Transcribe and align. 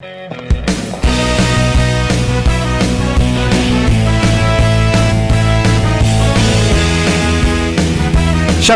Ya 0.00 0.06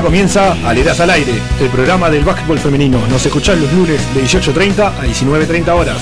comienza 0.02 0.52
Aleras 0.68 0.98
al 0.98 1.10
Aire, 1.10 1.34
el 1.60 1.68
programa 1.68 2.10
del 2.10 2.24
básquetbol 2.24 2.58
femenino. 2.58 2.98
Nos 3.06 3.24
escuchan 3.24 3.60
los 3.60 3.72
lunes 3.72 4.00
de 4.14 4.22
18.30 4.24 4.80
a 4.80 5.04
19.30 5.04 5.68
horas. 5.68 5.98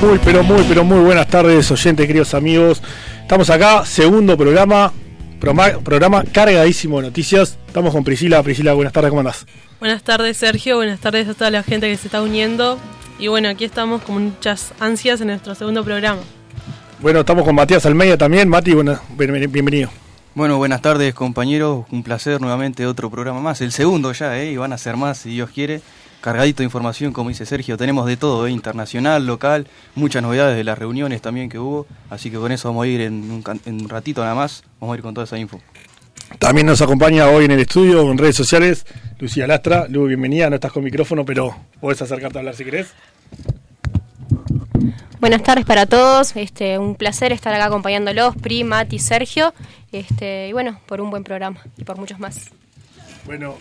Muy, 0.00 0.18
pero 0.24 0.42
muy, 0.42 0.64
pero 0.66 0.84
muy 0.84 1.00
buenas 1.00 1.26
tardes, 1.26 1.70
oyentes, 1.70 2.06
queridos 2.06 2.32
amigos. 2.32 2.82
Estamos 3.32 3.48
acá, 3.48 3.86
segundo 3.86 4.36
programa, 4.36 4.92
programa, 5.40 6.22
cargadísimo 6.22 7.00
de 7.00 7.06
noticias. 7.06 7.56
Estamos 7.66 7.90
con 7.94 8.04
Priscila. 8.04 8.42
Priscila, 8.42 8.74
buenas 8.74 8.92
tardes, 8.92 9.08
¿cómo 9.08 9.20
andás? 9.20 9.46
Buenas 9.80 10.02
tardes, 10.02 10.36
Sergio. 10.36 10.76
Buenas 10.76 11.00
tardes 11.00 11.26
a 11.26 11.32
toda 11.32 11.50
la 11.50 11.62
gente 11.62 11.88
que 11.88 11.96
se 11.96 12.08
está 12.08 12.20
uniendo. 12.20 12.78
Y 13.18 13.28
bueno, 13.28 13.48
aquí 13.48 13.64
estamos 13.64 14.02
con 14.02 14.22
muchas 14.22 14.74
ansias 14.80 15.22
en 15.22 15.28
nuestro 15.28 15.54
segundo 15.54 15.82
programa. 15.82 16.20
Bueno, 17.00 17.20
estamos 17.20 17.46
con 17.46 17.54
Matías 17.54 17.86
Almeida 17.86 18.18
también. 18.18 18.50
Mati, 18.50 18.74
bueno, 18.74 19.00
bienvenido. 19.16 19.88
Bueno, 20.34 20.58
buenas 20.58 20.82
tardes 20.82 21.14
compañeros, 21.14 21.86
un 21.90 22.02
placer 22.02 22.38
nuevamente 22.38 22.86
otro 22.86 23.08
programa 23.08 23.40
más, 23.40 23.62
el 23.62 23.72
segundo 23.72 24.12
ya, 24.12 24.38
¿eh? 24.38 24.52
y 24.52 24.58
van 24.58 24.74
a 24.74 24.78
ser 24.78 24.98
más 24.98 25.16
si 25.16 25.30
Dios 25.30 25.48
quiere 25.48 25.80
cargadito 26.22 26.58
de 26.58 26.64
información, 26.64 27.12
como 27.12 27.28
dice 27.28 27.44
Sergio, 27.44 27.76
tenemos 27.76 28.06
de 28.06 28.16
todo, 28.16 28.46
¿eh? 28.46 28.50
internacional, 28.50 29.26
local, 29.26 29.66
muchas 29.94 30.22
novedades 30.22 30.56
de 30.56 30.64
las 30.64 30.78
reuniones 30.78 31.20
también 31.20 31.50
que 31.50 31.58
hubo, 31.58 31.86
así 32.08 32.30
que 32.30 32.38
con 32.38 32.50
eso 32.50 32.68
vamos 32.68 32.84
a 32.84 32.88
ir 32.88 33.02
en 33.02 33.30
un, 33.30 33.88
ratito 33.88 34.22
nada 34.22 34.34
más, 34.34 34.64
vamos 34.80 34.94
a 34.94 34.96
ir 34.96 35.02
con 35.02 35.12
toda 35.12 35.24
esa 35.24 35.36
info. 35.36 35.60
También 36.38 36.66
nos 36.66 36.80
acompaña 36.80 37.28
hoy 37.28 37.44
en 37.44 37.50
el 37.50 37.60
estudio, 37.60 38.10
en 38.10 38.16
redes 38.16 38.36
sociales, 38.36 38.86
Lucía 39.18 39.46
Lastra. 39.46 39.86
Lu, 39.88 40.06
bienvenida, 40.06 40.48
no 40.48 40.54
estás 40.54 40.72
con 40.72 40.82
micrófono, 40.82 41.26
pero 41.26 41.54
puedes 41.78 42.00
acercarte 42.00 42.38
a 42.38 42.40
hablar 42.40 42.54
si 42.54 42.64
querés. 42.64 42.94
Buenas 45.20 45.42
tardes 45.42 45.64
para 45.66 45.86
todos, 45.86 46.34
este, 46.36 46.78
un 46.78 46.94
placer 46.94 47.32
estar 47.32 47.52
acá 47.52 47.66
acompañándolos, 47.66 48.34
Pri, 48.36 48.64
Mati, 48.64 48.98
Sergio, 48.98 49.52
este, 49.92 50.48
y 50.48 50.52
bueno, 50.52 50.80
por 50.86 51.00
un 51.00 51.10
buen 51.10 51.22
programa 51.22 51.60
y 51.76 51.84
por 51.84 51.98
muchos 51.98 52.18
más. 52.18 52.50
Bueno, 53.24 53.54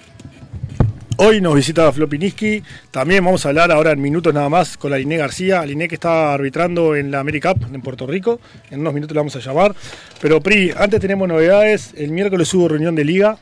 Hoy 1.23 1.39
nos 1.39 1.53
visita 1.53 1.91
Flopiniski. 1.91 2.64
También 2.89 3.23
vamos 3.23 3.45
a 3.45 3.50
hablar 3.50 3.72
ahora 3.72 3.91
en 3.91 4.02
minutos 4.02 4.33
nada 4.33 4.50
más 4.50 4.75
con 4.75 4.89
la 4.89 4.97
Liné 4.97 5.17
García. 5.17 5.64
Liné 5.64 5.88
que 5.88 5.94
está 5.94 6.33
arbitrando 6.33 6.95
en 6.95 7.11
la 7.11 7.19
AmeriCup 7.19 7.64
en 7.72 7.80
Puerto 7.83 8.08
Rico. 8.08 8.39
En 8.72 8.80
unos 8.80 8.91
minutos 8.91 9.14
la 9.14 9.19
vamos 9.22 9.36
a 9.36 9.39
llamar. 9.39 9.75
Pero 10.19 10.42
Pri, 10.42 10.73
antes 10.75 10.99
tenemos 10.99 11.27
novedades. 11.27 11.94
El 11.95 12.09
miércoles 12.09 12.52
hubo 12.55 12.69
reunión 12.69 12.95
de 12.95 13.05
liga 13.05 13.38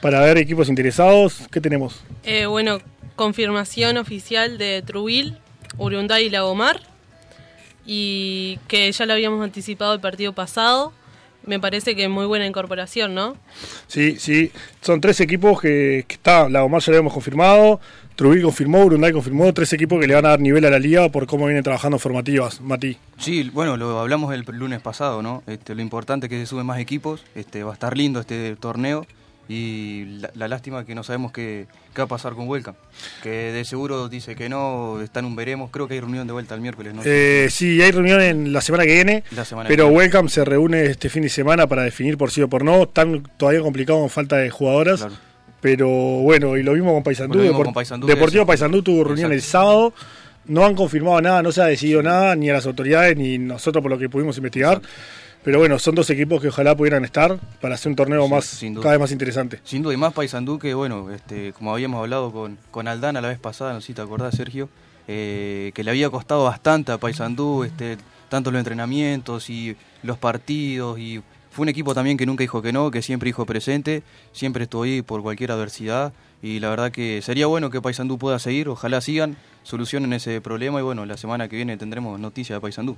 para 0.00 0.18
ver 0.22 0.38
equipos 0.38 0.68
interesados. 0.68 1.42
¿Qué 1.52 1.60
tenemos? 1.60 2.02
Eh, 2.24 2.46
bueno, 2.46 2.80
confirmación 3.14 3.96
oficial 3.96 4.58
de 4.58 4.82
Trubil, 4.82 5.38
Urunday 5.78 6.26
y 6.26 6.30
Lagomar. 6.30 6.80
Y 7.86 8.58
que 8.66 8.90
ya 8.90 9.06
lo 9.06 9.12
habíamos 9.12 9.44
anticipado 9.44 9.94
el 9.94 10.00
partido 10.00 10.32
pasado 10.32 10.92
me 11.44 11.60
parece 11.60 11.96
que 11.96 12.08
muy 12.08 12.26
buena 12.26 12.46
incorporación, 12.46 13.14
¿no? 13.14 13.36
Sí, 13.86 14.16
sí. 14.18 14.50
Son 14.80 15.00
tres 15.00 15.20
equipos 15.20 15.60
que, 15.60 16.04
que 16.06 16.14
está, 16.14 16.48
la 16.48 16.64
Omar 16.64 16.80
ya 16.82 16.92
lo 16.92 16.98
habíamos 16.98 17.12
confirmado, 17.12 17.80
Trubil 18.20 18.42
confirmó, 18.42 18.84
Urunday 18.84 19.12
confirmó, 19.12 19.52
tres 19.54 19.72
equipos 19.72 19.98
que 19.98 20.06
le 20.06 20.14
van 20.14 20.26
a 20.26 20.30
dar 20.30 20.40
nivel 20.40 20.64
a 20.66 20.70
la 20.70 20.78
liga 20.78 21.08
por 21.08 21.26
cómo 21.26 21.46
vienen 21.46 21.64
trabajando 21.64 21.98
formativas, 21.98 22.60
Mati. 22.60 22.98
Sí, 23.18 23.50
bueno, 23.54 23.78
lo 23.78 23.98
hablamos 23.98 24.34
el 24.34 24.44
lunes 24.52 24.82
pasado, 24.82 25.22
¿no? 25.22 25.42
Este, 25.46 25.74
lo 25.74 25.80
importante 25.80 26.26
es 26.26 26.30
que 26.30 26.38
se 26.38 26.44
suben 26.44 26.66
más 26.66 26.78
equipos, 26.80 27.24
este, 27.34 27.64
va 27.64 27.70
a 27.70 27.74
estar 27.74 27.96
lindo 27.96 28.20
este 28.20 28.56
torneo 28.56 29.06
y 29.50 30.04
la, 30.34 30.46
lástima 30.46 30.84
que 30.86 30.94
no 30.94 31.02
sabemos 31.02 31.32
qué, 31.32 31.66
qué, 31.92 32.02
va 32.02 32.04
a 32.04 32.06
pasar 32.06 32.34
con 32.34 32.46
Welcome. 32.46 32.76
Que 33.20 33.50
de 33.50 33.64
seguro 33.64 34.08
dice 34.08 34.36
que 34.36 34.48
no, 34.48 35.00
está 35.00 35.18
en 35.18 35.26
un 35.26 35.34
veremos. 35.34 35.70
Creo 35.72 35.88
que 35.88 35.94
hay 35.94 36.00
reunión 36.00 36.24
de 36.28 36.32
vuelta 36.32 36.54
el 36.54 36.60
miércoles, 36.60 36.94
¿no? 36.94 37.02
Eh, 37.04 37.48
sí, 37.50 37.82
hay 37.82 37.90
reunión 37.90 38.20
en 38.20 38.52
la 38.52 38.60
semana 38.60 38.84
que 38.84 38.94
viene. 38.94 39.24
pero 39.66 39.88
Welcome 39.88 40.28
se 40.28 40.44
reúne 40.44 40.84
este 40.84 41.08
fin 41.08 41.24
de 41.24 41.28
semana 41.28 41.66
para 41.66 41.82
definir 41.82 42.16
por 42.16 42.30
sí 42.30 42.42
o 42.42 42.48
por 42.48 42.64
no. 42.64 42.84
Están 42.84 43.24
todavía 43.36 43.60
complicados 43.60 44.00
con 44.02 44.10
falta 44.10 44.36
de 44.36 44.50
jugadoras. 44.50 45.04
Pero 45.60 45.88
bueno, 45.88 46.56
y 46.56 46.62
lo 46.62 46.74
mismo 46.74 46.94
con 46.94 47.02
Paysandú. 47.02 47.40
Deportivo 48.06 48.46
Paysandú 48.46 48.82
tuvo 48.82 49.02
reunión 49.02 49.32
el 49.32 49.42
sábado. 49.42 49.92
No 50.44 50.64
han 50.64 50.76
confirmado 50.76 51.20
nada, 51.20 51.42
no 51.42 51.50
se 51.50 51.60
ha 51.60 51.66
decidido 51.66 52.04
nada, 52.04 52.36
ni 52.36 52.50
a 52.50 52.52
las 52.52 52.66
autoridades, 52.66 53.16
ni 53.16 53.36
nosotros 53.36 53.82
por 53.82 53.90
lo 53.90 53.98
que 53.98 54.08
pudimos 54.08 54.36
investigar. 54.36 54.80
Pero 55.42 55.58
bueno, 55.58 55.78
son 55.78 55.94
dos 55.94 56.10
equipos 56.10 56.42
que 56.42 56.48
ojalá 56.48 56.76
pudieran 56.76 57.04
estar 57.04 57.38
para 57.60 57.74
hacer 57.74 57.88
un 57.88 57.96
torneo 57.96 58.28
más 58.28 58.60
cada 58.74 58.90
vez 58.90 59.00
más 59.00 59.12
interesante. 59.12 59.60
Sin 59.64 59.82
duda, 59.82 59.94
y 59.94 59.96
más 59.96 60.12
Paysandú 60.12 60.58
que, 60.58 60.74
bueno, 60.74 61.10
este, 61.10 61.54
como 61.54 61.72
habíamos 61.72 62.00
hablado 62.00 62.30
con, 62.30 62.58
con 62.70 62.86
Aldana 62.88 63.22
la 63.22 63.28
vez 63.28 63.38
pasada, 63.38 63.72
no 63.72 63.80
sé 63.80 63.88
si 63.88 63.94
te 63.94 64.02
acordás, 64.02 64.34
Sergio, 64.34 64.68
eh, 65.08 65.72
que 65.74 65.82
le 65.82 65.90
había 65.90 66.10
costado 66.10 66.44
bastante 66.44 66.92
a 66.92 66.98
Paysandú, 66.98 67.64
este, 67.64 67.96
tanto 68.28 68.50
los 68.50 68.58
entrenamientos 68.58 69.48
y 69.48 69.76
los 70.02 70.18
partidos, 70.18 70.98
y 70.98 71.22
fue 71.50 71.62
un 71.62 71.70
equipo 71.70 71.94
también 71.94 72.18
que 72.18 72.26
nunca 72.26 72.42
dijo 72.42 72.60
que 72.60 72.72
no, 72.72 72.90
que 72.90 73.00
siempre 73.00 73.28
dijo 73.28 73.46
presente, 73.46 74.02
siempre 74.32 74.64
estuvo 74.64 74.82
ahí 74.82 75.00
por 75.00 75.22
cualquier 75.22 75.52
adversidad, 75.52 76.12
y 76.42 76.60
la 76.60 76.70
verdad 76.70 76.90
que 76.90 77.20
sería 77.22 77.46
bueno 77.46 77.70
que 77.70 77.82
Paysandú 77.82 78.18
pueda 78.18 78.38
seguir, 78.38 78.68
ojalá 78.68 79.00
sigan, 79.00 79.36
solucionen 79.62 80.12
ese 80.12 80.40
problema 80.40 80.80
y 80.80 80.82
bueno, 80.82 81.04
la 81.04 81.16
semana 81.16 81.48
que 81.48 81.56
viene 81.56 81.76
tendremos 81.76 82.18
noticias 82.18 82.56
de 82.56 82.60
Paysandú. 82.60 82.96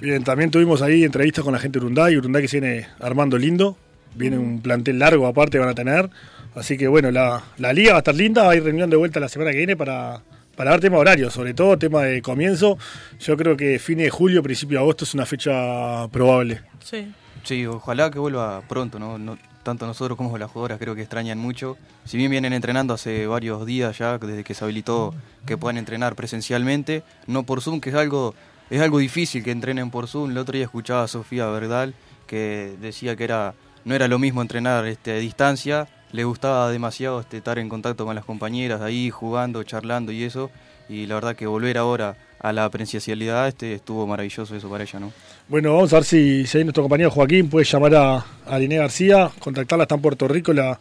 Bien, 0.00 0.22
también 0.22 0.50
tuvimos 0.50 0.80
ahí 0.82 1.04
entrevistas 1.04 1.44
con 1.44 1.52
la 1.52 1.58
gente 1.58 1.78
de 1.78 1.86
Urunday, 1.86 2.16
Urunday 2.16 2.42
que 2.42 2.48
se 2.48 2.60
viene 2.60 2.86
armando 3.00 3.38
lindo, 3.38 3.76
viene 4.14 4.38
un 4.38 4.60
plantel 4.60 4.98
largo 4.98 5.26
aparte 5.26 5.58
van 5.58 5.68
a 5.68 5.74
tener, 5.74 6.10
así 6.54 6.78
que 6.78 6.86
bueno, 6.86 7.10
la, 7.10 7.42
liga 7.72 7.92
va 7.92 7.98
a 7.98 8.00
estar 8.00 8.14
linda, 8.14 8.48
hay 8.48 8.60
reunión 8.60 8.88
de 8.88 8.96
vuelta 8.96 9.18
la 9.18 9.28
semana 9.28 9.50
que 9.50 9.58
viene 9.58 9.76
para, 9.76 10.22
para 10.54 10.70
dar 10.70 10.80
tema 10.80 10.98
horario, 10.98 11.30
sobre 11.30 11.54
todo 11.54 11.76
tema 11.76 12.02
de 12.04 12.22
comienzo, 12.22 12.78
yo 13.18 13.36
creo 13.36 13.56
que 13.56 13.80
fin 13.80 13.98
de 13.98 14.10
julio, 14.10 14.42
principio 14.44 14.78
de 14.78 14.82
agosto 14.82 15.04
es 15.04 15.14
una 15.14 15.26
fecha 15.26 16.06
probable. 16.08 16.60
Sí. 16.84 17.12
Sí, 17.42 17.64
ojalá 17.66 18.10
que 18.10 18.18
vuelva 18.18 18.62
pronto, 18.68 18.98
¿no? 18.98 19.18
no 19.18 19.38
tanto 19.62 19.86
nosotros 19.86 20.16
como 20.16 20.36
las 20.38 20.50
jugadoras 20.50 20.78
creo 20.78 20.94
que 20.94 21.02
extrañan 21.02 21.38
mucho. 21.38 21.76
Si 22.04 22.16
bien 22.16 22.30
vienen 22.30 22.52
entrenando 22.52 22.94
hace 22.94 23.26
varios 23.26 23.66
días 23.66 23.98
ya, 23.98 24.18
desde 24.18 24.44
que 24.44 24.54
se 24.54 24.64
habilitó 24.64 25.14
que 25.46 25.56
puedan 25.56 25.78
entrenar 25.78 26.14
presencialmente, 26.14 27.02
no 27.26 27.42
por 27.42 27.60
Zoom, 27.60 27.80
que 27.80 27.90
es 27.90 27.96
algo, 27.96 28.34
es 28.70 28.80
algo 28.80 28.98
difícil 28.98 29.44
que 29.44 29.50
entrenen 29.50 29.90
por 29.90 30.08
Zoom. 30.08 30.30
El 30.30 30.38
otro 30.38 30.54
día 30.54 30.64
escuchaba 30.64 31.04
a 31.04 31.08
Sofía 31.08 31.46
Verdal 31.46 31.94
que 32.26 32.76
decía 32.80 33.16
que 33.16 33.24
era, 33.24 33.54
no 33.84 33.94
era 33.94 34.06
lo 34.06 34.20
mismo 34.20 34.40
entrenar 34.40 34.86
este, 34.86 35.12
a 35.12 35.16
distancia, 35.16 35.88
le 36.12 36.22
gustaba 36.22 36.70
demasiado 36.70 37.20
este, 37.20 37.38
estar 37.38 37.58
en 37.58 37.68
contacto 37.68 38.06
con 38.06 38.14
las 38.14 38.24
compañeras 38.24 38.80
ahí, 38.82 39.10
jugando, 39.10 39.64
charlando 39.64 40.12
y 40.12 40.22
eso, 40.22 40.48
y 40.88 41.06
la 41.06 41.16
verdad 41.16 41.34
que 41.34 41.48
volver 41.48 41.76
ahora 41.76 42.16
a 42.40 42.52
la 42.52 42.68
presencialidad 42.70 43.48
este, 43.48 43.74
estuvo 43.74 44.06
maravilloso 44.06 44.56
eso 44.56 44.68
para 44.70 44.84
ella, 44.84 44.98
¿no? 44.98 45.12
Bueno, 45.48 45.74
vamos 45.74 45.92
a 45.92 45.96
ver 45.96 46.04
si, 46.04 46.46
si 46.46 46.64
nuestro 46.64 46.82
compañero 46.82 47.10
Joaquín 47.10 47.50
puede 47.50 47.66
llamar 47.66 47.94
a, 47.94 48.26
a 48.46 48.58
Liné 48.58 48.78
García, 48.78 49.30
contactarla, 49.38 49.84
está 49.84 49.96
en 49.96 50.00
Puerto 50.00 50.26
Rico, 50.26 50.52
la, 50.52 50.78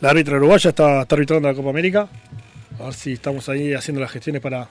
la 0.00 0.10
árbitra 0.10 0.36
uruguaya 0.36 0.70
está, 0.70 1.02
está 1.02 1.14
arbitrando 1.14 1.48
la 1.48 1.54
Copa 1.54 1.70
América. 1.70 2.08
A 2.78 2.84
ver 2.84 2.94
si 2.94 3.12
estamos 3.12 3.48
ahí 3.48 3.74
haciendo 3.74 4.00
las 4.00 4.10
gestiones 4.10 4.40
para, 4.40 4.68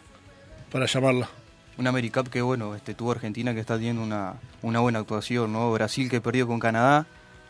para 0.72 0.86
llamarla. 0.86 1.30
Una 1.78 1.90
AmeriCup 1.90 2.30
que 2.30 2.42
bueno, 2.42 2.76
este, 2.76 2.94
tuvo 2.94 3.12
Argentina 3.12 3.54
que 3.54 3.60
está 3.60 3.76
teniendo 3.76 4.02
una, 4.02 4.36
una 4.62 4.80
buena 4.80 5.00
actuación, 5.00 5.54
¿no? 5.54 5.72
Brasil 5.72 6.10
que 6.10 6.22
perdió 6.22 6.48
con 6.48 6.60
Canadá, 6.60 7.06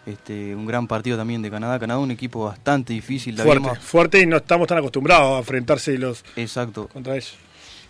este, 0.06 0.56
un 0.56 0.66
gran 0.66 0.88
partido 0.88 1.18
también 1.18 1.42
de 1.42 1.50
Canadá. 1.50 1.80
Canadá 1.80 2.00
un 2.00 2.12
equipo 2.12 2.46
bastante 2.46 2.94
difícil. 2.94 3.38
Fuerte, 3.38 3.76
fuerte 3.80 4.22
y 4.22 4.26
no 4.26 4.38
estamos 4.38 4.68
tan 4.68 4.78
acostumbrados 4.78 5.36
a 5.36 5.40
enfrentarse 5.40 5.98
los 5.98 6.24
Exacto. 6.36 6.88
contra 6.88 7.16
ellos. 7.16 7.36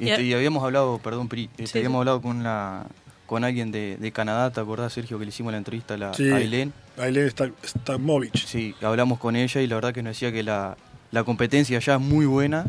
Este, 0.02 0.24
y 0.24 0.34
habíamos 0.34 0.64
hablado, 0.64 1.00
perdón, 1.00 1.28
Pri, 1.30 1.50
este, 1.58 1.80
habíamos 1.80 2.00
hablado 2.00 2.22
con 2.22 2.44
la 2.44 2.88
con 3.28 3.46
alguien 3.46 3.72
de, 3.72 3.96
de, 3.96 4.12
Canadá, 4.12 4.52
¿te 4.52 4.60
acordás, 4.60 4.92
Sergio, 4.92 5.18
que 5.18 5.24
le 5.24 5.30
hicimos 5.30 5.54
la 5.54 5.58
entrevista 5.58 5.94
a, 5.94 5.98
la, 5.98 6.14
sí, 6.14 6.30
Ailén? 6.30 6.74
Ailén 6.98 7.32
Stamovich. 7.66 8.46
Sí, 8.46 8.76
hablamos 8.82 9.20
con 9.20 9.38
ella 9.38 9.62
y 9.62 9.68
la 9.68 9.76
verdad 9.76 9.94
que 9.94 10.04
nos 10.04 10.12
decía 10.12 10.34
que 10.34 10.44
la, 10.44 10.76
la 11.12 11.24
competencia 11.24 11.80
ya 11.80 11.96
es 11.96 12.02
muy 12.02 12.26
buena 12.26 12.66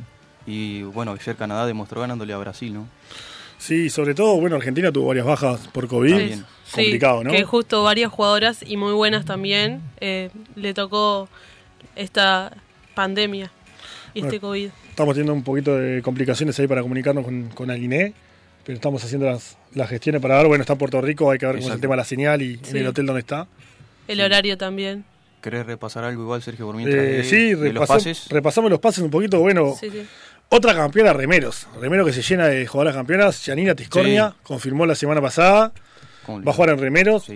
y 0.46 0.82
bueno, 0.82 1.12
ayer 1.12 1.34
Canadá 1.34 1.66
demostró 1.66 2.00
ganándole 2.00 2.32
a 2.32 2.38
Brasil, 2.38 2.74
¿no? 2.74 2.86
Sí, 3.58 3.90
sobre 3.90 4.14
todo, 4.14 4.40
bueno, 4.40 4.56
Argentina 4.56 4.90
tuvo 4.90 5.08
varias 5.08 5.26
bajas 5.26 5.68
por 5.68 5.86
COVID. 5.88 6.16
Sí, 6.16 6.42
complicado, 6.72 7.24
¿no? 7.24 7.30
Que 7.30 7.44
justo 7.44 7.82
varias 7.82 8.10
jugadoras 8.10 8.64
y 8.66 8.76
muy 8.76 8.92
buenas 8.92 9.24
también 9.24 9.82
eh, 10.00 10.30
le 10.56 10.74
tocó 10.74 11.28
esta 11.94 12.56
pandemia 12.94 13.50
y 14.14 14.20
este 14.20 14.40
COVID. 14.40 14.70
Estamos 14.92 15.14
teniendo 15.14 15.32
un 15.32 15.42
poquito 15.42 15.76
de 15.76 16.02
complicaciones 16.02 16.58
ahí 16.60 16.66
para 16.66 16.82
comunicarnos 16.82 17.24
con, 17.24 17.48
con 17.48 17.70
Aliné 17.70 18.14
pero 18.64 18.76
estamos 18.76 19.02
haciendo 19.04 19.26
las, 19.26 19.56
las 19.74 19.88
gestiones 19.88 20.20
para 20.20 20.38
ver. 20.38 20.46
Bueno, 20.46 20.62
está 20.62 20.74
en 20.74 20.78
Puerto 20.78 21.00
Rico, 21.00 21.30
hay 21.30 21.38
que 21.38 21.46
ver 21.46 21.56
cómo 21.56 21.68
es 21.68 21.74
el 21.74 21.80
tema 21.80 21.94
de 21.94 21.98
la 21.98 22.04
señal 22.04 22.42
y 22.42 22.60
en 22.68 22.76
el 22.76 22.86
hotel 22.86 23.06
donde 23.06 23.20
está. 23.20 23.46
El 24.06 24.20
horario 24.20 24.56
también. 24.56 25.04
¿Querés 25.40 25.66
repasar 25.66 26.04
algo 26.04 26.22
igual, 26.22 26.42
Sergio, 26.42 26.66
por 26.66 26.76
mientras? 26.76 27.02
Eh, 27.04 27.24
sí, 27.24 27.54
los 27.72 27.88
pases? 27.88 28.28
repasamos 28.28 28.70
los 28.70 28.78
pases 28.78 29.02
un 29.02 29.10
poquito. 29.10 29.40
Bueno, 29.40 29.74
otra 30.48 30.74
campeona, 30.74 31.12
Remeros. 31.12 31.66
Remeros 31.80 32.06
que 32.06 32.12
se 32.12 32.22
llena 32.22 32.46
de 32.46 32.66
jugadoras 32.66 32.94
campeonas. 32.94 33.42
Janina 33.44 33.74
Tiscornia 33.74 34.36
confirmó 34.44 34.86
la 34.86 34.94
semana 34.94 35.20
pasada. 35.20 35.72
Va 36.28 36.52
a 36.52 36.54
jugar 36.54 36.70
en 36.70 36.78
Remeros. 36.78 37.26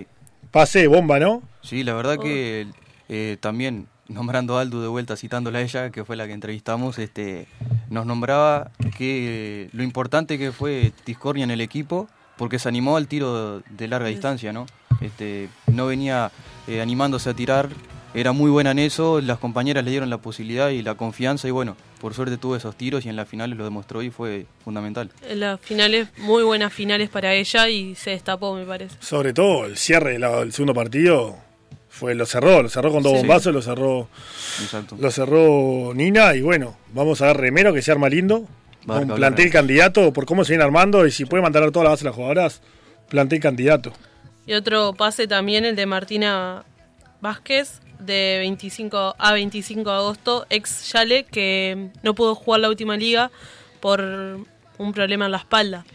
pase 0.51 0.87
bomba, 0.87 1.19
¿no? 1.19 1.43
Sí, 1.61 1.83
la 1.83 1.93
verdad 1.93 2.17
que 2.17 2.67
eh, 3.09 3.35
también 3.41 3.87
nombrando 4.09 4.57
a 4.57 4.61
Aldo 4.61 4.81
de 4.81 4.87
vuelta, 4.87 5.15
citándola 5.15 5.59
a 5.59 5.61
ella, 5.61 5.89
que 5.91 6.05
fue 6.05 6.15
la 6.15 6.27
que 6.27 6.33
entrevistamos, 6.33 6.99
este, 6.99 7.47
nos 7.89 8.05
nombraba 8.05 8.71
que 8.97 9.69
lo 9.73 9.83
importante 9.83 10.37
que 10.37 10.51
fue 10.51 10.91
Tiscornia 11.03 11.43
en 11.43 11.51
el 11.51 11.61
equipo, 11.61 12.07
porque 12.37 12.59
se 12.59 12.69
animó 12.69 12.97
al 12.97 13.07
tiro 13.07 13.61
de 13.69 13.87
larga 13.87 14.09
distancia, 14.09 14.53
¿no? 14.53 14.65
Este, 15.01 15.49
no 15.67 15.87
venía 15.87 16.31
eh, 16.67 16.81
animándose 16.81 17.29
a 17.29 17.33
tirar, 17.33 17.69
era 18.13 18.31
muy 18.31 18.49
buena 18.49 18.71
en 18.71 18.79
eso, 18.79 19.21
las 19.21 19.37
compañeras 19.37 19.83
le 19.83 19.91
dieron 19.91 20.09
la 20.09 20.17
posibilidad 20.17 20.69
y 20.69 20.81
la 20.81 20.95
confianza 20.95 21.47
y 21.47 21.51
bueno, 21.51 21.75
por 21.99 22.13
suerte 22.13 22.37
tuvo 22.37 22.55
esos 22.55 22.75
tiros 22.75 23.05
y 23.05 23.09
en 23.09 23.15
las 23.15 23.27
finales 23.27 23.57
lo 23.57 23.63
demostró 23.63 24.01
y 24.01 24.09
fue 24.09 24.45
fundamental. 24.63 25.11
En 25.27 25.41
las 25.41 25.59
finales, 25.59 26.07
muy 26.17 26.43
buenas 26.43 26.73
finales 26.73 27.09
para 27.09 27.33
ella 27.33 27.69
y 27.69 27.95
se 27.95 28.11
destapó, 28.11 28.55
me 28.55 28.65
parece. 28.65 28.95
Sobre 28.99 29.33
todo 29.33 29.65
el 29.65 29.77
cierre 29.77 30.17
del 30.17 30.51
segundo 30.53 30.73
partido, 30.73 31.37
fue 31.97 32.13
lo 32.13 32.25
cerró, 32.25 32.61
lo 32.61 32.69
cerró 32.69 32.91
con 32.91 33.01
dos 33.01 33.13
bombazos, 33.13 33.53
lo 33.53 33.61
cerró 33.61 34.07
lo 34.99 35.11
cerró 35.11 35.93
Nina 35.95 36.35
y 36.35 36.41
bueno, 36.41 36.77
vamos 36.93 37.21
a 37.21 37.27
ver 37.27 37.37
Remero 37.37 37.73
que 37.73 37.81
se 37.81 37.91
arma 37.91 38.07
lindo. 38.07 38.47
planté 38.85 39.43
el 39.43 39.51
candidato 39.51 40.13
por 40.13 40.25
cómo 40.25 40.45
se 40.45 40.53
viene 40.53 40.63
armando 40.63 41.05
y 41.07 41.11
si 41.11 41.25
puede 41.25 41.41
mantener 41.43 41.71
toda 41.71 41.85
la 41.85 41.89
base 41.91 42.03
de 42.03 42.09
las 42.09 42.15
jugadoras, 42.15 42.61
planté 43.09 43.37
el 43.37 43.41
candidato. 43.41 43.93
Y 44.45 44.53
otro 44.53 44.93
pase 44.93 45.27
también 45.27 45.65
el 45.65 45.75
de 45.75 45.85
Martina 45.85 46.63
Vázquez 47.19 47.81
de 47.99 48.37
25 48.39 49.15
a 49.17 49.33
25 49.33 49.89
de 49.89 49.95
agosto, 49.95 50.45
ex 50.49 50.91
Yale 50.93 51.23
que 51.25 51.89
no 52.03 52.13
pudo 52.13 52.35
jugar 52.35 52.61
la 52.61 52.69
última 52.69 52.95
liga 52.95 53.31
por 53.79 54.01
un 54.77 54.93
problema 54.93 55.25
en 55.25 55.31
la 55.31 55.37
espalda. 55.37 55.85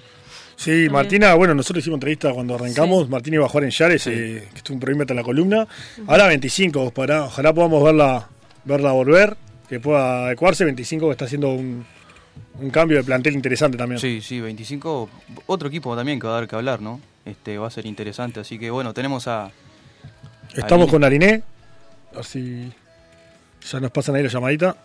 Sí, 0.56 0.88
Martina, 0.90 1.34
bueno, 1.34 1.54
nosotros 1.54 1.82
hicimos 1.82 1.96
entrevista 1.96 2.32
cuando 2.32 2.54
arrancamos. 2.54 3.08
Martina 3.08 3.36
iba 3.36 3.46
a 3.46 3.48
jugar 3.48 3.64
en 3.64 3.70
Yares, 3.70 4.06
eh, 4.06 4.48
que 4.50 4.56
estuvo 4.56 4.74
un 4.76 4.80
perímetro 4.80 5.12
en 5.14 5.16
la 5.18 5.22
columna. 5.24 5.66
Ahora 6.06 6.26
25, 6.28 6.92
para, 6.92 7.24
ojalá 7.24 7.52
podamos 7.52 7.82
verla, 7.82 8.28
verla 8.64 8.92
volver, 8.92 9.36
que 9.68 9.80
pueda 9.80 10.26
adecuarse. 10.26 10.64
25 10.64 11.06
que 11.06 11.12
está 11.12 11.24
haciendo 11.24 11.50
un, 11.50 11.84
cambio 12.70 12.98
de 12.98 13.04
plantel 13.04 13.34
interesante 13.34 13.76
también. 13.76 14.00
Sí, 14.00 14.20
sí, 14.20 14.40
25. 14.40 15.08
Otro 15.46 15.68
equipo 15.68 15.96
también 15.96 16.20
que 16.20 16.26
va 16.26 16.34
a 16.34 16.40
dar 16.40 16.48
que 16.48 16.56
hablar, 16.56 16.80
¿no? 16.80 17.00
Este 17.24 17.58
va 17.58 17.66
a 17.68 17.70
ser 17.70 17.86
interesante. 17.86 18.40
Así 18.40 18.58
que 18.58 18.70
bueno, 18.70 18.92
tenemos 18.94 19.26
a. 19.28 19.50
Estamos 20.54 20.90
con 20.90 21.02
Ariné. 21.02 21.42
Así. 22.16 22.70
Ya 23.70 23.80
nos 23.80 23.90
pasan 23.90 24.16
ahí 24.16 24.22
la 24.22 24.28
llamadita. 24.28 24.76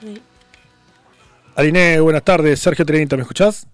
Sí. 0.00 0.20
Ariné, 1.54 2.00
buenas 2.00 2.22
tardes. 2.22 2.60
Sergio 2.60 2.84
Trenita, 2.84 3.16
¿me 3.16 3.22
escuchás? 3.22 3.66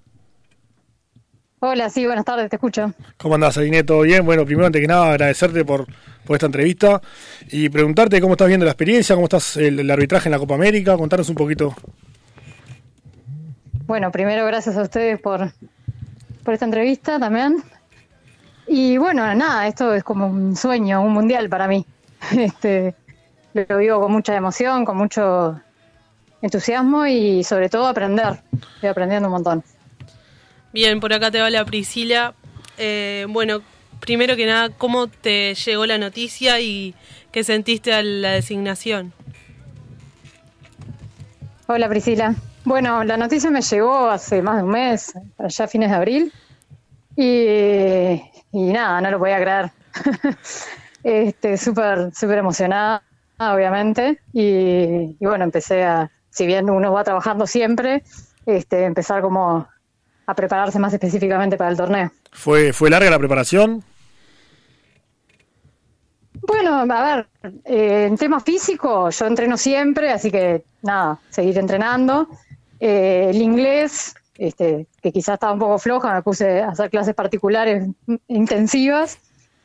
Hola, 1.61 1.91
sí, 1.91 2.07
buenas 2.07 2.25
tardes, 2.25 2.49
te 2.49 2.55
escucho. 2.55 2.93
¿Cómo 3.17 3.35
andás, 3.35 3.59
Aline? 3.59 3.83
¿Todo 3.83 4.03
bien? 4.03 4.25
Bueno, 4.25 4.45
primero, 4.47 4.67
antes 4.67 4.81
que 4.81 4.87
nada, 4.87 5.11
agradecerte 5.11 5.65
por, 5.65 5.87
por 6.25 6.37
esta 6.37 6.47
entrevista 6.47 7.03
y 7.51 7.69
preguntarte 7.69 8.21
cómo 8.21 8.35
estás 8.35 8.47
viendo 8.47 8.65
la 8.65 8.71
experiencia, 8.71 9.17
cómo 9.17 9.25
estás 9.25 9.57
el, 9.57 9.91
arbitraje 9.91 10.29
en 10.29 10.33
la 10.33 10.39
Copa 10.39 10.55
América, 10.55 10.97
contanos 10.97 11.29
un 11.29 11.35
poquito. 11.35 11.75
Bueno, 13.87 14.13
primero, 14.13 14.47
gracias 14.47 14.77
a 14.77 14.83
ustedes 14.83 15.21
por, 15.21 15.51
por 16.45 16.55
esta 16.55 16.65
entrevista 16.65 17.19
también. 17.19 17.57
Y 18.69 18.97
bueno, 18.99 19.35
nada, 19.35 19.67
esto 19.67 19.95
es 19.95 20.05
como 20.05 20.29
un 20.29 20.55
sueño, 20.55 21.03
un 21.03 21.13
mundial 21.13 21.49
para 21.49 21.67
mí. 21.67 21.85
Este, 22.37 22.95
lo 23.55 23.79
vivo 23.79 24.01
con 24.01 24.13
mucha 24.13 24.37
emoción, 24.37 24.85
con 24.85 24.97
mucho 24.97 25.61
entusiasmo 26.41 27.05
y 27.07 27.43
sobre 27.43 27.69
todo 27.69 27.89
aprender. 27.89 28.39
Estoy 28.75 28.91
aprendiendo 28.91 29.29
un 29.29 29.33
montón. 29.33 29.65
Bien, 30.79 31.01
por 31.01 31.13
acá 31.13 31.33
te 31.33 31.41
va 31.41 31.51
la 31.51 31.65
Priscila. 31.65 32.35
Eh, 32.77 33.27
bueno, 33.31 33.63
primero 33.99 34.37
que 34.37 34.47
nada, 34.47 34.69
¿cómo 34.69 35.09
te 35.09 35.53
llegó 35.57 35.87
la 35.87 35.99
noticia 35.99 36.61
y 36.61 36.95
qué 37.33 37.43
sentiste 37.43 37.93
a 37.93 38.01
la 38.01 38.31
designación? 38.31 39.13
Hola 41.67 41.89
Priscila. 41.89 42.37
Bueno, 42.63 43.03
la 43.03 43.17
noticia 43.17 43.51
me 43.51 43.61
llegó 43.61 44.09
hace 44.09 44.41
más 44.41 44.59
de 44.59 44.63
un 44.63 44.71
mes, 44.71 45.15
allá 45.37 45.65
a 45.65 45.67
fines 45.67 45.91
de 45.91 45.97
abril. 45.97 46.33
Y, 47.17 48.23
nada, 48.53 49.01
no 49.01 49.11
lo 49.11 49.19
podía 49.19 49.41
creer. 49.41 49.73
este, 51.03 51.57
súper, 51.57 52.15
súper 52.15 52.39
emocionada, 52.39 53.03
obviamente. 53.41 54.21
Y, 54.33 55.17
y, 55.19 55.27
bueno, 55.27 55.43
empecé 55.43 55.83
a, 55.83 56.09
si 56.31 56.47
bien 56.47 56.71
uno 56.71 56.93
va 56.93 57.03
trabajando 57.03 57.49
siempre, 57.49 58.05
este, 58.47 58.85
empezar 58.85 59.23
como 59.23 59.67
a 60.29 60.35
prepararse 60.35 60.79
más 60.79 60.93
específicamente 60.93 61.57
para 61.57 61.71
el 61.71 61.77
torneo. 61.79 62.13
¿Fue, 62.33 62.75
fue 62.75 62.91
larga 62.91 63.09
la 63.09 63.19
preparación? 63.19 63.83
Bueno, 66.47 66.85
a 66.87 67.17
ver, 67.17 67.27
eh, 67.65 68.05
en 68.07 68.19
tema 68.19 68.39
físico 68.39 69.09
yo 69.09 69.25
entreno 69.25 69.57
siempre, 69.57 70.11
así 70.11 70.31
que 70.31 70.65
nada, 70.83 71.19
seguir 71.31 71.57
entrenando. 71.57 72.29
Eh, 72.79 73.29
el 73.31 73.41
inglés, 73.41 74.15
este, 74.37 74.87
que 75.01 75.13
quizás 75.13 75.35
estaba 75.35 75.55
un 75.55 75.61
poco 75.61 75.79
floja, 75.79 76.13
me 76.13 76.23
puse 76.23 76.61
a 76.61 76.69
hacer 76.69 76.91
clases 76.91 77.15
particulares 77.15 77.89
intensivas 78.29 79.19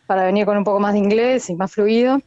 para 0.08 0.24
venir 0.24 0.46
con 0.46 0.58
un 0.58 0.64
poco 0.64 0.80
más 0.80 0.94
de 0.94 1.00
inglés 1.00 1.50
y 1.50 1.56
más 1.56 1.74
fluido. 1.74 2.22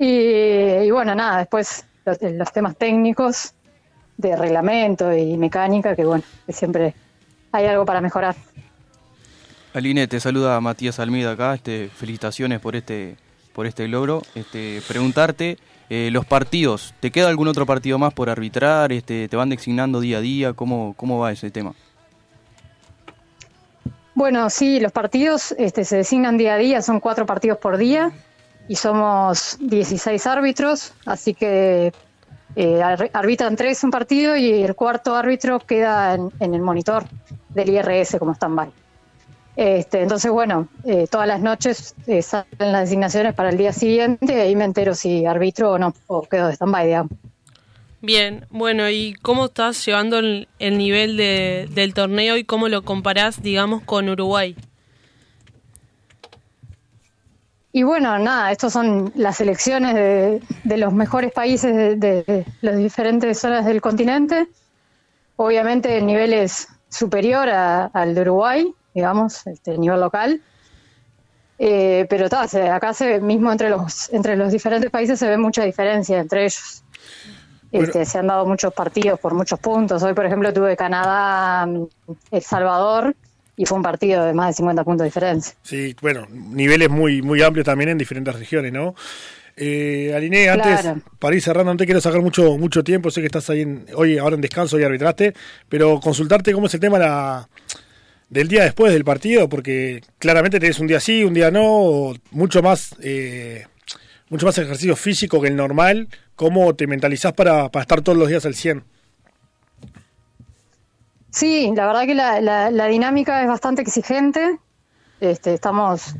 Y, 0.00 0.90
bueno, 0.90 1.14
nada, 1.14 1.38
después 1.38 1.86
los, 2.04 2.20
los, 2.20 2.52
temas 2.52 2.76
técnicos 2.76 3.54
de 4.16 4.34
reglamento 4.34 5.12
y 5.12 5.36
mecánica, 5.36 5.94
que 5.94 6.04
bueno, 6.04 6.24
que 6.44 6.52
siempre 6.52 6.94
hay 7.52 7.66
algo 7.66 7.84
para 7.84 8.00
mejorar. 8.00 8.36
Aline, 9.72 10.08
te 10.08 10.18
saluda 10.18 10.60
Matías 10.60 10.98
Almeida 10.98 11.32
acá, 11.32 11.54
este, 11.54 11.88
felicitaciones 11.88 12.60
por 12.60 12.74
este, 12.74 13.16
por 13.54 13.66
este 13.66 13.86
logro. 13.86 14.22
Este, 14.34 14.82
preguntarte, 14.88 15.58
eh, 15.88 16.10
los 16.12 16.24
partidos, 16.24 16.94
¿te 17.00 17.10
queda 17.10 17.28
algún 17.28 17.48
otro 17.48 17.66
partido 17.66 17.98
más 17.98 18.12
por 18.12 18.30
arbitrar? 18.30 18.92
Este, 18.92 19.28
¿Te 19.28 19.36
van 19.36 19.48
designando 19.48 20.00
día 20.00 20.18
a 20.18 20.20
día? 20.20 20.52
¿Cómo, 20.54 20.94
cómo 20.96 21.18
va 21.18 21.32
ese 21.32 21.50
tema? 21.50 21.74
Bueno, 24.14 24.50
sí, 24.50 24.80
los 24.80 24.92
partidos 24.92 25.52
este, 25.56 25.84
se 25.84 25.96
designan 25.96 26.36
día 26.36 26.54
a 26.54 26.58
día, 26.58 26.82
son 26.82 27.00
cuatro 27.00 27.26
partidos 27.26 27.58
por 27.58 27.76
día 27.76 28.10
y 28.68 28.76
somos 28.76 29.56
16 29.60 30.26
árbitros, 30.26 30.92
así 31.06 31.32
que 31.32 31.92
eh, 32.56 32.82
arbitran 33.12 33.56
tres 33.56 33.82
un 33.84 33.90
partido 33.90 34.36
y 34.36 34.62
el 34.62 34.74
cuarto 34.74 35.14
árbitro 35.14 35.60
queda 35.60 36.14
en, 36.14 36.54
el 36.54 36.60
monitor 36.60 37.04
del 37.54 37.70
IRS 37.70 38.18
como 38.18 38.34
stand-by. 38.34 38.70
Este, 39.56 40.02
entonces, 40.02 40.30
bueno, 40.30 40.68
eh, 40.84 41.06
todas 41.10 41.26
las 41.26 41.40
noches 41.40 41.94
eh, 42.06 42.22
salen 42.22 42.46
las 42.58 42.82
designaciones 42.82 43.34
para 43.34 43.50
el 43.50 43.58
día 43.58 43.72
siguiente 43.72 44.32
y 44.32 44.40
ahí 44.40 44.56
me 44.56 44.64
entero 44.64 44.94
si 44.94 45.26
arbitro 45.26 45.72
o 45.72 45.78
no, 45.78 45.94
o 46.06 46.22
quedo 46.22 46.46
de 46.46 46.54
stand-by, 46.54 46.86
digamos. 46.86 47.12
Bien, 48.02 48.46
bueno, 48.48 48.88
¿y 48.88 49.14
cómo 49.20 49.46
estás 49.46 49.84
llevando 49.84 50.18
el, 50.20 50.48
nivel 50.58 51.18
del 51.18 51.92
torneo 51.92 52.38
y 52.38 52.44
cómo 52.44 52.68
lo 52.68 52.82
comparás, 52.82 53.42
digamos, 53.42 53.82
con 53.82 54.08
Uruguay? 54.08 54.56
Y 57.72 57.82
bueno, 57.82 58.18
nada, 58.18 58.50
estos 58.50 58.72
son 58.72 59.12
las 59.14 59.40
elecciones 59.42 59.94
de, 59.94 60.76
los 60.78 60.94
mejores 60.94 61.30
países 61.32 62.00
de, 62.00 62.46
las 62.62 62.78
diferentes 62.78 63.38
zonas 63.38 63.66
del 63.66 63.82
continente. 63.82 64.48
Obviamente 65.36 65.98
el 65.98 66.06
nivel 66.06 66.32
es 66.32 66.68
superior 66.90 67.48
al 67.48 68.14
de 68.14 68.20
Uruguay, 68.20 68.74
digamos, 68.94 69.46
este, 69.46 69.72
el 69.72 69.80
nivel 69.80 70.00
local. 70.00 70.42
Eh, 71.58 72.06
pero 72.08 72.26
acá 72.26 72.94
se, 72.94 73.20
mismo 73.20 73.52
entre 73.52 73.68
los, 73.68 74.10
entre 74.12 74.36
los 74.36 74.50
diferentes 74.50 74.90
países 74.90 75.18
se 75.18 75.28
ve 75.28 75.36
mucha 75.36 75.64
diferencia 75.64 76.18
entre 76.18 76.44
ellos. 76.44 76.82
Este, 77.72 78.04
se 78.04 78.18
han 78.18 78.26
dado 78.26 78.46
muchos 78.46 78.74
partidos 78.74 79.20
por 79.20 79.34
muchos 79.34 79.58
puntos. 79.60 80.02
Hoy, 80.02 80.12
por 80.12 80.26
ejemplo, 80.26 80.52
tuve 80.52 80.76
Canadá, 80.76 81.68
El 82.30 82.42
Salvador, 82.42 83.14
y 83.56 83.66
fue 83.66 83.76
un 83.76 83.84
partido 83.84 84.24
de 84.24 84.32
más 84.32 84.48
de 84.48 84.54
50 84.54 84.84
puntos 84.84 85.04
de 85.04 85.04
diferencia. 85.04 85.54
Sí, 85.62 85.94
bueno, 86.00 86.26
niveles 86.30 86.88
muy, 86.88 87.22
muy 87.22 87.42
amplios 87.42 87.66
también 87.66 87.90
en 87.90 87.98
diferentes 87.98 88.34
regiones, 88.34 88.72
¿no? 88.72 88.94
Eh, 89.56 90.12
Aline, 90.14 90.48
antes, 90.48 91.02
para 91.18 91.34
ir 91.34 91.42
cerrando, 91.42 91.72
no 91.72 91.76
te 91.76 91.84
quiero 91.84 92.00
sacar 92.00 92.20
mucho, 92.22 92.56
mucho 92.56 92.82
tiempo, 92.82 93.10
sé 93.10 93.20
que 93.20 93.26
estás 93.26 93.50
ahí 93.50 93.62
en, 93.62 93.86
hoy, 93.94 94.18
ahora 94.18 94.36
en 94.36 94.40
descanso 94.40 94.78
y 94.78 94.84
arbitraste, 94.84 95.34
pero 95.68 96.00
consultarte 96.00 96.52
cómo 96.52 96.66
es 96.66 96.74
el 96.74 96.80
tema 96.80 96.98
la, 96.98 97.48
del 98.28 98.48
día 98.48 98.64
después 98.64 98.92
del 98.92 99.04
partido, 99.04 99.48
porque 99.48 100.02
claramente 100.18 100.60
tenés 100.60 100.78
un 100.78 100.86
día 100.86 101.00
sí, 101.00 101.24
un 101.24 101.34
día 101.34 101.50
no, 101.50 102.14
mucho 102.30 102.62
más, 102.62 102.94
eh, 103.02 103.66
mucho 104.28 104.46
más 104.46 104.56
ejercicio 104.58 104.96
físico 104.96 105.40
que 105.40 105.48
el 105.48 105.56
normal, 105.56 106.08
¿cómo 106.36 106.74
te 106.74 106.86
mentalizás 106.86 107.32
para, 107.32 107.68
para 107.70 107.82
estar 107.82 108.00
todos 108.00 108.16
los 108.16 108.28
días 108.28 108.46
al 108.46 108.54
100? 108.54 108.84
Sí, 111.30 111.72
la 111.74 111.86
verdad 111.86 112.06
que 112.06 112.14
la, 112.14 112.86
dinámica 112.88 113.42
es 113.42 113.48
bastante 113.48 113.82
exigente. 113.82 114.58
Este, 115.20 115.54
estamos 115.54 116.14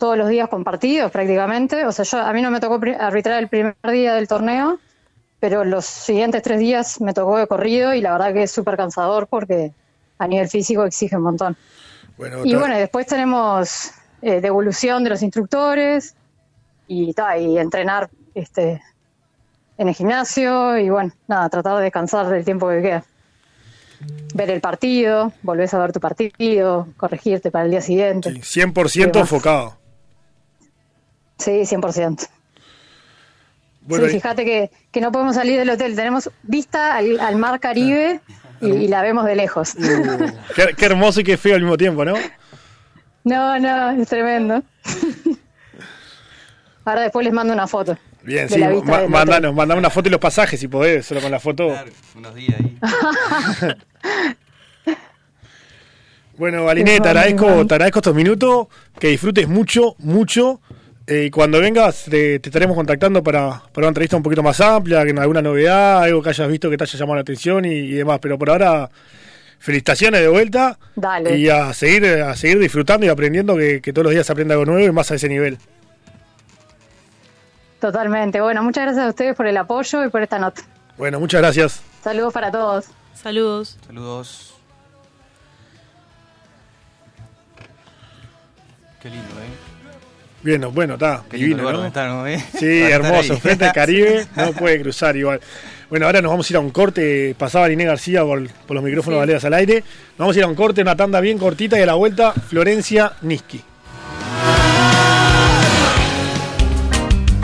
todos 0.00 0.16
los 0.16 0.28
días 0.28 0.48
compartidos 0.48 1.12
prácticamente. 1.12 1.86
O 1.86 1.92
sea, 1.92 2.04
yo, 2.04 2.18
a 2.18 2.32
mí 2.32 2.42
no 2.42 2.50
me 2.50 2.58
tocó 2.58 2.80
arbitrar 2.98 3.38
el 3.38 3.48
primer 3.48 3.76
día 3.84 4.14
del 4.14 4.26
torneo, 4.26 4.80
pero 5.38 5.64
los 5.64 5.84
siguientes 5.84 6.42
tres 6.42 6.58
días 6.58 7.00
me 7.00 7.12
tocó 7.14 7.36
de 7.36 7.46
corrido 7.46 7.94
y 7.94 8.00
la 8.00 8.12
verdad 8.12 8.32
que 8.32 8.42
es 8.42 8.50
súper 8.50 8.76
cansador 8.76 9.28
porque 9.28 9.72
a 10.18 10.26
nivel 10.26 10.48
físico 10.48 10.84
exige 10.84 11.16
un 11.16 11.22
montón. 11.22 11.56
y 12.44 12.54
bueno, 12.56 12.76
después 12.76 13.06
tenemos 13.06 13.92
eh, 14.22 14.40
devolución 14.40 15.04
de 15.04 15.10
los 15.10 15.22
instructores 15.22 16.14
y, 16.88 17.14
y 17.38 17.58
entrenar 17.58 18.10
este, 18.34 18.82
en 19.76 19.88
el 19.88 19.94
gimnasio 19.94 20.78
y 20.78 20.88
bueno, 20.88 21.12
nada, 21.28 21.48
tratar 21.50 21.76
de 21.76 21.84
descansar 21.84 22.28
del 22.28 22.44
tiempo 22.44 22.68
que 22.70 22.82
queda. 22.82 23.04
Ver 24.34 24.50
el 24.50 24.62
partido, 24.62 25.32
volvés 25.42 25.74
a 25.74 25.78
ver 25.78 25.92
tu 25.92 26.00
partido, 26.00 26.88
corregirte 26.96 27.50
para 27.50 27.66
el 27.66 27.70
día 27.70 27.82
siguiente. 27.82 28.30
100% 28.30 29.20
enfocado. 29.20 29.79
Sí, 31.40 31.50
100%. 31.50 32.28
Bueno, 33.82 34.06
sí, 34.06 34.12
fíjate 34.12 34.44
que, 34.44 34.70
que, 34.92 35.00
no 35.00 35.10
podemos 35.10 35.34
salir 35.34 35.58
del 35.58 35.70
hotel, 35.70 35.96
tenemos 35.96 36.30
vista 36.42 36.96
al, 36.96 37.36
mar 37.36 37.58
Caribe 37.58 38.20
y, 38.60 38.86
la 38.88 39.02
vemos 39.02 39.24
de 39.24 39.34
lejos. 39.34 39.74
Uh, 39.74 40.30
qué, 40.54 40.74
qué 40.76 40.84
hermoso 40.84 41.20
y 41.22 41.24
qué 41.24 41.36
feo 41.36 41.56
al 41.56 41.62
mismo 41.62 41.76
tiempo, 41.76 42.04
¿no? 42.04 42.14
No, 43.24 43.58
no, 43.58 43.90
es 43.90 44.08
tremendo. 44.08 44.62
Ahora 46.84 47.02
después 47.02 47.24
les 47.24 47.32
mando 47.32 47.52
una 47.52 47.66
foto. 47.66 47.96
Bien, 48.22 48.48
sí, 48.48 48.62
mandanos, 49.08 49.54
una 49.54 49.90
foto 49.90 50.08
y 50.08 50.12
los 50.12 50.20
pasajes 50.20 50.60
si 50.60 50.68
podés, 50.68 51.06
solo 51.06 51.20
con 51.22 51.30
la 51.30 51.40
foto. 51.40 51.68
Claro, 51.68 51.90
unos 52.16 52.34
días 52.34 52.54
ahí. 52.60 52.76
bueno, 56.36 56.68
Aline, 56.68 57.00
te 57.00 57.08
agradezco, 57.08 57.66
te 57.66 57.74
agradezco 57.74 58.00
estos 58.00 58.14
minutos, 58.14 58.66
que 58.98 59.08
disfrutes 59.08 59.48
mucho, 59.48 59.94
mucho. 59.98 60.60
Eh, 61.10 61.24
y 61.24 61.30
cuando 61.30 61.60
vengas 61.60 62.04
te, 62.04 62.36
estaremos 62.36 62.76
contactando 62.76 63.20
para, 63.20 63.60
para, 63.72 63.78
una 63.78 63.88
entrevista 63.88 64.16
un 64.16 64.22
poquito 64.22 64.44
más 64.44 64.60
amplia, 64.60 65.04
que 65.04 65.10
alguna 65.10 65.42
novedad, 65.42 66.04
algo 66.04 66.22
que 66.22 66.28
hayas 66.28 66.48
visto 66.48 66.70
que 66.70 66.76
te 66.76 66.84
haya 66.84 66.96
llamado 66.96 67.16
la 67.16 67.22
atención 67.22 67.64
y, 67.64 67.90
demás. 67.90 68.20
Pero 68.22 68.38
por 68.38 68.48
ahora, 68.48 68.88
felicitaciones 69.58 70.20
de 70.20 70.28
vuelta. 70.28 70.78
Dale. 70.94 71.36
Y 71.36 71.48
a 71.48 71.74
seguir, 71.74 72.06
a 72.06 72.36
seguir 72.36 72.60
disfrutando 72.60 73.06
y 73.06 73.08
aprendiendo, 73.08 73.56
que, 73.56 73.80
que 73.82 73.92
todos 73.92 74.04
los 74.04 74.12
días 74.12 74.24
se 74.24 74.30
aprenda 74.30 74.54
algo 74.54 74.66
nuevo 74.66 74.86
y 74.86 74.92
más 74.92 75.10
a 75.10 75.16
ese 75.16 75.28
nivel. 75.28 75.58
Totalmente. 77.80 78.40
Bueno, 78.40 78.62
muchas 78.62 78.84
gracias 78.84 79.04
a 79.04 79.08
ustedes 79.08 79.34
por 79.34 79.48
el 79.48 79.56
apoyo 79.56 80.04
y 80.04 80.10
por 80.10 80.22
esta 80.22 80.38
nota. 80.38 80.62
Bueno, 80.96 81.18
muchas 81.18 81.40
gracias. 81.40 81.82
Saludos 82.04 82.32
para 82.32 82.52
todos. 82.52 82.84
Saludos. 83.14 83.76
Saludos. 83.84 84.54
Qué 89.02 89.08
lindo, 89.08 89.34
¿eh? 89.40 89.69
Bien, 90.42 90.64
bueno, 90.72 90.94
está. 90.94 91.22
Qué 91.30 91.36
lindo 91.36 91.58
lugar 91.58 91.74
¿no? 91.76 91.86
Está, 91.86 92.08
¿no? 92.08 92.26
¿Eh? 92.26 92.42
Sí, 92.58 92.80
hermoso. 92.90 93.36
Frente 93.38 93.66
al 93.66 93.72
Caribe, 93.74 94.26
no 94.36 94.52
puede 94.52 94.80
cruzar 94.80 95.16
igual. 95.16 95.40
Bueno, 95.90 96.06
ahora 96.06 96.22
nos 96.22 96.30
vamos 96.30 96.48
a 96.48 96.52
ir 96.52 96.56
a 96.56 96.60
un 96.60 96.70
corte. 96.70 97.34
Pasaba 97.36 97.68
Liné 97.68 97.84
García 97.84 98.22
por, 98.22 98.40
los 98.40 98.82
micrófonos 98.82 99.16
de 99.16 99.20
Valeras 99.20 99.44
al 99.44 99.54
aire. 99.54 99.80
Nos 100.10 100.18
vamos 100.18 100.36
a 100.36 100.38
ir 100.38 100.44
a 100.44 100.48
un 100.48 100.54
corte, 100.54 100.82
una 100.82 100.96
tanda 100.96 101.20
bien 101.20 101.36
cortita 101.36 101.78
y 101.78 101.82
a 101.82 101.86
la 101.86 101.94
vuelta, 101.94 102.32
Florencia 102.32 103.12
Niski. 103.22 103.62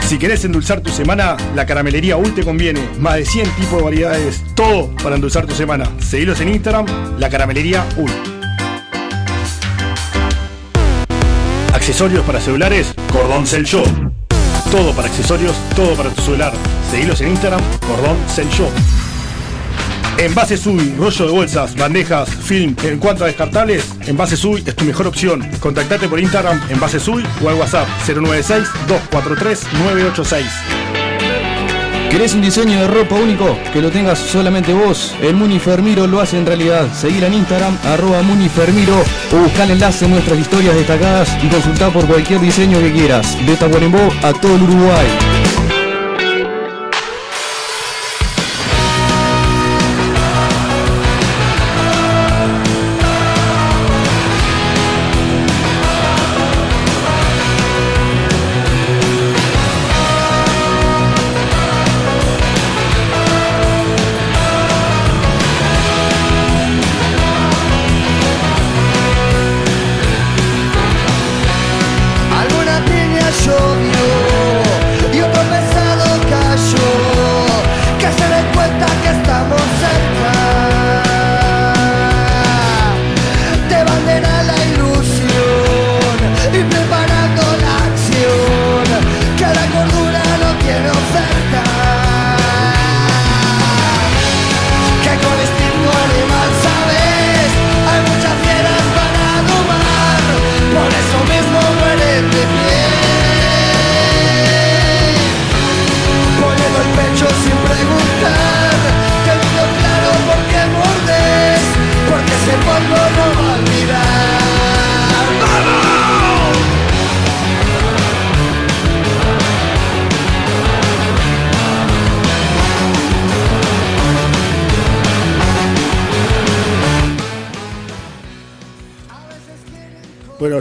Si 0.07 0.17
querés 0.17 0.45
endulzar 0.45 0.79
tu 0.79 0.89
semana, 0.89 1.35
la 1.53 1.65
caramelería 1.65 2.15
UL 2.15 2.33
te 2.33 2.43
conviene. 2.43 2.79
Más 2.97 3.15
de 3.15 3.25
100 3.25 3.49
tipos 3.57 3.79
de 3.79 3.83
variedades, 3.83 4.41
todo 4.55 4.89
para 5.03 5.15
endulzar 5.15 5.45
tu 5.45 5.53
semana. 5.53 5.85
Seguilos 5.99 6.39
en 6.39 6.47
Instagram, 6.47 7.19
la 7.19 7.29
caramelería 7.29 7.85
UL. 7.97 8.36
Accesorios 11.87 12.25
para 12.25 12.41
celulares, 12.41 12.93
Cordón 13.13 13.47
Cell 13.47 13.63
Shop. 13.63 13.87
Todo 14.69 14.91
para 14.91 15.07
accesorios, 15.07 15.55
todo 15.73 15.95
para 15.95 16.09
tu 16.09 16.21
celular. 16.21 16.51
Seguilos 16.91 17.21
en 17.21 17.29
Instagram, 17.29 17.61
Cordón 17.79 18.17
Cell 18.27 18.49
Shop. 18.49 18.69
Envase 20.17 20.57
Sui, 20.57 20.93
rollo 20.99 21.27
de 21.27 21.31
bolsas, 21.31 21.77
bandejas, 21.77 22.29
film. 22.29 22.75
En 22.83 22.99
cuanto 22.99 23.23
a 23.23 23.27
descartables, 23.27 23.85
Envase 24.05 24.35
Sui 24.35 24.61
es 24.67 24.75
tu 24.75 24.83
mejor 24.83 25.07
opción. 25.07 25.49
Contactate 25.61 26.09
por 26.09 26.19
Instagram 26.19 26.61
Envase 26.69 26.99
Sui 26.99 27.23
o 27.41 27.47
al 27.47 27.55
WhatsApp 27.55 27.87
096-243-986. 28.05 30.76
¿Querés 32.09 32.33
un 32.33 32.41
diseño 32.41 32.79
de 32.79 32.87
ropa 32.87 33.15
único? 33.15 33.57
Que 33.73 33.81
lo 33.81 33.91
tengas 33.91 34.17
solamente 34.17 34.73
vos. 34.73 35.13
El 35.21 35.35
Munifermiro 35.35 36.07
lo 36.07 36.21
hace 36.21 36.37
en 36.37 36.45
realidad. 36.45 36.91
Seguila 36.93 37.27
en 37.27 37.33
Instagram, 37.35 37.77
arroba 37.83 38.21
Munifermiro 38.21 39.03
o 39.33 39.35
busca 39.35 39.65
el 39.65 39.71
enlace 39.71 40.05
en 40.05 40.11
nuestras 40.11 40.39
historias 40.39 40.75
destacadas 40.75 41.29
y 41.43 41.47
consulta 41.47 41.89
por 41.89 42.07
cualquier 42.07 42.39
diseño 42.39 42.79
que 42.79 42.93
quieras. 42.93 43.37
De 43.45 43.55
Tacuarembó 43.57 44.09
a 44.23 44.33
todo 44.33 44.55
el 44.55 44.63
Uruguay. 44.63 45.76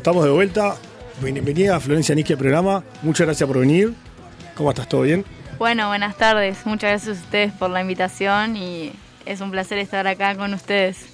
Estamos 0.07 0.23
de 0.23 0.31
vuelta. 0.31 0.77
Bienvenida 1.21 1.75
a 1.75 1.81
Florencia 1.81 2.15
Nisque 2.15 2.35
al 2.35 2.39
programa. 2.39 2.85
Muchas 3.03 3.27
gracias 3.27 3.45
por 3.45 3.59
venir. 3.59 3.93
¿Cómo 4.55 4.71
estás? 4.71 4.89
¿Todo 4.89 5.03
bien? 5.03 5.25
Bueno, 5.59 5.89
buenas 5.89 6.17
tardes. 6.17 6.59
Muchas 6.65 6.91
gracias 6.91 7.19
a 7.19 7.21
ustedes 7.23 7.53
por 7.55 7.71
la 7.71 7.81
invitación 7.81 8.57
y 8.57 8.93
es 9.25 9.41
un 9.41 9.51
placer 9.51 9.79
estar 9.79 10.07
acá 10.07 10.37
con 10.37 10.55
ustedes. 10.55 11.07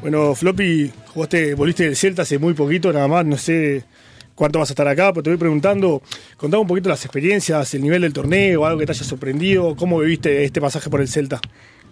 Bueno, 0.00 0.34
Floppy, 0.34 0.90
jugaste, 1.12 1.52
volviste 1.52 1.84
del 1.84 1.96
Celta 1.96 2.22
hace 2.22 2.38
muy 2.38 2.54
poquito, 2.54 2.90
nada 2.94 3.08
más, 3.08 3.26
no 3.26 3.36
sé 3.36 3.84
cuánto 4.34 4.58
vas 4.58 4.70
a 4.70 4.72
estar 4.72 4.88
acá, 4.88 5.12
pero 5.12 5.24
te 5.24 5.28
voy 5.28 5.38
preguntando, 5.38 6.00
contame 6.38 6.62
un 6.62 6.66
poquito 6.66 6.88
las 6.88 7.04
experiencias, 7.04 7.74
el 7.74 7.82
nivel 7.82 8.00
del 8.00 8.14
torneo, 8.14 8.64
algo 8.64 8.78
que 8.78 8.86
te 8.86 8.92
haya 8.92 9.04
sorprendido, 9.04 9.76
cómo 9.76 9.98
viviste 9.98 10.44
este 10.44 10.62
pasaje 10.62 10.88
por 10.88 11.02
el 11.02 11.08
Celta. 11.08 11.42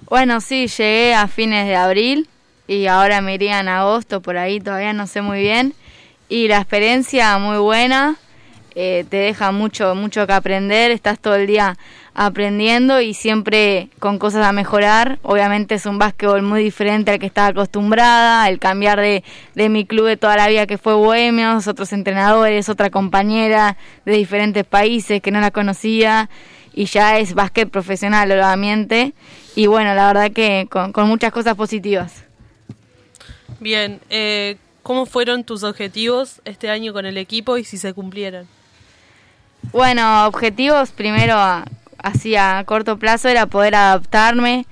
Bueno, 0.09 0.41
sí, 0.41 0.67
llegué 0.67 1.13
a 1.13 1.29
fines 1.29 1.67
de 1.67 1.77
abril 1.77 2.27
y 2.67 2.87
ahora 2.87 3.21
me 3.21 3.35
iría 3.35 3.61
en 3.61 3.69
agosto, 3.69 4.23
por 4.23 4.39
ahí 4.39 4.61
todavía 4.61 4.95
no 4.95 5.07
sé 5.07 5.21
muy 5.21 5.41
bien 5.41 5.75
y 6.29 6.49
la 6.49 6.59
experiencia 6.59 7.39
muy 7.39 7.59
buena, 7.59 8.17
eh, 8.75 9.07
te 9.09 9.17
deja 9.17 9.53
mucho, 9.53 9.95
mucho 9.95 10.27
que 10.27 10.33
aprender, 10.33 10.91
estás 10.91 11.19
todo 11.19 11.35
el 11.37 11.47
día 11.47 11.79
aprendiendo 12.13 13.01
y 13.01 13.15
siempre 13.15 13.89
con 13.99 14.19
cosas 14.19 14.45
a 14.45 14.53
mejorar. 14.53 15.19
Obviamente 15.23 15.77
es 15.77 15.87
un 15.87 15.99
básquetbol 15.99 16.43
muy 16.43 16.63
diferente 16.63 17.11
al 17.11 17.19
que 17.19 17.27
estaba 17.27 17.49
acostumbrada, 17.49 18.49
el 18.49 18.59
cambiar 18.59 19.01
de, 19.01 19.23
de 19.55 19.69
mi 19.69 19.87
club 19.87 20.07
de 20.07 20.17
toda 20.17 20.37
la 20.37 20.49
vida 20.49 20.67
que 20.67 20.79
fue 20.79 20.95
Bohemios, 20.95 21.69
otros 21.69 21.93
entrenadores, 21.93 22.69
otra 22.69 22.91
compañera 22.91 23.77
de 24.05 24.13
diferentes 24.13 24.65
países 24.65 25.23
que 25.23 25.31
no 25.31 25.41
la 25.41 25.51
conocía 25.51 26.29
y 26.75 26.85
ya 26.85 27.19
es 27.19 27.35
básquet 27.35 27.71
profesional 27.71 28.31
obviamente 28.31 29.15
y 29.55 29.67
bueno, 29.67 29.95
la 29.95 30.09
verdad 30.09 30.33
que 30.33 30.67
con, 30.71 30.93
con 30.93 31.09
muchas 31.09 31.33
cosas 31.33 31.55
positivas. 31.55 32.25
Bien, 33.59 34.01
eh, 34.11 34.57
¿Cómo 34.87 35.05
fueron 35.05 35.43
tus 35.43 35.65
objetivos 35.65 36.41
este 36.45 36.71
año 36.71 36.93
con 36.93 37.07
el 37.07 37.19
equipo 37.19 37.59
y 37.59 37.65
si 37.65 37.77
se 37.77 37.93
cumplieron? 37.93 38.47
Bueno, 39.73 40.29
objetivos 40.29 40.93
primero 40.93 41.37
así 41.99 42.37
a 42.37 42.63
corto 42.65 42.97
plazo 42.97 43.29
era 43.29 43.47
poder 43.47 43.75
adaptarme, 43.75 44.65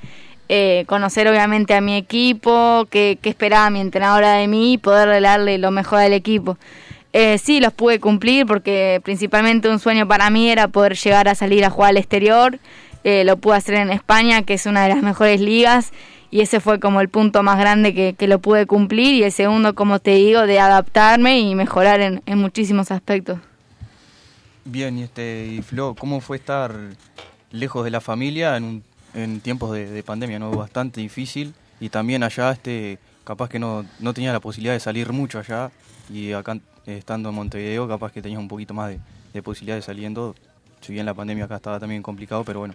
eh, 0.48 0.84
conocer 0.86 1.26
obviamente 1.26 1.74
a 1.74 1.80
mi 1.80 1.96
equipo, 1.96 2.86
qué, 2.90 3.18
esperaba 3.24 3.70
mi 3.70 3.80
entrenadora 3.80 4.34
de 4.34 4.46
mí 4.46 4.74
y 4.74 4.78
poder 4.78 5.20
darle 5.20 5.58
lo 5.58 5.72
mejor 5.72 5.98
al 5.98 6.12
equipo. 6.12 6.58
Eh, 7.12 7.36
sí, 7.38 7.58
los 7.58 7.72
pude 7.72 7.98
cumplir 7.98 8.46
porque 8.46 9.00
principalmente 9.02 9.68
un 9.68 9.80
sueño 9.80 10.06
para 10.06 10.30
mí 10.30 10.48
era 10.48 10.68
poder 10.68 10.94
llegar 10.94 11.26
a 11.26 11.34
salir 11.34 11.64
a 11.64 11.70
jugar 11.70 11.90
al 11.90 11.96
exterior. 11.96 12.60
Eh, 13.02 13.24
lo 13.24 13.36
pude 13.36 13.56
hacer 13.56 13.74
en 13.74 13.90
España, 13.90 14.42
que 14.42 14.54
es 14.54 14.66
una 14.66 14.84
de 14.84 14.90
las 14.90 15.02
mejores 15.02 15.40
ligas, 15.40 15.90
y 16.34 16.40
ese 16.40 16.58
fue 16.58 16.80
como 16.80 17.00
el 17.00 17.08
punto 17.08 17.44
más 17.44 17.60
grande 17.60 17.94
que, 17.94 18.14
que 18.14 18.26
lo 18.26 18.40
pude 18.40 18.66
cumplir. 18.66 19.14
Y 19.14 19.22
el 19.22 19.30
segundo, 19.30 19.76
como 19.76 20.00
te 20.00 20.16
digo, 20.16 20.48
de 20.48 20.58
adaptarme 20.58 21.38
y 21.38 21.54
mejorar 21.54 22.00
en, 22.00 22.24
en 22.26 22.38
muchísimos 22.38 22.90
aspectos. 22.90 23.38
Bien, 24.64 24.98
y, 24.98 25.04
este, 25.04 25.46
y 25.46 25.62
Flo, 25.62 25.94
¿cómo 25.96 26.20
fue 26.20 26.38
estar 26.38 26.74
lejos 27.52 27.84
de 27.84 27.92
la 27.92 28.00
familia 28.00 28.56
en, 28.56 28.82
en 29.14 29.38
tiempos 29.42 29.70
de, 29.70 29.88
de, 29.88 30.02
pandemia? 30.02 30.40
¿no? 30.40 30.50
Bastante 30.50 31.00
difícil. 31.00 31.54
Y 31.78 31.88
también 31.88 32.24
allá, 32.24 32.50
este, 32.50 32.98
capaz 33.22 33.48
que 33.48 33.60
no, 33.60 33.86
no 34.00 34.12
tenía 34.12 34.32
la 34.32 34.40
posibilidad 34.40 34.74
de 34.74 34.80
salir 34.80 35.12
mucho 35.12 35.38
allá. 35.38 35.70
Y 36.12 36.32
acá 36.32 36.58
estando 36.84 37.28
en 37.28 37.36
Montevideo, 37.36 37.86
capaz 37.86 38.10
que 38.10 38.20
tenías 38.20 38.40
un 38.40 38.48
poquito 38.48 38.74
más 38.74 38.88
de, 38.88 38.98
de 39.32 39.40
posibilidades 39.40 39.84
saliendo. 39.84 40.34
Si 40.80 40.92
bien 40.92 41.06
la 41.06 41.14
pandemia 41.14 41.44
acá 41.44 41.54
estaba 41.54 41.78
también 41.78 42.02
complicado, 42.02 42.42
pero 42.42 42.58
bueno, 42.58 42.74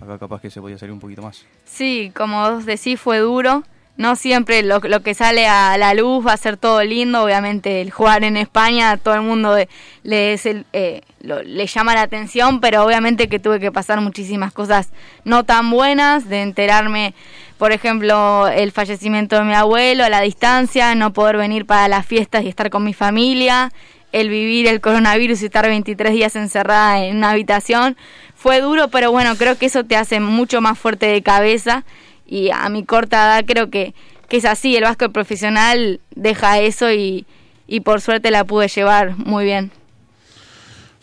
acá 0.00 0.18
capaz 0.18 0.40
que 0.40 0.50
se 0.50 0.60
podía 0.60 0.78
salir 0.78 0.92
un 0.92 1.00
poquito 1.00 1.22
más. 1.22 1.44
Sí, 1.64 2.12
como 2.14 2.50
vos 2.50 2.66
decís, 2.66 3.00
fue 3.00 3.18
duro. 3.18 3.64
No 3.96 4.14
siempre 4.14 4.62
lo, 4.62 4.80
lo, 4.80 5.00
que 5.00 5.14
sale 5.14 5.46
a 5.46 5.78
la 5.78 5.94
luz 5.94 6.26
va 6.26 6.34
a 6.34 6.36
ser 6.36 6.58
todo 6.58 6.84
lindo. 6.84 7.22
Obviamente 7.22 7.80
el 7.80 7.90
jugar 7.90 8.24
en 8.24 8.36
España 8.36 8.98
todo 8.98 9.14
el 9.14 9.22
mundo 9.22 9.56
le, 10.02 10.32
es 10.34 10.44
el, 10.44 10.66
eh, 10.74 11.00
lo, 11.22 11.42
le 11.42 11.66
llama 11.66 11.94
la 11.94 12.02
atención, 12.02 12.60
pero 12.60 12.84
obviamente 12.84 13.28
que 13.28 13.38
tuve 13.38 13.58
que 13.58 13.72
pasar 13.72 14.02
muchísimas 14.02 14.52
cosas 14.52 14.90
no 15.24 15.44
tan 15.44 15.70
buenas, 15.70 16.28
de 16.28 16.42
enterarme, 16.42 17.14
por 17.56 17.72
ejemplo, 17.72 18.48
el 18.48 18.70
fallecimiento 18.70 19.36
de 19.36 19.44
mi 19.44 19.54
abuelo 19.54 20.04
a 20.04 20.10
la 20.10 20.20
distancia, 20.20 20.94
no 20.94 21.14
poder 21.14 21.38
venir 21.38 21.64
para 21.64 21.88
las 21.88 22.04
fiestas 22.04 22.44
y 22.44 22.48
estar 22.48 22.68
con 22.68 22.84
mi 22.84 22.92
familia, 22.92 23.72
el 24.12 24.28
vivir 24.28 24.66
el 24.66 24.80
coronavirus 24.80 25.42
y 25.42 25.46
estar 25.46 25.66
23 25.66 26.12
días 26.12 26.36
encerrada 26.36 27.04
en 27.04 27.16
una 27.16 27.30
habitación. 27.30 27.96
Fue 28.34 28.60
duro, 28.60 28.88
pero 28.88 29.10
bueno, 29.12 29.36
creo 29.36 29.56
que 29.58 29.66
eso 29.66 29.84
te 29.84 29.96
hace 29.96 30.20
mucho 30.20 30.60
más 30.60 30.78
fuerte 30.78 31.06
de 31.06 31.22
cabeza 31.22 31.84
y 32.26 32.50
a 32.50 32.68
mi 32.68 32.84
corta 32.84 33.16
edad 33.16 33.44
creo 33.46 33.70
que, 33.70 33.94
que 34.28 34.38
es 34.38 34.44
así, 34.44 34.76
el 34.76 34.84
básquet 34.84 35.12
profesional 35.12 36.00
deja 36.14 36.60
eso 36.60 36.92
y, 36.92 37.26
y 37.66 37.80
por 37.80 38.00
suerte 38.00 38.30
la 38.30 38.44
pude 38.44 38.68
llevar 38.68 39.16
muy 39.18 39.44
bien. 39.44 39.70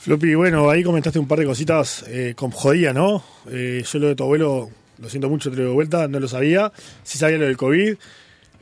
Floppy, 0.03 0.35
bueno, 0.35 0.69
ahí 0.69 0.83
comentaste 0.83 1.17
un 1.17 1.29
par 1.29 1.39
de 1.39 1.45
cositas 1.45 2.03
eh, 2.09 2.33
con 2.35 2.51
jodía, 2.51 2.91
¿no? 2.91 3.23
Eh, 3.49 3.85
yo 3.89 3.99
lo 3.99 4.07
de 4.07 4.15
tu 4.15 4.23
abuelo, 4.23 4.69
lo 4.99 5.09
siento 5.09 5.29
mucho, 5.29 5.49
te 5.49 5.55
lo 5.55 5.63
de 5.63 5.69
vuelta, 5.69 6.09
no 6.09 6.19
lo 6.19 6.27
sabía. 6.27 6.73
Sí 7.03 7.17
sabía 7.17 7.37
lo 7.37 7.45
del 7.45 7.55
COVID. 7.55 7.95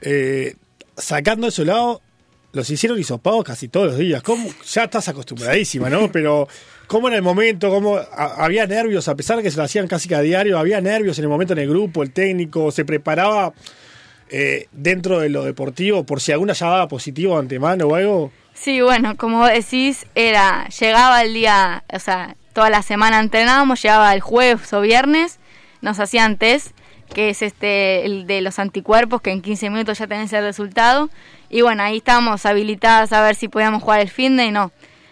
Eh, 0.01 0.55
sacando 0.95 1.47
eso 1.47 1.65
lado, 1.65 2.01
los 2.53 2.69
hicieron 2.69 2.99
hisopados 2.99 3.43
casi 3.43 3.67
todos 3.67 3.87
los 3.87 3.97
días. 3.97 4.21
¿Cómo? 4.23 4.49
Ya 4.65 4.83
estás 4.83 5.07
acostumbradísima, 5.07 5.89
¿no? 5.89 6.11
Pero, 6.11 6.47
¿cómo 6.87 7.07
en 7.07 7.15
el 7.15 7.21
momento? 7.21 7.69
¿Cómo 7.69 7.99
había 8.15 8.67
nervios? 8.67 9.07
A 9.07 9.15
pesar 9.15 9.37
de 9.37 9.43
que 9.43 9.51
se 9.51 9.57
lo 9.57 9.63
hacían 9.63 9.87
casi 9.87 10.09
cada 10.09 10.21
diario, 10.21 10.57
había 10.59 10.81
nervios 10.81 11.17
en 11.17 11.23
el 11.25 11.29
momento 11.29 11.53
en 11.53 11.59
el 11.59 11.69
grupo, 11.69 12.03
el 12.03 12.11
técnico, 12.11 12.71
se 12.71 12.85
preparaba 12.85 13.53
eh, 14.29 14.67
dentro 14.71 15.19
de 15.19 15.29
lo 15.29 15.43
deportivo 15.43 16.05
por 16.05 16.21
si 16.21 16.31
alguna 16.31 16.53
ya 16.53 16.67
daba 16.67 16.87
positivo 16.87 17.37
antemano 17.37 17.87
o 17.87 17.95
algo. 17.95 18.31
Sí, 18.53 18.81
bueno, 18.81 19.15
como 19.17 19.45
decís, 19.45 20.05
era, 20.15 20.67
llegaba 20.67 21.23
el 21.23 21.33
día, 21.33 21.83
o 21.91 21.99
sea, 21.99 22.35
toda 22.53 22.69
la 22.69 22.81
semana 22.81 23.19
entrenábamos, 23.19 23.81
llegaba 23.81 24.13
el 24.13 24.21
jueves 24.21 24.71
o 24.73 24.81
viernes, 24.81 25.39
nos 25.81 25.99
hacían 25.99 26.37
test, 26.37 26.75
que 27.13 27.29
es 27.29 27.41
este 27.41 28.05
el 28.05 28.27
de 28.27 28.41
los 28.41 28.59
anticuerpos, 28.59 29.21
que 29.21 29.31
en 29.31 29.41
15 29.41 29.69
minutos 29.69 29.97
ya 29.99 30.07
tenés 30.07 30.31
el 30.33 30.43
resultado. 30.43 31.09
Y 31.53 31.61
bueno, 31.63 31.83
ahí 31.83 31.97
estábamos 31.97 32.45
habilitadas 32.45 33.11
a 33.11 33.21
ver 33.21 33.35
si 33.35 33.49
podíamos 33.49 33.83
jugar 33.83 33.99
el 33.99 34.09
fin 34.09 34.37
de 34.37 34.45
y 34.45 34.51
no. 34.51 34.71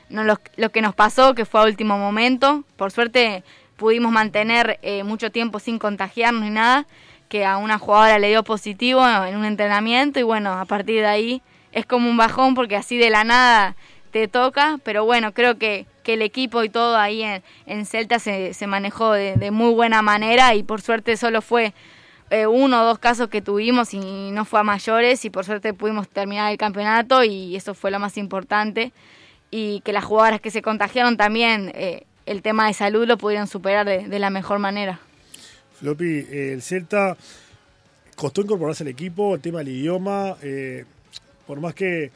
no 0.09 0.23
lo, 0.23 0.39
lo, 0.55 0.71
que 0.71 0.81
nos 0.81 0.95
pasó, 0.95 1.35
que 1.35 1.43
fue 1.43 1.59
a 1.59 1.65
último 1.65 1.97
momento, 1.97 2.63
por 2.77 2.91
suerte 2.91 3.43
pudimos 3.75 4.13
mantener 4.13 4.79
eh, 4.81 5.03
mucho 5.03 5.31
tiempo 5.31 5.59
sin 5.59 5.79
contagiarnos 5.79 6.43
ni 6.43 6.49
nada, 6.49 6.87
que 7.27 7.45
a 7.45 7.57
una 7.57 7.77
jugadora 7.77 8.19
le 8.19 8.29
dio 8.29 8.43
positivo 8.43 9.05
en 9.05 9.35
un 9.35 9.43
entrenamiento 9.43 10.17
y 10.17 10.23
bueno, 10.23 10.53
a 10.53 10.63
partir 10.63 11.01
de 11.01 11.07
ahí 11.07 11.41
es 11.73 11.85
como 11.85 12.09
un 12.09 12.15
bajón 12.15 12.55
porque 12.55 12.77
así 12.77 12.97
de 12.97 13.09
la 13.09 13.25
nada 13.25 13.75
te 14.11 14.29
toca, 14.29 14.79
pero 14.83 15.03
bueno, 15.03 15.33
creo 15.33 15.57
que, 15.57 15.87
que 16.03 16.13
el 16.13 16.21
equipo 16.21 16.63
y 16.63 16.69
todo 16.69 16.95
ahí 16.95 17.21
en, 17.21 17.43
en 17.65 17.85
Celta 17.85 18.17
se, 18.17 18.53
se 18.53 18.65
manejó 18.65 19.11
de, 19.11 19.35
de, 19.35 19.51
muy 19.51 19.73
buena 19.73 20.01
manera 20.01 20.55
y 20.55 20.63
por 20.63 20.81
suerte 20.81 21.17
solo 21.17 21.41
fue 21.41 21.73
eh, 22.29 22.45
uno 22.45 22.81
o 22.81 22.85
dos 22.85 22.99
casos 22.99 23.29
que 23.29 23.41
tuvimos 23.41 23.93
y 23.93 24.31
no 24.31 24.45
fue 24.45 24.59
a 24.59 24.63
mayores 24.63 25.25
y 25.25 25.29
por 25.29 25.45
suerte 25.45 25.73
pudimos 25.73 26.07
terminar 26.07 26.51
el 26.51 26.57
campeonato 26.57 27.23
y 27.23 27.55
eso 27.55 27.73
fue 27.73 27.89
lo 27.89 27.99
más 27.99 28.17
importante 28.17 28.91
y 29.49 29.81
que 29.81 29.93
las 29.93 30.03
jugadoras 30.03 30.39
que 30.39 30.51
se 30.51 30.61
contagiaron 30.61 31.17
también 31.17 31.71
eh, 31.73 32.03
el 32.27 32.43
tema 32.43 32.67
de 32.67 32.73
salud 32.73 33.07
lo 33.07 33.17
pudieron 33.17 33.47
superar 33.47 33.87
de, 33.87 34.19
la 34.19 34.29
mejor 34.29 34.59
manera. 34.59 34.99
Floppy, 35.79 36.27
eh, 36.29 36.53
el 36.53 36.61
Celta 36.61 37.17
costó 38.15 38.41
incorporarse 38.41 38.83
al 38.83 38.89
equipo, 38.89 39.33
el 39.33 39.41
tema 39.41 39.59
del 39.59 39.69
idioma, 39.69 40.35
por 41.47 41.61
más 41.61 41.73
que, 41.73 42.11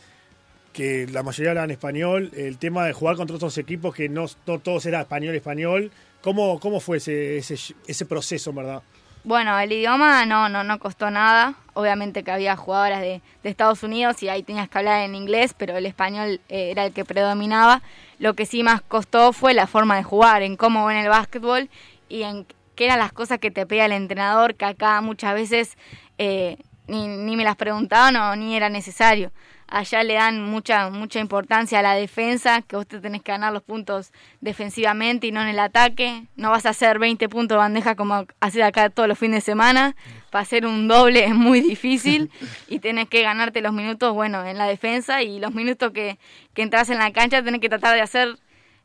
que 0.74 1.08
la 1.08 1.24
mayoría 1.24 1.52
hablan 1.52 1.72
español, 1.72 2.30
el 2.36 2.58
tema 2.58 2.86
de 2.86 2.94
jugar 2.94 3.16
contra 3.16 3.36
otros 3.36 3.58
equipos 3.58 3.96
que 3.96 4.10
no, 4.10 4.28
todos 4.46 4.86
eran 4.86 5.02
español-español, 5.02 5.92
¿cómo, 6.22 6.60
¿cómo 6.60 6.80
fue 6.80 6.98
ese, 6.98 7.38
ese, 7.38 7.56
ese 7.88 8.06
proceso, 8.06 8.50
en 8.50 8.56
verdad? 8.58 8.84
Bueno, 9.26 9.58
el 9.58 9.72
idioma 9.72 10.26
no, 10.26 10.50
no, 10.50 10.66
no 10.66 10.80
costó 10.80 11.10
nada. 11.10 11.56
Obviamente 11.76 12.24
que 12.24 12.32
había 12.32 12.58
jugadoras 12.58 13.00
de, 13.00 13.22
de, 13.42 13.50
Estados 13.50 13.82
Unidos 13.82 14.22
y 14.22 14.30
ahí 14.30 14.44
tenías 14.44 14.68
que 14.68 14.78
hablar 14.78 15.02
en 15.04 15.16
inglés, 15.16 15.56
pero 15.58 15.78
el 15.78 15.86
español 15.86 16.42
eh, 16.50 16.72
era 16.72 16.86
el 16.86 16.94
que 16.94 17.06
predominaba. 17.06 17.82
Lo 18.20 18.34
que 18.36 18.46
sí 18.46 18.64
más 18.64 18.82
costó 18.82 19.32
fue 19.32 19.54
la 19.54 19.66
forma 19.66 19.96
de 19.96 20.04
jugar, 20.04 20.44
en 20.44 20.58
cómo 20.58 20.86
ven 20.86 20.98
el 20.98 21.10
básquetbol 21.10 21.70
y 22.10 22.24
en 22.24 22.46
qué 22.76 22.86
eran 22.86 23.00
las 23.00 23.14
cosas 23.14 23.40
que 23.40 23.50
te 23.50 23.66
pedía 23.66 23.86
el 23.86 23.94
entrenador, 23.94 24.56
que 24.56 24.66
acá 24.66 25.00
muchas 25.02 25.34
veces 25.34 25.78
eh, 26.18 26.58
ni, 26.88 27.08
ni 27.08 27.38
me 27.38 27.46
las 27.46 27.56
preguntaban 27.56 28.16
o 28.18 28.36
ni 28.36 28.56
era 28.56 28.70
necesario 28.70 29.32
allá 29.74 30.04
le 30.04 30.14
dan 30.14 30.40
mucha 30.40 30.92
mucha 30.92 31.20
importancia 31.20 31.80
a 31.80 31.82
la 31.82 31.96
defensa, 31.96 32.62
que 32.62 32.76
vos 32.76 32.86
te 32.86 33.00
tenés 33.00 33.24
que 33.24 33.32
ganar 33.32 33.52
los 33.52 33.64
puntos 33.64 34.14
defensivamente 34.40 35.28
y 35.28 35.32
no 35.32 35.42
en 35.42 35.48
el 35.48 35.60
ataque. 35.60 36.26
No 36.36 36.52
vas 36.52 36.68
a 36.68 36.70
hacer 36.70 37.00
20 37.00 37.28
puntos 37.28 37.56
de 37.56 37.60
bandeja 37.60 37.96
como 37.96 38.26
haces 38.40 38.62
acá 38.62 38.90
todos 38.92 39.10
los 39.10 39.18
fines 39.18 39.38
de 39.38 39.42
semana. 39.42 39.96
Para 40.30 40.44
hacer 40.44 40.68
un 40.68 40.88
doble 40.88 41.26
es 41.26 41.34
muy 41.34 41.60
difícil 41.60 42.30
y 42.68 42.80
tenés 42.80 43.10
que 43.10 43.24
ganarte 43.24 43.62
los 43.62 43.74
minutos, 43.74 44.14
bueno, 44.14 44.46
en 44.46 44.60
la 44.60 44.68
defensa 44.68 45.24
y 45.24 45.40
los 45.40 45.54
minutos 45.56 45.92
que, 45.92 46.20
que 46.54 46.62
entras 46.62 46.92
en 46.92 47.00
la 47.00 47.12
cancha 47.12 47.44
tenés 47.44 47.60
que 47.60 47.70
tratar 47.70 47.96
de 47.96 48.02
hacer 48.02 48.38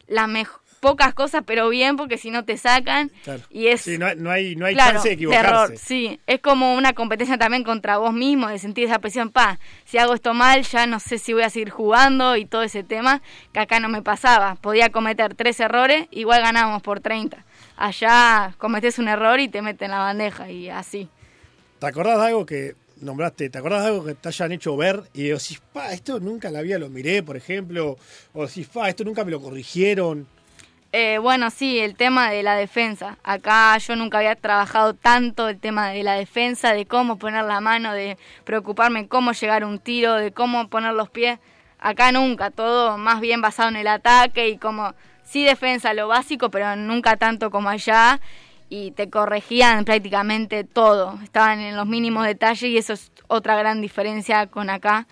la 0.07 0.27
mejor 0.27 0.68
pocas 0.81 1.15
cosas, 1.15 1.43
pero 1.47 1.69
bien, 1.69 1.97
porque 1.97 2.19
si 2.19 2.31
no 2.31 2.45
te 2.45 2.57
sacan. 2.57 3.11
Claro. 3.25 3.43
Y 3.51 3.69
es, 3.69 3.83
sí, 3.83 3.99
no, 3.99 4.15
no 4.15 4.31
hay, 4.31 4.57
no 4.57 4.67
hay 4.67 4.75
claro, 4.75 4.95
chance 4.95 5.09
de 5.09 5.15
equivocarse. 5.15 5.49
Error, 5.49 5.79
sí, 5.79 6.21
es 6.27 6.41
como 6.41 6.75
una 6.75 6.93
competencia 6.93 7.39
también 7.39 7.65
contra 7.65 7.99
vos 7.99 8.13
mismo, 8.13 8.49
de 8.49 8.59
sentir 8.59 8.85
esa 8.85 8.99
presión, 8.99 9.31
pa, 9.31 9.59
si 9.85 9.99
hago 9.99 10.15
esto 10.15 10.35
mal, 10.35 10.63
ya 10.63 10.87
no 10.87 11.01
sé 11.01 11.19
si 11.19 11.33
voy 11.33 11.43
a 11.43 11.51
seguir 11.51 11.71
jugando 11.71 12.37
y 12.37 12.45
todo 12.45 12.63
ese 12.63 12.83
tema, 12.83 13.23
que 13.53 13.61
acá 13.61 13.81
no 13.81 13.89
me 13.89 14.03
pasaba. 14.03 14.55
Podía 14.57 14.91
cometer 14.91 15.35
tres 15.35 15.61
errores, 15.61 16.07
igual 16.11 16.43
ganábamos 16.43 16.83
por 16.83 17.01
30. 17.01 17.45
Allá 17.77 18.55
cometés 18.59 18.99
un 18.99 19.09
error 19.09 19.41
y 19.41 19.49
te 19.49 19.63
meten 19.63 19.91
la 19.91 19.99
bandeja 19.99 20.51
y 20.51 20.69
así. 20.69 21.09
¿Te 21.79 21.87
acordás 21.87 22.19
de 22.19 22.27
algo 22.27 22.45
que 22.45 22.75
nombraste, 23.01 23.51
¿te 23.51 23.59
acordás 23.59 23.83
de 23.83 23.89
algo 23.89 24.05
que 24.05 24.15
te 24.15 24.29
hayan 24.29 24.53
hecho 24.53 24.77
ver 24.77 25.03
y 25.15 25.29
decís, 25.29 25.61
pa, 25.73 25.93
esto 25.93 26.21
nunca 26.21 26.51
la 26.51 26.63
vida 26.63 26.79
lo 26.79 26.89
miré, 26.89 27.23
por 27.23 27.37
ejemplo? 27.37 27.97
O 28.33 28.47
decís, 28.47 28.67
pa, 28.67 28.89
esto 28.89 29.05
nunca 29.05 29.25
me 29.25 29.31
lo 29.31 29.41
corrigieron. 29.41 30.27
Eh, 30.93 31.19
bueno, 31.19 31.51
sí, 31.51 31.79
el 31.81 31.97
tema 31.97 32.31
de 32.31 32.43
la 32.43 32.55
defensa. 32.55 33.19
Acá 33.23 33.77
yo 33.77 33.95
nunca 33.95 34.19
había 34.19 34.35
trabajado 34.37 34.95
tanto 34.95 35.49
el 35.49 35.61
tema 35.61 35.91
de 35.91 36.03
la 36.03 36.15
defensa, 36.15 36.73
de 36.73 36.87
cómo 36.87 37.19
poner 37.19 37.45
la 37.45 37.61
mano, 37.61 37.93
de 37.93 38.17
preocuparme 38.45 39.07
cómo 39.07 39.33
llegar 39.33 39.65
a 39.65 39.67
un 39.67 39.81
tiro, 39.81 40.15
de 40.15 40.33
cómo 40.33 40.69
poner 40.69 40.95
los 40.95 41.11
pies. 41.11 41.39
Acá 41.79 42.11
nunca, 42.11 42.51
todo 42.51 42.97
más 42.97 43.21
bien 43.21 43.43
basado 43.43 43.69
en 43.69 43.77
el 43.77 43.87
ataque 43.87 44.49
y 44.49 44.57
como, 44.57 44.95
sí 45.25 45.45
defensa 45.45 45.93
lo 45.93 46.09
básico, 46.09 46.51
pero 46.51 46.75
nunca 46.75 47.17
tanto 47.19 47.51
como 47.51 47.69
allá. 47.69 48.21
Y 48.71 48.93
te 48.93 49.11
corregían 49.11 49.85
prácticamente 49.85 50.65
todo, 50.65 51.19
estaban 51.23 51.61
en 51.61 51.77
los 51.77 51.87
mínimos 51.87 52.27
detalles 52.27 52.65
y 52.65 52.79
eso 52.79 52.95
es 52.95 53.13
otra 53.27 53.57
gran 53.57 53.81
diferencia 53.83 54.47
con 54.47 54.71
acá 54.71 55.07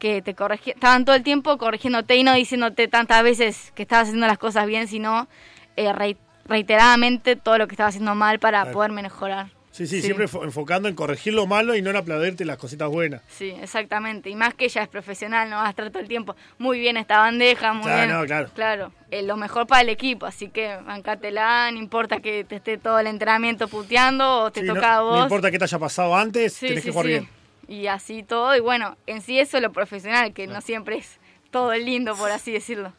que 0.00 0.22
te 0.22 0.34
corregían, 0.34 0.76
estaban 0.76 1.04
todo 1.04 1.14
el 1.14 1.22
tiempo 1.22 1.56
corrigiéndote 1.58 2.16
y 2.16 2.24
no 2.24 2.34
diciéndote 2.34 2.88
tantas 2.88 3.22
veces 3.22 3.70
que 3.76 3.82
estabas 3.82 4.08
haciendo 4.08 4.26
las 4.26 4.38
cosas 4.38 4.66
bien, 4.66 4.88
sino 4.88 5.28
eh, 5.76 6.16
reiteradamente 6.46 7.36
todo 7.36 7.58
lo 7.58 7.68
que 7.68 7.74
estabas 7.74 7.94
haciendo 7.94 8.16
mal 8.16 8.40
para 8.40 8.62
claro. 8.62 8.74
poder 8.74 8.90
mejorar. 8.90 9.48
Sí, 9.70 9.86
sí, 9.86 10.00
sí, 10.00 10.02
siempre 10.02 10.26
enfocando 10.42 10.88
en 10.88 10.96
corregir 10.96 11.32
lo 11.32 11.46
malo 11.46 11.76
y 11.76 11.82
no 11.82 11.90
en 11.90 11.96
aplaudirte 11.96 12.44
las 12.44 12.56
cositas 12.56 12.88
buenas. 12.88 13.22
Sí, 13.28 13.54
exactamente. 13.62 14.28
Y 14.28 14.34
más 14.34 14.54
que 14.54 14.64
ella 14.64 14.82
es 14.82 14.88
profesional, 14.88 15.48
no 15.48 15.56
vas 15.56 15.66
a 15.66 15.70
estar 15.70 15.88
todo 15.90 16.02
el 16.02 16.08
tiempo 16.08 16.34
muy 16.58 16.80
bien 16.80 16.96
esta 16.96 17.18
bandeja, 17.18 17.72
muy 17.72 17.84
claro, 17.84 18.06
bien. 18.06 18.18
No, 18.18 18.26
claro. 18.26 18.50
Claro, 18.52 18.92
eh, 19.12 19.22
lo 19.22 19.36
mejor 19.36 19.68
para 19.68 19.82
el 19.82 19.90
equipo, 19.90 20.26
así 20.26 20.48
que 20.48 20.76
bancátela, 20.84 21.70
no 21.70 21.78
importa 21.78 22.18
que 22.18 22.42
te 22.42 22.56
esté 22.56 22.78
todo 22.78 22.98
el 22.98 23.06
entrenamiento 23.06 23.68
puteando 23.68 24.40
o 24.40 24.50
te 24.50 24.62
sí, 24.62 24.66
toca 24.66 24.80
no, 24.80 24.86
a 24.86 25.00
vos. 25.02 25.18
No 25.18 25.22
importa 25.22 25.50
qué 25.52 25.58
te 25.58 25.64
haya 25.64 25.78
pasado 25.78 26.16
antes, 26.16 26.54
sí, 26.54 26.66
tenés 26.66 26.84
que 26.84 26.90
jugar 26.90 27.06
bien 27.06 27.39
y 27.70 27.86
así 27.86 28.24
todo. 28.24 28.54
Y 28.56 28.60
bueno, 28.60 28.96
en 29.06 29.22
sí 29.22 29.38
eso 29.38 29.56
es 29.56 29.62
lo 29.62 29.72
profesional, 29.72 30.32
que 30.34 30.48
no 30.48 30.60
siempre 30.60 30.98
es 30.98 31.18
todo 31.52 31.72
lindo, 31.74 32.16
por 32.16 32.30
así 32.32 32.52
decirlo. 32.52 32.92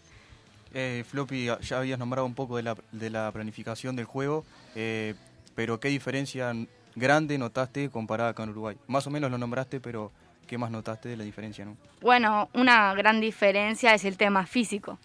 Eh, 0.73 1.03
Floppy, 1.09 1.49
ya 1.61 1.77
habías 1.77 1.99
nombrado 1.99 2.25
un 2.25 2.33
poco 2.33 2.55
de 2.55 2.63
la, 2.63 2.77
de 2.93 3.09
la 3.09 3.29
planificación 3.33 3.97
del 3.97 4.05
juego, 4.05 4.45
eh, 4.73 5.13
pero 5.55 5.81
¿qué 5.81 5.89
diferencia 5.89 6.53
grande 6.95 7.37
notaste 7.37 7.89
comparada 7.89 8.33
con 8.33 8.49
Uruguay? 8.49 8.77
Más 8.87 9.05
o 9.05 9.09
menos 9.09 9.29
lo 9.29 9.37
nombraste, 9.37 9.81
pero 9.81 10.13
¿qué 10.47 10.57
más 10.57 10.71
notaste 10.71 11.09
de 11.09 11.17
la 11.17 11.25
diferencia? 11.25 11.65
No? 11.65 11.75
Bueno, 11.99 12.49
una 12.53 12.93
gran 12.93 13.19
diferencia 13.19 13.93
es 13.93 14.05
el 14.05 14.15
tema 14.15 14.45
físico, 14.45 14.97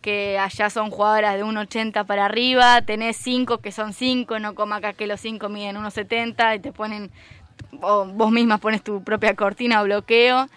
que 0.00 0.36
allá 0.36 0.68
son 0.68 0.90
jugadoras 0.90 1.36
de 1.36 1.44
1,80 1.44 2.04
para 2.06 2.26
arriba, 2.26 2.82
tenés 2.82 3.16
5 3.18 3.58
que 3.58 3.70
son 3.70 3.92
5, 3.92 4.40
no 4.40 4.56
como 4.56 4.74
acá 4.74 4.94
que 4.94 5.06
los 5.06 5.20
5 5.20 5.48
miden 5.48 5.76
1,70 5.76 6.56
y 6.56 6.58
te 6.58 6.72
ponen, 6.72 7.12
o 7.80 8.06
vos 8.06 8.30
mismas 8.30 8.60
pones 8.60 8.82
tu 8.82 9.02
propia 9.02 9.34
cortina 9.34 9.82
o 9.82 9.84
bloqueo. 9.84 10.48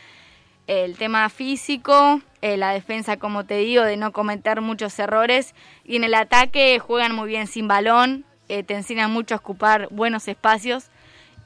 El 0.68 0.96
tema 0.98 1.30
físico, 1.30 2.22
eh, 2.42 2.58
la 2.58 2.72
defensa, 2.72 3.18
como 3.18 3.46
te 3.46 3.58
digo, 3.58 3.84
de 3.84 3.98
no 3.98 4.12
cometer 4.12 4.62
muchos 4.62 4.98
errores. 4.98 5.54
Y 5.84 5.96
en 5.96 6.04
el 6.04 6.16
ataque 6.16 6.80
juegan 6.80 7.14
muy 7.16 7.28
bien 7.28 7.48
sin 7.48 7.68
balón, 7.68 8.26
eh, 8.50 8.64
te 8.64 8.74
enseñan 8.74 9.12
mucho 9.12 9.36
a 9.36 9.38
ocupar 9.38 9.88
buenos 9.92 10.28
espacios. 10.28 10.90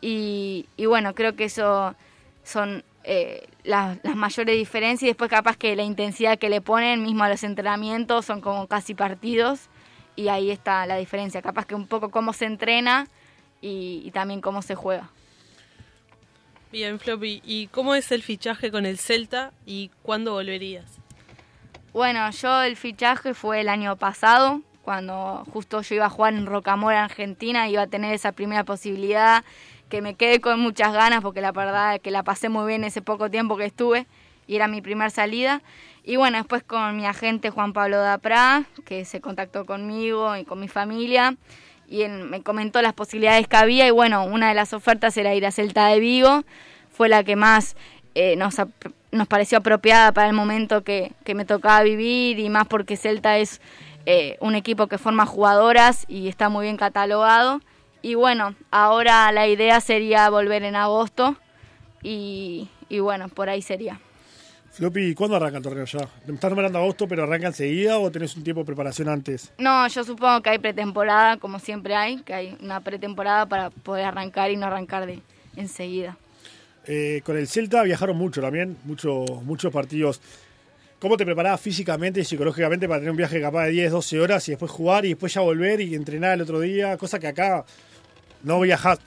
Y, 0.02 0.66
bueno, 0.78 1.14
creo 1.14 1.36
que 1.36 1.46
eso 1.46 1.96
son 2.44 2.86
eh, 3.04 3.48
las, 3.64 3.98
mayores 4.16 4.56
diferencias. 4.56 5.04
Y 5.04 5.08
después 5.08 5.30
capaz 5.30 5.58
que 5.58 5.76
la 5.76 5.84
intensidad 5.84 6.40
que 6.40 6.50
le 6.50 6.62
ponen 6.62 7.04
mismo 7.04 7.26
a 7.26 7.30
los 7.30 7.44
entrenamientos 7.44 8.26
son 8.26 8.40
como 8.40 8.68
casi 8.68 8.94
partidos. 8.94 9.68
Y 10.16 10.30
ahí 10.30 10.50
está 10.50 10.86
la 10.86 10.96
diferencia. 10.96 11.42
Capaz 11.42 11.66
que 11.66 11.76
un 11.76 11.88
poco 11.88 12.10
cómo 12.10 12.32
se 12.32 12.46
entrena 12.46 13.08
y 13.62 14.10
también 14.12 14.40
cómo 14.40 14.62
se 14.62 14.76
juega. 14.76 15.10
Bien, 16.72 17.00
Floppy, 17.00 17.42
¿y 17.44 17.66
cómo 17.66 17.96
es 17.96 18.12
el 18.12 18.22
fichaje 18.22 18.70
con 18.70 18.86
el 18.86 19.00
Celta 19.00 19.52
y 19.66 19.90
cuándo 20.04 20.34
volverías? 20.34 21.00
Bueno, 21.94 22.30
yo 22.30 22.62
el 22.62 22.76
fichaje 22.76 23.34
fue 23.34 23.62
el 23.62 23.70
año 23.70 23.96
pasado, 23.96 24.62
cuando 24.84 25.48
justo 25.52 25.82
yo 25.82 25.96
iba 25.96 26.06
a 26.06 26.10
jugar 26.12 26.36
en 26.36 26.46
Rocamora, 26.46 27.06
Argentina, 27.06 27.68
iba 27.68 27.82
a 27.82 27.88
tener 27.88 28.14
esa 28.14 28.34
primera 28.34 28.66
posibilidad, 28.66 29.44
que 29.90 30.04
me 30.04 30.14
quedé 30.14 30.42
con 30.42 30.60
muchas 30.60 30.94
ganas, 30.94 31.22
porque 31.22 31.42
la 31.42 31.52
verdad 31.52 31.96
es 31.96 32.02
que 32.02 32.12
la 32.12 32.22
pasé 32.22 32.50
muy 32.50 32.68
bien 32.68 32.84
ese 32.84 33.02
poco 33.02 33.32
tiempo 33.32 33.58
que 33.58 33.66
estuve, 33.66 34.06
y 34.46 34.56
era 34.56 34.68
mi 34.68 34.84
primera 34.84 35.10
salida. 35.10 35.64
Y 36.04 36.18
bueno, 36.18 36.38
después 36.38 36.62
con 36.62 36.96
mi 36.96 37.08
agente 37.08 37.50
Juan 37.50 37.74
Pablo 37.74 37.98
Dapra, 37.98 38.66
que 38.86 39.06
se 39.06 39.22
contactó 39.22 39.66
conmigo 39.66 40.38
y 40.38 40.46
con 40.46 40.60
mi 40.60 40.68
familia, 40.68 41.36
y 41.90 42.08
me 42.08 42.42
comentó 42.44 42.82
las 42.82 42.94
posibilidades 42.94 43.48
que 43.48 43.58
había 43.58 43.88
y 43.88 43.92
bueno, 43.92 44.26
una 44.26 44.50
de 44.50 44.54
las 44.54 44.74
ofertas 44.74 45.18
era 45.18 45.34
ir 45.34 45.46
a 45.46 45.52
Celta 45.52 45.88
de 45.88 46.00
Vigo, 46.00 46.44
fue 46.92 47.10
la 47.10 47.24
que 47.24 47.36
más 47.36 47.76
eh, 48.16 48.36
nos, 48.36 48.56
nos 49.12 49.28
pareció 49.28 49.58
apropiada 49.58 50.12
para 50.12 50.28
el 50.28 50.34
momento 50.34 50.84
que, 50.84 51.14
me 51.34 51.46
tocaba 51.46 51.82
vivir 51.84 52.40
y 52.40 52.50
más 52.50 52.68
porque 52.68 52.98
Celta 52.98 53.38
es 53.38 53.62
eh, 54.06 54.38
un 54.40 54.56
equipo 54.56 54.88
que 54.88 54.98
forma 54.98 55.26
jugadoras 55.26 56.06
y 56.08 56.28
está 56.28 56.50
muy 56.50 56.66
bien 56.66 56.78
catalogado. 56.78 57.62
Y 58.02 58.16
bueno, 58.16 58.56
ahora 58.72 59.32
la 59.32 59.48
idea 59.48 59.82
sería 59.82 60.30
volver 60.30 60.64
en 60.64 60.76
agosto 60.76 61.36
y, 62.02 62.70
y 62.88 63.00
bueno, 63.00 63.30
por 63.30 63.50
ahí 63.50 63.62
sería. 63.62 64.00
Floppy, 64.80 65.14
¿cuándo 65.14 65.36
arranca 65.36 65.58
el 65.58 65.64
torneo 65.64 65.84
ya? 65.84 66.08
¿Me 66.26 66.36
estás 66.36 66.50
nombrando 66.50 66.80
agosto, 66.80 67.06
pero 67.06 67.24
arranca 67.24 67.48
enseguida 67.48 68.00
o 68.00 68.10
tenés 68.10 68.38
un 68.38 68.46
tiempo 68.46 68.62
de 68.62 68.66
preparación 68.66 69.10
antes? 69.10 69.52
No, 69.58 69.86
yo 69.90 70.06
supongo 70.06 70.42
que 70.42 70.52
hay 70.52 70.58
pretemporada, 70.58 71.36
como 71.36 71.60
siempre 71.60 71.96
hay, 71.96 72.22
que 72.22 72.34
hay 72.34 72.58
una 72.62 72.80
pretemporada 72.80 73.46
para 73.46 73.72
poder 73.72 74.06
arrancar 74.06 74.52
y 74.52 74.56
no 74.56 74.68
arrancar 74.68 75.06
de 75.06 75.20
enseguida. 75.58 76.16
Eh, 76.88 77.22
con 77.26 77.36
el 77.36 77.50
Celta 77.50 77.84
viajaron 77.84 78.16
mucho 78.16 78.40
también, 78.40 78.78
mucho, 78.86 79.26
muchos 79.44 79.70
partidos. 79.74 80.22
¿Cómo 81.00 81.18
te 81.18 81.26
preparabas 81.26 81.60
físicamente 81.60 82.22
y 82.22 82.24
psicológicamente 82.24 82.88
para 82.88 83.02
tener 83.02 83.12
un 83.12 83.18
viaje 83.18 83.42
capaz 83.42 83.66
de 83.66 83.72
10, 83.72 83.92
12 83.92 84.22
horas 84.22 84.48
y 84.48 84.54
después 84.54 84.72
jugar 84.72 85.04
y 85.04 85.10
después 85.10 85.34
ya 85.34 85.42
volver 85.42 85.82
y 85.82 85.94
entrenar 85.94 86.36
el 86.36 86.42
otro 86.44 86.62
día? 86.62 86.96
Cosa 86.96 87.20
que 87.20 87.28
acá 87.28 87.66
no 88.44 88.62
viajas, 88.62 89.00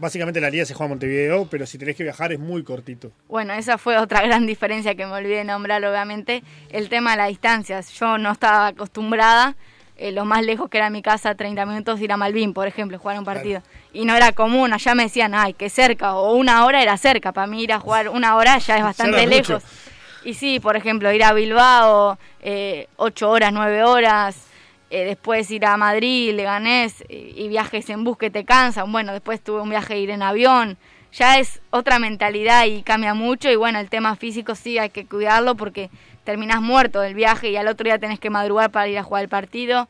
básicamente 0.00 0.40
la 0.40 0.50
liga 0.50 0.64
se 0.64 0.74
juega 0.74 0.86
en 0.86 0.90
Montevideo, 0.92 1.46
pero 1.48 1.66
si 1.66 1.78
tenés 1.78 1.94
que 1.94 2.02
viajar 2.02 2.32
es 2.32 2.40
muy 2.40 2.64
cortito. 2.64 3.12
Bueno, 3.28 3.52
esa 3.52 3.78
fue 3.78 3.98
otra 3.98 4.22
gran 4.26 4.46
diferencia 4.46 4.94
que 4.94 5.06
me 5.06 5.12
olvidé 5.12 5.36
de 5.36 5.44
nombrar, 5.44 5.84
obviamente, 5.84 6.42
el 6.70 6.88
tema 6.88 7.12
de 7.12 7.16
las 7.18 7.28
distancias. 7.28 7.92
Yo 7.92 8.18
no 8.18 8.32
estaba 8.32 8.68
acostumbrada, 8.68 9.54
eh, 9.96 10.12
lo 10.12 10.24
más 10.24 10.42
lejos 10.44 10.70
que 10.70 10.78
era 10.78 10.88
mi 10.88 11.02
casa, 11.02 11.34
30 11.34 11.66
minutos, 11.66 12.00
ir 12.00 12.10
a 12.10 12.16
Malvin, 12.16 12.54
por 12.54 12.66
ejemplo, 12.66 12.98
jugar 12.98 13.18
un 13.18 13.24
partido. 13.24 13.62
Y 13.92 14.06
no 14.06 14.16
era 14.16 14.32
común, 14.32 14.72
allá 14.72 14.94
me 14.94 15.04
decían, 15.04 15.34
ay, 15.34 15.52
que 15.52 15.68
cerca, 15.68 16.14
o 16.14 16.34
una 16.34 16.64
hora 16.64 16.82
era 16.82 16.96
cerca, 16.96 17.32
para 17.32 17.46
mí 17.46 17.62
ir 17.62 17.72
a 17.72 17.80
jugar 17.80 18.08
una 18.08 18.34
hora 18.36 18.58
ya 18.58 18.78
es 18.78 18.82
bastante 18.82 19.26
lejos. 19.26 19.62
Y 20.24 20.34
sí, 20.34 20.60
por 20.60 20.76
ejemplo, 20.76 21.12
ir 21.12 21.24
a 21.24 21.32
Bilbao, 21.32 22.18
eh, 22.40 22.88
8 22.96 23.30
horas, 23.30 23.52
9 23.52 23.84
horas, 23.84 24.36
eh, 24.90 25.04
después 25.04 25.50
ir 25.50 25.64
a 25.64 25.76
Madrid, 25.76 26.34
Leganés 26.34 27.04
y, 27.08 27.48
viajes 27.48 27.88
en 27.90 28.04
bus 28.04 28.18
que 28.18 28.30
te 28.30 28.44
cansan. 28.44 28.90
Bueno, 28.90 29.12
después 29.12 29.40
tuve 29.40 29.60
un 29.60 29.70
viaje 29.70 29.98
ir 29.98 30.10
en 30.10 30.22
avión. 30.22 30.76
Ya 31.12 31.38
es 31.38 31.60
otra 31.70 31.98
mentalidad 31.98 32.66
y 32.66 32.82
cambia 32.82 33.14
mucho. 33.14 33.50
Y 33.50 33.56
bueno, 33.56 33.78
el 33.78 33.88
tema 33.88 34.16
físico 34.16 34.54
sí 34.54 34.78
hay 34.78 34.90
que 34.90 35.06
cuidarlo 35.06 35.54
porque 35.54 35.90
terminas 36.24 36.60
muerto 36.60 37.00
del 37.00 37.14
viaje 37.14 37.50
y 37.50 37.56
al 37.56 37.68
otro 37.68 37.84
día 37.84 37.98
tenés 37.98 38.20
que 38.20 38.30
madrugar 38.30 38.70
para 38.70 38.88
ir 38.88 38.98
a 38.98 39.02
jugar 39.02 39.22
el 39.22 39.28
partido. 39.28 39.88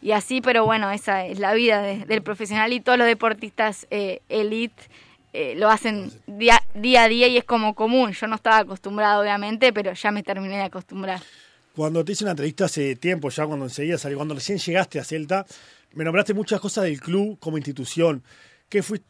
Y 0.00 0.12
así, 0.12 0.40
pero 0.40 0.64
bueno, 0.64 0.90
esa 0.90 1.26
es 1.26 1.38
la 1.38 1.52
vida 1.52 1.82
del 1.82 2.22
profesional 2.22 2.72
y 2.72 2.80
todos 2.80 2.98
los 2.98 3.06
deportistas 3.06 3.86
eh, 3.90 4.20
elite 4.28 4.84
eh, 5.32 5.54
lo 5.56 5.68
hacen 5.68 6.10
día, 6.26 6.62
día 6.74 7.02
a 7.02 7.08
día 7.08 7.26
y 7.26 7.36
es 7.36 7.44
como 7.44 7.74
común. 7.74 8.12
Yo 8.12 8.26
no 8.26 8.36
estaba 8.36 8.58
acostumbrado, 8.58 9.20
obviamente, 9.20 9.72
pero 9.72 9.92
ya 9.92 10.10
me 10.10 10.22
terminé 10.22 10.56
de 10.56 10.62
acostumbrar. 10.62 11.20
Cuando 11.76 12.02
te 12.06 12.12
hice 12.12 12.24
una 12.24 12.30
entrevista 12.30 12.64
hace 12.64 12.96
tiempo, 12.96 13.28
ya 13.28 13.46
cuando 13.46 13.66
enseguida 13.66 13.98
salió, 13.98 14.16
cuando 14.16 14.34
recién 14.34 14.56
llegaste 14.56 14.98
a 14.98 15.04
Celta, 15.04 15.44
me 15.92 16.04
nombraste 16.04 16.32
muchas 16.32 16.58
cosas 16.58 16.84
del 16.84 16.98
club 16.98 17.38
como 17.38 17.58
institución. 17.58 18.22
¿Qué, 18.70 18.82
fue, 18.82 19.02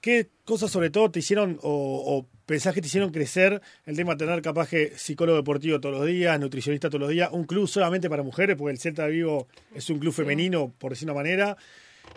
qué 0.00 0.30
cosas 0.46 0.70
sobre 0.70 0.88
todo 0.88 1.10
te 1.10 1.18
hicieron 1.18 1.58
o, 1.62 2.26
pensás 2.46 2.72
que 2.72 2.80
te 2.80 2.86
hicieron 2.86 3.10
crecer 3.10 3.60
el 3.84 3.94
tema 3.94 4.12
de 4.12 4.24
tener 4.24 4.40
capaz 4.40 4.70
que 4.70 4.96
psicólogo 4.96 5.36
deportivo 5.36 5.80
todos 5.80 5.98
los 5.98 6.06
días, 6.06 6.40
nutricionista 6.40 6.88
todos 6.88 7.02
los 7.02 7.10
días, 7.10 7.28
un 7.30 7.44
club 7.44 7.68
solamente 7.68 8.08
para 8.08 8.22
mujeres, 8.22 8.56
porque 8.56 8.72
el 8.72 8.78
Celta 8.78 9.06
Vivo 9.06 9.46
es 9.74 9.90
un 9.90 9.98
club 9.98 10.14
femenino, 10.14 10.72
por 10.78 10.92
decir 10.92 11.06
una 11.06 11.14
manera, 11.14 11.58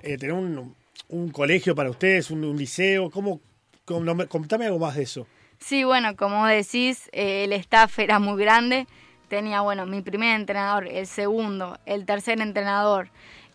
eh, 0.04 0.18
tener 0.18 0.34
un, 0.34 1.32
colegio 1.34 1.76
para 1.76 1.90
ustedes, 1.90 2.32
un, 2.32 2.58
liceo, 2.58 3.10
¿cómo, 3.10 3.42
contame 3.84 4.68
algo 4.68 4.80
más 4.80 4.96
de 4.96 5.04
eso. 5.04 5.28
Sí, 5.60 5.84
bueno, 5.84 6.16
como 6.16 6.46
decís, 6.46 7.10
eh, 7.12 7.44
el 7.44 7.52
staff 7.52 8.00
era 8.00 8.20
muy 8.20 8.42
grande 8.42 8.88
tenía, 9.28 9.62
bueno, 9.62 9.86
mi 9.86 10.02
primer 10.02 10.40
entrenador, 10.40 10.88
el 10.88 11.08
segundo, 11.08 11.78
el 11.86 12.06
tercer 12.06 12.42
entrenador, 12.42 13.10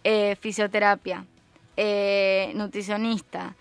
eh, 0.04 0.36
fisioterapia, 0.40 1.24
eh, 1.76 2.52
nutricionista, 2.54 3.54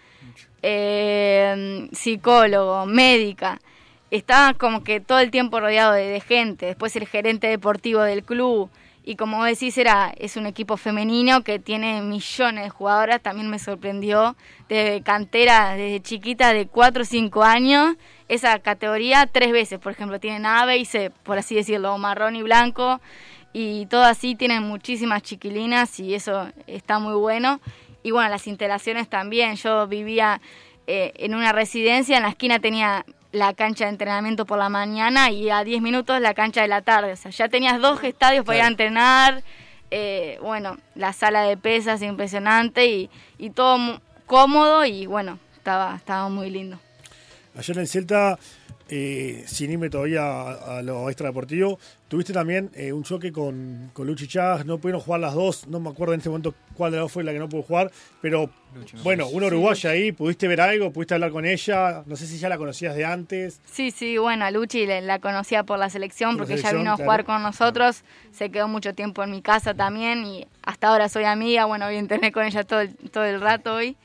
eh, 0.61 1.87
psicólogo, 1.91 2.85
médica. 2.85 3.59
Estaba 4.11 4.53
como 4.53 4.83
que 4.83 4.99
todo 4.99 5.19
el 5.19 5.31
tiempo 5.31 5.59
rodeado 5.59 5.93
de, 5.93 6.19
gente. 6.19 6.65
Después 6.65 6.95
el 6.95 7.07
gerente 7.07 7.47
deportivo 7.47 8.01
del 8.01 8.23
club. 8.23 8.69
Y 9.03 9.15
como 9.15 9.43
decís, 9.43 9.77
era, 9.77 10.13
es 10.17 10.37
un 10.37 10.45
equipo 10.45 10.77
femenino 10.77 11.43
que 11.43 11.57
tiene 11.57 12.01
millones 12.01 12.65
de 12.65 12.69
jugadoras. 12.69 13.21
También 13.21 13.49
me 13.49 13.59
sorprendió. 13.59 14.35
De 14.69 15.01
cantera, 15.03 15.75
desde 15.75 16.01
chiquita, 16.01 16.53
de 16.53 16.67
4 16.67 17.01
o 17.01 17.05
5 17.05 17.43
años 17.43 17.95
esa 18.31 18.57
categoría 18.59 19.27
tres 19.27 19.51
veces. 19.51 19.77
Por 19.77 19.91
ejemplo, 19.91 20.17
tienen 20.17 20.45
A, 20.45 20.65
B 20.65 20.77
y 20.77 20.85
C, 20.85 21.11
por 21.23 21.37
así 21.37 21.53
decirlo, 21.53 21.97
marrón 21.97 22.37
y 22.37 22.43
blanco. 22.43 23.01
Y 23.51 23.87
todo 23.87 24.03
así 24.03 24.35
tienen 24.35 24.63
muchísimas 24.63 25.21
chiquilinas 25.21 25.99
y 25.99 26.15
eso 26.15 26.47
está 26.65 26.99
muy 26.99 27.15
bueno. 27.15 27.59
Y 28.03 28.11
bueno, 28.11 28.29
las 28.29 28.47
instalaciones 28.47 29.09
también. 29.09 29.57
Yo 29.57 29.85
vivía 29.87 30.39
eh, 30.87 31.11
en 31.17 31.35
una 31.35 31.51
residencia, 31.51 32.15
en 32.15 32.23
la 32.23 32.29
esquina 32.29 32.59
tenía 32.59 33.05
la 33.31 33.53
cancha 33.53 33.85
de 33.85 33.91
entrenamiento 33.91 34.45
por 34.45 34.57
la 34.57 34.69
mañana 34.69 35.31
y 35.31 35.49
a 35.49 35.63
10 35.63 35.81
minutos 35.81 36.19
la 36.19 36.33
cancha 36.33 36.61
de 36.61 36.67
la 36.67 36.81
tarde. 36.81 37.13
O 37.13 37.15
sea, 37.15 37.31
ya 37.31 37.49
tenías 37.49 37.79
dos 37.81 38.03
estadios 38.03 38.45
para 38.45 38.57
ir 38.57 38.63
a 38.63 38.67
entrenar. 38.67 39.43
Eh, 39.89 40.37
bueno, 40.41 40.77
la 40.95 41.13
sala 41.13 41.43
de 41.43 41.57
pesas 41.57 42.01
impresionante 42.01 42.85
y, 42.87 43.09
y 43.37 43.49
todo 43.49 44.01
cómodo 44.25 44.85
y 44.85 45.05
bueno, 45.05 45.37
estaba, 45.55 45.95
estaba 45.95 46.29
muy 46.29 46.49
lindo. 46.49 46.79
Ayer 47.57 47.77
en 47.77 47.87
Celta, 47.87 48.39
eh, 48.93 49.45
sin 49.47 49.71
irme 49.71 49.89
todavía 49.89 50.51
a, 50.51 50.81
lo 50.81 51.09
extradeportivo, 51.09 51.79
tuviste 52.09 52.33
también 52.33 52.69
eh, 52.75 52.91
un 52.91 53.03
choque 53.03 53.31
con, 53.31 53.89
con 53.93 54.05
Luchi 54.05 54.27
Chávez, 54.27 54.65
no 54.65 54.79
pudieron 54.79 54.99
jugar 54.99 55.21
las 55.21 55.33
dos, 55.33 55.65
no 55.67 55.79
me 55.79 55.89
acuerdo 55.89 56.13
en 56.13 56.19
este 56.19 56.27
momento 56.27 56.53
cuál 56.75 56.91
de 56.91 56.97
las 56.97 57.05
dos 57.05 57.13
fue 57.13 57.23
la 57.23 57.31
que 57.31 57.39
no 57.39 57.47
pudo 57.47 57.61
jugar, 57.61 57.89
pero 58.21 58.49
bueno, 59.01 59.29
una 59.29 59.47
uruguaya 59.47 59.91
ahí, 59.91 60.11
¿pudiste 60.11 60.45
ver 60.49 60.59
algo? 60.59 60.91
¿Pudiste 60.91 61.13
hablar 61.13 61.31
con 61.31 61.45
ella? 61.45 62.03
No 62.05 62.17
sé 62.17 62.27
si 62.27 62.37
ya 62.37 62.49
la 62.49 62.57
conocías 62.57 62.93
de 62.93 63.05
antes. 63.05 63.61
Sí, 63.65 63.91
sí, 63.91 64.17
bueno, 64.17 64.43
a 64.43 64.51
Luchi 64.51 64.85
la 64.85 65.19
conocía 65.19 65.63
por 65.63 65.79
la 65.79 65.89
selección 65.89 66.35
porque 66.35 66.55
ella 66.55 66.73
vino 66.73 66.91
a 66.91 66.97
jugar 66.97 67.23
con 67.23 67.41
nosotros, 67.41 68.03
se 68.31 68.49
quedó 68.49 68.67
mucho 68.67 68.93
tiempo 68.93 69.23
en 69.23 69.31
mi 69.31 69.41
casa 69.41 69.73
también 69.73 70.25
y 70.25 70.47
hasta 70.63 70.89
ahora 70.89 71.07
soy 71.07 71.23
amiga, 71.23 71.63
bueno, 71.63 71.85
voy 71.85 71.95
a 71.95 71.99
internet 71.99 72.33
con 72.33 72.43
ella 72.45 72.65
todo 72.65 72.81
todo 73.09 73.23
el 73.23 73.39
rato 73.39 73.75
hoy. 73.75 73.95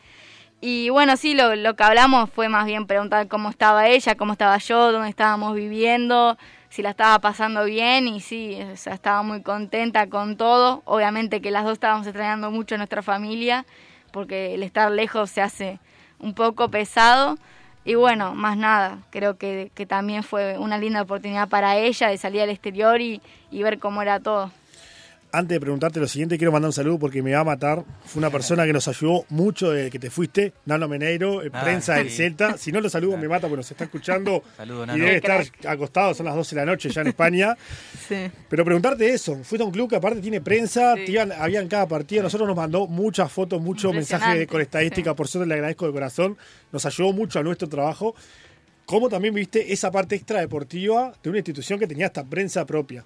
Y 0.61 0.89
bueno, 0.89 1.17
sí, 1.17 1.35
lo, 1.35 1.77
que 1.77 1.83
hablamos 1.83 2.31
fue 2.31 2.49
más 2.49 2.65
bien 2.65 2.87
preguntar 2.87 3.29
cómo 3.29 3.51
estaba 3.51 3.89
ella, 3.89 4.15
cómo 4.17 4.33
estaba 4.33 4.57
yo, 4.59 4.91
dónde 4.91 5.11
estábamos 5.11 5.55
viviendo, 5.55 6.39
si 6.71 6.83
la 6.83 6.91
estaba 6.91 7.19
pasando 7.19 7.65
bien 7.65 8.09
y 8.09 8.21
sí, 8.21 8.59
o 8.73 8.77
sea, 8.77 8.95
estaba 8.95 9.23
muy 9.23 9.43
contenta 9.43 10.09
con 10.09 10.37
todo. 10.37 10.83
Obviamente 10.87 11.43
que 11.43 11.51
las 11.51 11.65
dos 11.65 11.75
estábamos 11.75 12.07
extrañando 12.07 12.51
mucho 12.51 12.75
a 12.75 12.79
nuestra 12.79 13.03
familia, 13.03 13.67
porque 14.13 14.55
el 14.55 14.63
estar 14.63 14.91
lejos 14.91 15.31
se 15.31 15.43
hace 15.43 15.79
un 16.19 16.33
poco 16.35 16.71
pesado. 16.71 17.39
Y 17.85 17.95
bueno, 17.95 18.35
más 18.35 18.57
nada, 18.57 18.99
creo 19.11 19.37
que, 19.39 19.71
que 19.75 19.87
también 19.87 20.23
fue 20.23 20.59
una 20.59 20.79
linda 20.79 21.03
oportunidad 21.03 21.49
para 21.49 21.77
ella 21.77 22.09
de 22.09 22.19
salir 22.19 22.41
al 22.41 22.51
exterior 22.51 23.01
y, 23.01 23.21
y 23.51 23.63
ver 23.63 23.79
cómo 23.79 24.03
era 24.03 24.21
todo 24.21 24.51
antes 25.33 25.55
de 25.55 25.61
preguntarte 25.61 26.01
lo 26.01 26.09
siguiente, 26.09 26.39
quiero 26.39 26.53
mandar 26.53 26.69
un 26.69 26.73
saludo 26.73 26.99
porque 26.99 27.23
me 27.23 27.33
va 27.33 27.41
a 27.41 27.45
matar. 27.45 27.85
Fue 28.05 28.21
una 28.21 28.31
persona 28.31 28.65
que 28.65 28.73
nos 28.73 28.89
ayudó 28.89 29.25
mucho 29.29 29.71
desde 29.71 29.91
que 29.91 29.99
te 29.99 30.11
fuiste, 30.11 30.53
Nano 30.65 30.89
Meneiro, 30.89 31.43
ah, 31.53 31.63
prensa 31.63 31.95
del 31.95 32.11
Celta. 32.11 32.57
Si 32.57 32.73
no 32.73 32.81
lo 32.81 32.89
saludo, 32.89 33.17
me 33.17 33.29
mata 33.29 33.43
porque 33.43 33.59
nos 33.59 33.71
está 33.71 33.85
escuchando 33.85 34.43
y 34.95 34.99
debe 34.99 35.17
estar 35.17 35.45
acostado, 35.67 36.15
son 36.15 36.27
las 36.27 36.35
12 36.35 36.55
de 36.55 36.61
la 36.65 36.71
noche 36.71 36.91
ya 36.91 37.03
en 37.03 37.07
España. 37.09 37.57
Pero 38.49 38.65
preguntarte 38.65 39.09
eso, 39.09 39.37
fuiste 39.43 39.63
a 39.63 39.67
un 39.67 39.73
club 39.73 39.91
que 39.91 39.97
aparte 39.97 40.21
tiene 40.21 40.41
prensa, 40.41 40.95
había 41.39 41.61
en 41.61 41.69
cada 41.69 41.87
partido, 41.87 42.23
nosotros 42.23 42.49
nos 42.49 42.57
mandó 42.57 42.87
muchas 42.87 43.31
fotos, 43.31 43.61
muchos 43.61 43.93
mensajes 43.93 44.47
con 44.47 44.61
estadística, 44.61 45.15
por 45.15 45.27
eso 45.27 45.45
le 45.45 45.55
agradezco 45.55 45.87
de 45.87 45.93
corazón, 45.93 46.37
nos 46.73 46.87
ayudó 46.87 47.13
mucho 47.13 47.39
a 47.39 47.43
nuestro 47.43 47.69
trabajo. 47.69 48.15
¿Cómo 48.87 49.09
también 49.09 49.35
viste 49.35 49.73
esa 49.73 49.91
parte 49.91 50.15
extra 50.15 50.41
deportiva 50.41 51.13
de 51.21 51.31
una 51.31 51.39
institución 51.39 51.79
que 51.81 51.89
tenía 51.89 52.07
esta 52.07 52.25
prensa 52.25 52.65
propia? 52.65 53.05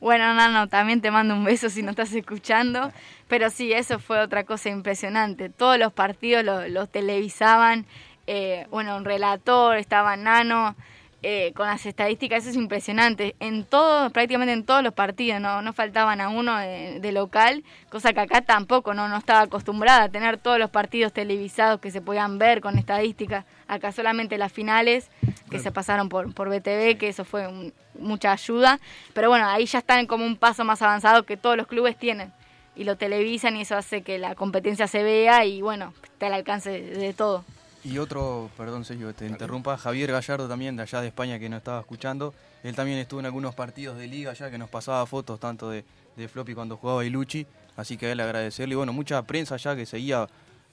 Bueno, 0.00 0.32
Nano, 0.32 0.66
también 0.68 1.02
te 1.02 1.10
mando 1.10 1.34
un 1.34 1.44
beso 1.44 1.68
si 1.68 1.82
no 1.82 1.90
estás 1.90 2.12
escuchando. 2.14 2.90
Pero 3.28 3.50
sí, 3.50 3.72
eso 3.72 3.98
fue 3.98 4.18
otra 4.20 4.44
cosa 4.44 4.70
impresionante. 4.70 5.50
Todos 5.50 5.78
los 5.78 5.92
partidos 5.92 6.44
los 6.70 6.90
televisaban. 6.90 7.86
Eh, 8.26 8.66
bueno, 8.70 8.96
un 8.96 9.04
relator, 9.04 9.76
estaba 9.76 10.16
Nano. 10.16 10.74
Eh, 11.22 11.52
con 11.54 11.66
las 11.66 11.84
estadísticas, 11.84 12.40
eso 12.40 12.50
es 12.50 12.56
impresionante. 12.56 13.36
En 13.40 13.64
todos, 13.64 14.10
prácticamente 14.10 14.54
en 14.54 14.64
todos 14.64 14.82
los 14.82 14.94
partidos, 14.94 15.38
no, 15.38 15.60
no 15.60 15.74
faltaban 15.74 16.18
a 16.22 16.30
uno 16.30 16.56
de, 16.56 17.12
local, 17.12 17.62
cosa 17.90 18.14
que 18.14 18.20
acá 18.20 18.40
tampoco, 18.40 18.94
no, 18.94 19.06
no 19.08 19.18
estaba 19.18 19.42
acostumbrada 19.42 20.04
a 20.04 20.08
tener 20.08 20.38
todos 20.38 20.58
los 20.58 20.70
partidos 20.70 21.12
televisados 21.12 21.78
que 21.78 21.90
se 21.90 22.00
podían 22.00 22.38
ver 22.38 22.62
con 22.62 22.78
estadísticas. 22.78 23.44
Acá 23.68 23.92
solamente 23.92 24.38
las 24.38 24.50
finales 24.50 25.10
que 25.50 25.58
se 25.58 25.70
pasaron 25.70 26.08
por, 26.08 26.32
por 26.32 26.48
BTV, 26.48 26.96
que 26.96 27.08
eso 27.08 27.26
fue 27.26 27.72
mucha 27.98 28.32
ayuda. 28.32 28.80
Pero 29.12 29.28
bueno, 29.28 29.46
ahí 29.46 29.66
ya 29.66 29.80
están 29.80 30.06
como 30.06 30.24
un 30.24 30.36
paso 30.36 30.64
más 30.64 30.80
avanzado 30.80 31.24
que 31.24 31.36
todos 31.36 31.56
los 31.58 31.66
clubes 31.66 31.98
tienen. 31.98 32.32
Y 32.76 32.84
lo 32.84 32.96
televisan 32.96 33.58
y 33.58 33.62
eso 33.62 33.76
hace 33.76 34.00
que 34.00 34.18
la 34.18 34.34
competencia 34.34 34.86
se 34.86 35.02
vea 35.02 35.44
y 35.44 35.60
bueno, 35.60 35.92
esté 36.02 36.26
al 36.26 36.32
alcance 36.32 36.70
de 36.70 37.12
todo. 37.12 37.44
Y 37.82 37.96
otro, 37.96 38.50
perdón 38.58 38.84
Sergio, 38.84 39.14
te 39.14 39.26
interrumpa, 39.26 39.78
Javier 39.78 40.12
Gallardo 40.12 40.46
también 40.48 40.76
de 40.76 40.82
allá 40.82 41.00
de 41.00 41.08
España 41.08 41.38
que 41.38 41.48
nos 41.48 41.58
estaba 41.58 41.80
escuchando. 41.80 42.34
Él 42.62 42.74
también 42.74 42.98
estuvo 42.98 43.20
en 43.20 43.26
algunos 43.26 43.54
partidos 43.54 43.96
de 43.96 44.06
liga 44.06 44.32
allá 44.32 44.50
que 44.50 44.58
nos 44.58 44.68
pasaba 44.68 45.06
fotos 45.06 45.40
tanto 45.40 45.70
de, 45.70 45.84
de 46.16 46.28
Floppy 46.28 46.54
cuando 46.54 46.76
jugaba 46.76 47.04
y 47.04 47.10
Luchi. 47.10 47.46
Así 47.76 47.96
que 47.96 48.06
a 48.06 48.12
él 48.12 48.20
agradecerle. 48.20 48.74
Y 48.74 48.76
bueno, 48.76 48.92
mucha 48.92 49.22
prensa 49.22 49.54
allá 49.54 49.74
que 49.74 49.86
seguía. 49.86 50.28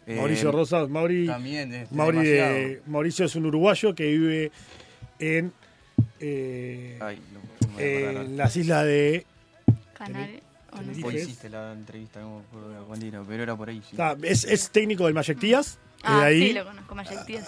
Eh, 0.06 0.18
Mauricio 0.18 0.52
Rosas, 0.52 0.90
Mauri, 0.90 1.28
también, 1.28 1.74
este, 1.74 1.96
Mauri 1.96 2.80
Mauricio 2.86 3.26
es 3.26 3.36
un 3.36 3.46
uruguayo 3.46 3.96
que 3.96 4.06
vive 4.06 4.52
en, 5.20 5.54
eh, 6.20 7.00
en 7.78 8.38
las 8.38 8.56
islas 8.56 8.86
de 8.86 9.26
Canarias. 9.94 10.42
Hoy 11.04 11.16
hiciste 11.16 11.50
la 11.50 11.74
entrevista, 11.74 12.20
no 12.20 12.42
pero 13.28 13.44
era 13.44 13.56
por 13.56 13.70
ahí. 13.70 13.82
es, 14.24 14.44
es 14.44 14.70
técnico 14.70 15.06
del 15.06 15.14
Mayek 15.14 15.40
Tías 15.40 15.80
Ah, 16.08 16.24
ahí, 16.24 16.48
sí, 16.48 16.54
lo 16.54 16.64
conozco, 16.64 16.96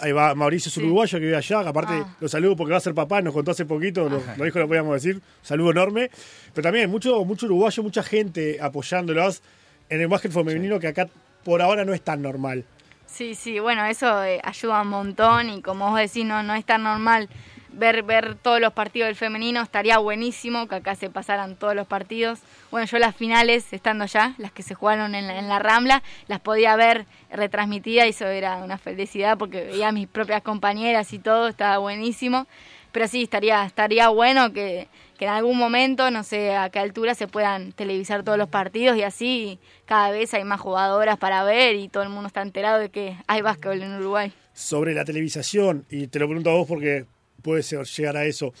Ahí 0.02 0.12
va 0.12 0.34
Mauricio 0.34 0.68
es 0.68 0.76
uruguayo 0.76 1.18
que 1.18 1.24
vive 1.24 1.36
allá, 1.36 1.60
aparte 1.60 1.94
ah. 1.94 2.16
lo 2.20 2.28
saludo 2.28 2.56
porque 2.56 2.72
va 2.72 2.76
a 2.76 2.80
ser 2.80 2.94
papá, 2.94 3.22
nos 3.22 3.32
contó 3.32 3.52
hace 3.52 3.64
poquito, 3.64 4.08
lo, 4.08 4.44
dijo, 4.44 4.58
lo 4.58 4.68
podíamos 4.68 4.94
decir, 4.94 5.22
saludo 5.42 5.70
enorme. 5.70 6.10
Pero 6.52 6.62
también 6.62 6.90
mucho, 6.90 7.24
mucho 7.24 7.46
uruguayo, 7.46 7.82
mucha 7.82 8.02
gente 8.02 8.58
apoyándolos 8.60 9.42
en 9.88 10.00
el 10.02 10.08
básquet 10.08 10.30
femenino 10.30 10.78
que 10.78 10.88
acá 10.88 11.08
por 11.42 11.62
ahora 11.62 11.86
no 11.86 11.94
es 11.94 12.02
tan 12.02 12.20
normal. 12.20 12.64
Sí, 13.06 13.34
sí, 13.34 13.58
bueno, 13.58 13.86
eso 13.86 14.22
eh, 14.22 14.40
ayuda 14.44 14.82
un 14.82 14.88
montón 14.88 15.48
y 15.48 15.62
como 15.62 15.90
vos 15.90 15.98
decís, 15.98 16.24
no, 16.24 16.42
no 16.42 16.54
es 16.54 16.64
tan 16.64 16.82
normal 16.82 17.28
ver, 17.72 18.02
ver 18.02 18.34
todos 18.36 18.60
los 18.60 18.72
partidos 18.72 19.08
del 19.08 19.16
femenino, 19.16 19.60
estaría 19.62 19.98
buenísimo 19.98 20.68
que 20.68 20.76
acá 20.76 20.94
se 20.94 21.10
pasaran 21.10 21.56
todos 21.56 21.74
los 21.74 21.86
partidos. 21.86 22.40
Bueno, 22.70 22.86
yo 22.86 22.98
las 22.98 23.14
finales, 23.14 23.72
estando 23.72 24.06
ya, 24.06 24.34
las 24.38 24.52
que 24.52 24.62
se 24.62 24.74
jugaron 24.74 25.14
en 25.14 25.48
la, 25.48 25.58
Rambla, 25.58 26.02
las 26.28 26.40
podía 26.40 26.76
ver 26.76 27.06
retransmitidas 27.30 28.06
y 28.06 28.10
eso 28.10 28.26
era 28.26 28.56
una 28.56 28.78
felicidad 28.78 29.38
porque 29.38 29.64
veía 29.64 29.88
a 29.88 29.92
mis 29.92 30.08
propias 30.08 30.42
compañeras 30.42 31.12
y 31.12 31.18
todo, 31.18 31.48
estaba 31.48 31.78
buenísimo. 31.78 32.46
Pero 32.92 33.06
sí, 33.06 33.22
estaría, 33.22 33.64
estaría 33.64 34.08
bueno 34.08 34.52
que, 34.52 34.88
que 35.16 35.24
en 35.26 35.30
algún 35.30 35.56
momento, 35.56 36.10
no 36.10 36.24
sé 36.24 36.56
a 36.56 36.70
qué 36.70 36.80
altura, 36.80 37.14
se 37.14 37.28
puedan 37.28 37.72
televisar 37.72 38.24
todos 38.24 38.36
los 38.36 38.48
partidos 38.48 38.96
y 38.96 39.02
así 39.02 39.60
cada 39.84 40.10
vez 40.10 40.34
hay 40.34 40.42
más 40.42 40.60
jugadoras 40.60 41.18
para 41.18 41.44
ver 41.44 41.76
y 41.76 41.88
todo 41.88 42.02
el 42.02 42.08
mundo 42.08 42.26
está 42.26 42.42
enterado 42.42 42.80
de 42.80 42.88
que 42.88 43.16
hay 43.28 43.42
básquetbol 43.42 43.82
en 43.82 43.94
Uruguay. 43.94 44.32
Sobre 44.54 44.92
la 44.92 45.04
televisación, 45.04 45.84
y 45.88 46.08
te 46.08 46.18
lo 46.18 46.26
pregunto 46.26 46.50
a 46.50 46.54
vos 46.54 46.66
porque 46.66 47.06
puede 47.42 47.62
ser, 47.62 47.84
llegar 47.84 48.16
a 48.16 48.24
eso, 48.24 48.52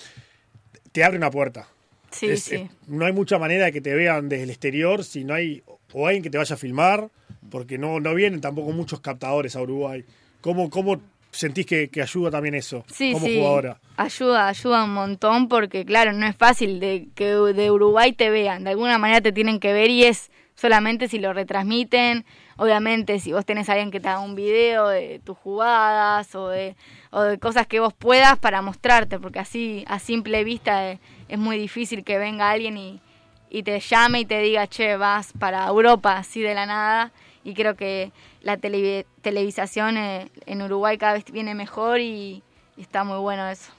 te 0.92 1.04
abre 1.04 1.18
una 1.18 1.30
puerta. 1.30 1.68
Sí, 2.10 2.36
sí. 2.36 2.68
no 2.88 3.06
hay 3.06 3.12
mucha 3.12 3.38
manera 3.38 3.66
de 3.66 3.72
que 3.72 3.80
te 3.80 3.94
vean 3.94 4.28
desde 4.28 4.42
el 4.42 4.50
exterior 4.50 5.04
si 5.04 5.22
no 5.22 5.32
hay 5.32 5.62
o 5.92 6.06
alguien 6.06 6.22
que 6.22 6.30
te 6.30 6.38
vaya 6.38 6.54
a 6.54 6.58
filmar, 6.58 7.08
porque 7.50 7.78
no, 7.78 8.00
no 8.00 8.14
vienen 8.14 8.40
tampoco 8.40 8.72
muchos 8.72 9.00
captadores 9.00 9.56
a 9.56 9.62
Uruguay. 9.62 10.04
¿Cómo, 10.40 10.70
cómo 10.70 11.00
sentís 11.30 11.66
que, 11.66 11.90
ayuda 12.02 12.30
también 12.30 12.54
eso 12.54 12.84
sí, 12.92 13.12
como 13.12 13.26
sí. 13.26 13.36
jugadora? 13.36 13.80
Ayuda, 13.96 14.48
ayuda 14.48 14.84
un 14.84 14.94
montón 14.94 15.48
porque, 15.48 15.84
claro, 15.84 16.12
no 16.12 16.26
es 16.26 16.36
fácil 16.36 16.80
de 16.80 17.08
que 17.14 17.26
de 17.26 17.70
Uruguay 17.70 18.12
te 18.12 18.30
vean. 18.30 18.64
De 18.64 18.70
alguna 18.70 18.98
manera 18.98 19.20
te 19.20 19.32
tienen 19.32 19.60
que 19.60 19.72
ver 19.72 19.90
y 19.90 20.04
es 20.04 20.30
solamente 20.54 21.08
si 21.08 21.18
lo 21.18 21.32
retransmiten. 21.32 22.24
Obviamente, 22.60 23.18
si 23.20 23.32
vos 23.32 23.46
tenés 23.46 23.70
a 23.70 23.72
alguien 23.72 23.90
que 23.90 24.00
te 24.00 24.08
haga 24.10 24.20
un 24.20 24.34
video 24.34 24.88
de 24.88 25.18
tus 25.24 25.38
jugadas 25.38 26.34
o 26.34 26.48
de 26.48 26.76
o 27.10 27.22
de 27.22 27.38
cosas 27.38 27.66
que 27.66 27.80
vos 27.80 27.94
puedas 27.94 28.38
para 28.38 28.60
mostrarte, 28.60 29.18
porque 29.18 29.38
así 29.38 29.82
a 29.88 29.98
simple 29.98 30.44
vista 30.44 30.90
es, 30.90 31.38
muy 31.38 31.56
difícil 31.56 32.04
que 32.04 32.18
venga 32.18 32.50
alguien 32.50 32.76
y, 32.76 33.00
y, 33.48 33.62
te 33.62 33.80
llame 33.80 34.20
y 34.20 34.24
te 34.26 34.42
diga, 34.42 34.66
che, 34.66 34.98
vas 34.98 35.32
para 35.38 35.66
Europa 35.66 36.18
así 36.18 36.42
de 36.42 36.52
la 36.52 36.66
nada. 36.66 37.12
Y 37.44 37.54
creo 37.54 37.76
que 37.76 38.12
la 38.42 38.58
televisación 38.58 39.96
eh, 39.96 40.30
en 40.44 40.60
Uruguay 40.60 40.98
cada 40.98 41.14
vez 41.14 41.24
viene 41.32 41.54
mejor 41.54 41.98
y, 41.98 42.42
está 42.76 43.04
muy 43.04 43.20
bueno 43.20 43.48
eso. 43.48 43.72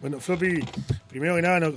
Bueno, 0.00 0.18
Floppy, 0.18 0.58
primero 1.08 1.36
que 1.36 1.42
nada, 1.42 1.70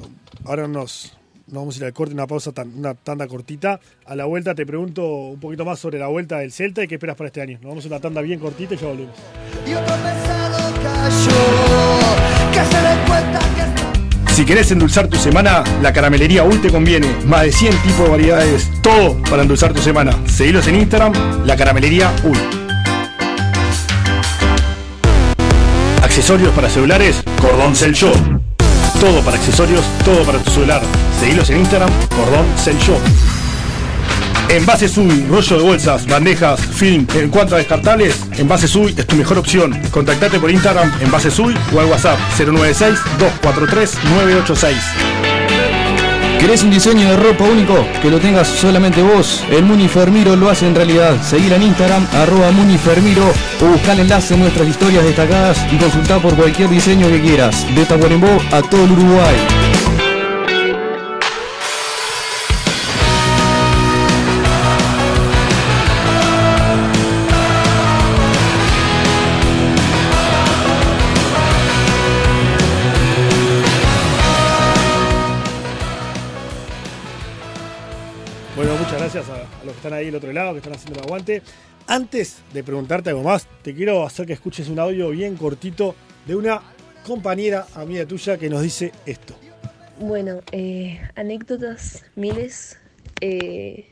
ahora 0.44 0.68
nos, 0.68 1.19
vamos 1.52 1.76
a 1.76 1.80
ir 1.80 1.86
al 1.86 1.94
corte, 1.94 2.14
una 2.14 2.28
pausa, 2.28 2.52
una 2.76 2.94
tanda 2.94 3.28
cortita. 3.28 3.80
A 4.06 4.16
la 4.16 4.26
vuelta 4.26 4.56
te 4.56 4.66
pregunto 4.66 5.06
un 5.06 5.40
poquito 5.40 5.66
más 5.66 5.80
sobre 5.80 6.00
la 6.00 6.08
vuelta 6.08 6.40
del 6.40 6.52
Celta 6.52 6.84
y 6.84 6.88
qué 6.88 6.96
esperas 6.96 7.16
para 7.16 7.28
este 7.28 7.42
año. 7.42 7.58
Nos 7.62 7.70
vamos 7.70 7.86
a 7.86 7.88
una 7.88 8.00
tanda 8.00 8.22
bien 8.22 8.40
cortita 8.40 8.76
y 8.76 8.78
ya 8.78 8.88
volvemos. 8.88 9.16
Si 14.34 14.46
querés 14.46 14.72
endulzar 14.72 15.08
tu 15.08 15.18
semana, 15.18 15.64
la 15.82 15.92
caramelería 15.92 16.44
UL 16.44 16.62
te 16.62 16.70
conviene. 16.70 17.08
Más 17.26 17.44
de 17.44 17.52
100 17.52 17.82
tipos 17.82 18.06
de 18.06 18.10
variedades, 18.10 18.70
todo 18.82 19.22
para 19.30 19.42
endulzar 19.42 19.74
tu 19.74 19.82
semana. 19.82 20.18
Seguilos 20.28 20.68
en 20.68 20.76
Instagram, 20.76 21.46
la 21.46 21.58
caramelería 21.58 22.14
UL. 22.24 22.38
Accesorios 26.02 26.54
para 26.54 26.70
celulares, 26.70 27.22
Cordón 27.42 27.76
Cell 27.76 27.94
Show. 27.94 28.39
Todo 29.00 29.22
para 29.22 29.38
accesorios, 29.38 29.86
todo 30.04 30.24
para 30.24 30.40
tu 30.40 30.52
celular. 30.52 30.82
Seguilos 31.20 31.50
en 31.50 31.60
Instagram, 31.60 31.90
Cordón 32.10 32.46
Cell 32.58 32.78
Show. 32.80 32.98
Envase 34.50 34.90
Sui, 34.90 35.26
rollo 35.30 35.58
de 35.58 35.64
bolsas, 35.64 36.06
bandejas, 36.08 36.60
film, 36.60 37.06
en 37.14 37.30
cuanto 37.30 37.56
a 37.56 37.60
descartables, 37.60 38.20
Envase 38.38 38.68
Sui 38.68 38.94
es 38.98 39.06
tu 39.06 39.16
mejor 39.16 39.38
opción. 39.38 39.80
Contactate 39.92 40.40
por 40.40 40.50
Instagram 40.50 40.92
Envase 41.02 41.30
Sui 41.32 41.56
o 41.74 41.80
al 41.80 41.86
WhatsApp 41.86 42.20
096-243-986. 42.38 45.09
¿Querés 46.40 46.64
un 46.64 46.72
diseño 46.72 47.10
de 47.10 47.18
ropa 47.18 47.44
único? 47.44 47.86
Que 48.02 48.10
lo 48.10 48.18
tengas 48.18 48.48
solamente 48.48 49.02
vos. 49.02 49.44
El 49.52 49.66
Munifermiro 49.66 50.38
lo 50.38 50.50
hace 50.50 50.68
en 50.68 50.74
realidad. 50.74 51.22
Seguir 51.22 51.52
en 51.52 51.64
Instagram, 51.64 52.08
arroba 52.14 52.50
Munifermiro 52.52 53.26
o 53.62 53.66
buscar 53.66 53.96
el 53.96 54.02
enlace 54.02 54.36
en 54.36 54.40
nuestras 54.40 54.68
historias 54.68 55.04
destacadas 55.04 55.60
y 55.72 55.78
consultar 55.78 56.22
por 56.22 56.36
cualquier 56.36 56.70
diseño 56.70 57.10
que 57.10 57.22
quieras. 57.22 57.66
De 57.76 57.86
Tacuarembó 57.86 58.40
a 58.52 58.62
todo 58.62 58.86
el 58.86 58.92
Uruguay. 58.92 59.69
Al 80.10 80.16
otro 80.16 80.32
lado, 80.32 80.52
que 80.52 80.58
están 80.58 80.74
haciendo 80.74 81.00
el 81.00 81.06
aguante. 81.06 81.42
Antes 81.88 82.44
de 82.54 82.64
preguntarte 82.64 83.10
algo 83.10 83.24
más, 83.24 83.48
te 83.64 83.74
quiero 83.74 84.04
hacer 84.04 84.28
que 84.28 84.34
escuches 84.34 84.70
un 84.70 84.80
audio 84.80 85.10
bien 85.10 85.36
cortito 85.36 85.96
de 86.28 86.36
una 86.36 86.62
compañera 87.06 87.66
amiga 87.74 88.06
tuya 88.06 88.38
que 88.38 88.50
nos 88.50 88.62
dice 88.62 88.92
esto. 89.06 89.36
Bueno, 90.00 90.42
eh, 90.52 91.02
anécdotas 91.16 92.06
miles. 92.16 92.78
Eh, 93.22 93.88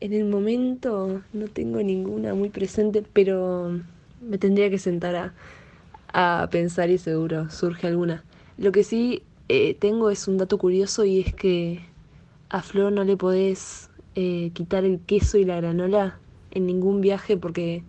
en 0.00 0.12
el 0.12 0.24
momento 0.24 1.22
no 1.32 1.46
tengo 1.48 1.82
ninguna 1.82 2.34
muy 2.34 2.48
presente, 2.48 3.04
pero 3.12 3.80
me 4.20 4.38
tendría 4.38 4.70
que 4.70 4.78
sentar 4.78 5.32
a, 6.12 6.48
pensar 6.50 6.90
y 6.90 6.98
seguro 6.98 7.50
surge 7.50 7.86
alguna. 7.86 8.24
Lo 8.58 8.72
que 8.72 8.84
sí 8.84 9.22
eh, 9.48 9.74
tengo 9.74 10.10
es 10.10 10.28
un 10.28 10.38
dato 10.38 10.58
curioso 10.58 11.04
y 11.04 11.20
es 11.20 11.34
que 11.34 11.80
a 12.48 12.62
Flor 12.62 12.92
no 12.92 13.04
le 13.04 13.16
podés 13.16 13.88
quitar 14.14 14.84
el 14.84 15.00
queso 15.00 15.38
y 15.38 15.44
la 15.44 15.56
granola 15.56 16.18
en 16.50 16.66
ningún 16.66 17.00
viaje 17.00 17.36
porque, 17.36 17.82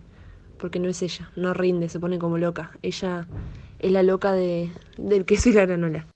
porque 0.58 0.78
no 0.78 0.88
es 0.88 1.02
ella, 1.02 1.30
no 1.36 1.54
rinde, 1.54 1.88
se 1.88 2.00
pone 2.00 2.18
como 2.18 2.38
loca. 2.38 2.72
Ella 2.82 3.26
es 3.78 3.92
la 3.92 4.02
loca 4.02 4.32
de, 4.32 4.70
del 4.96 5.24
queso 5.24 5.50
y 5.50 5.52
la 5.52 5.66
granola. 5.66 6.06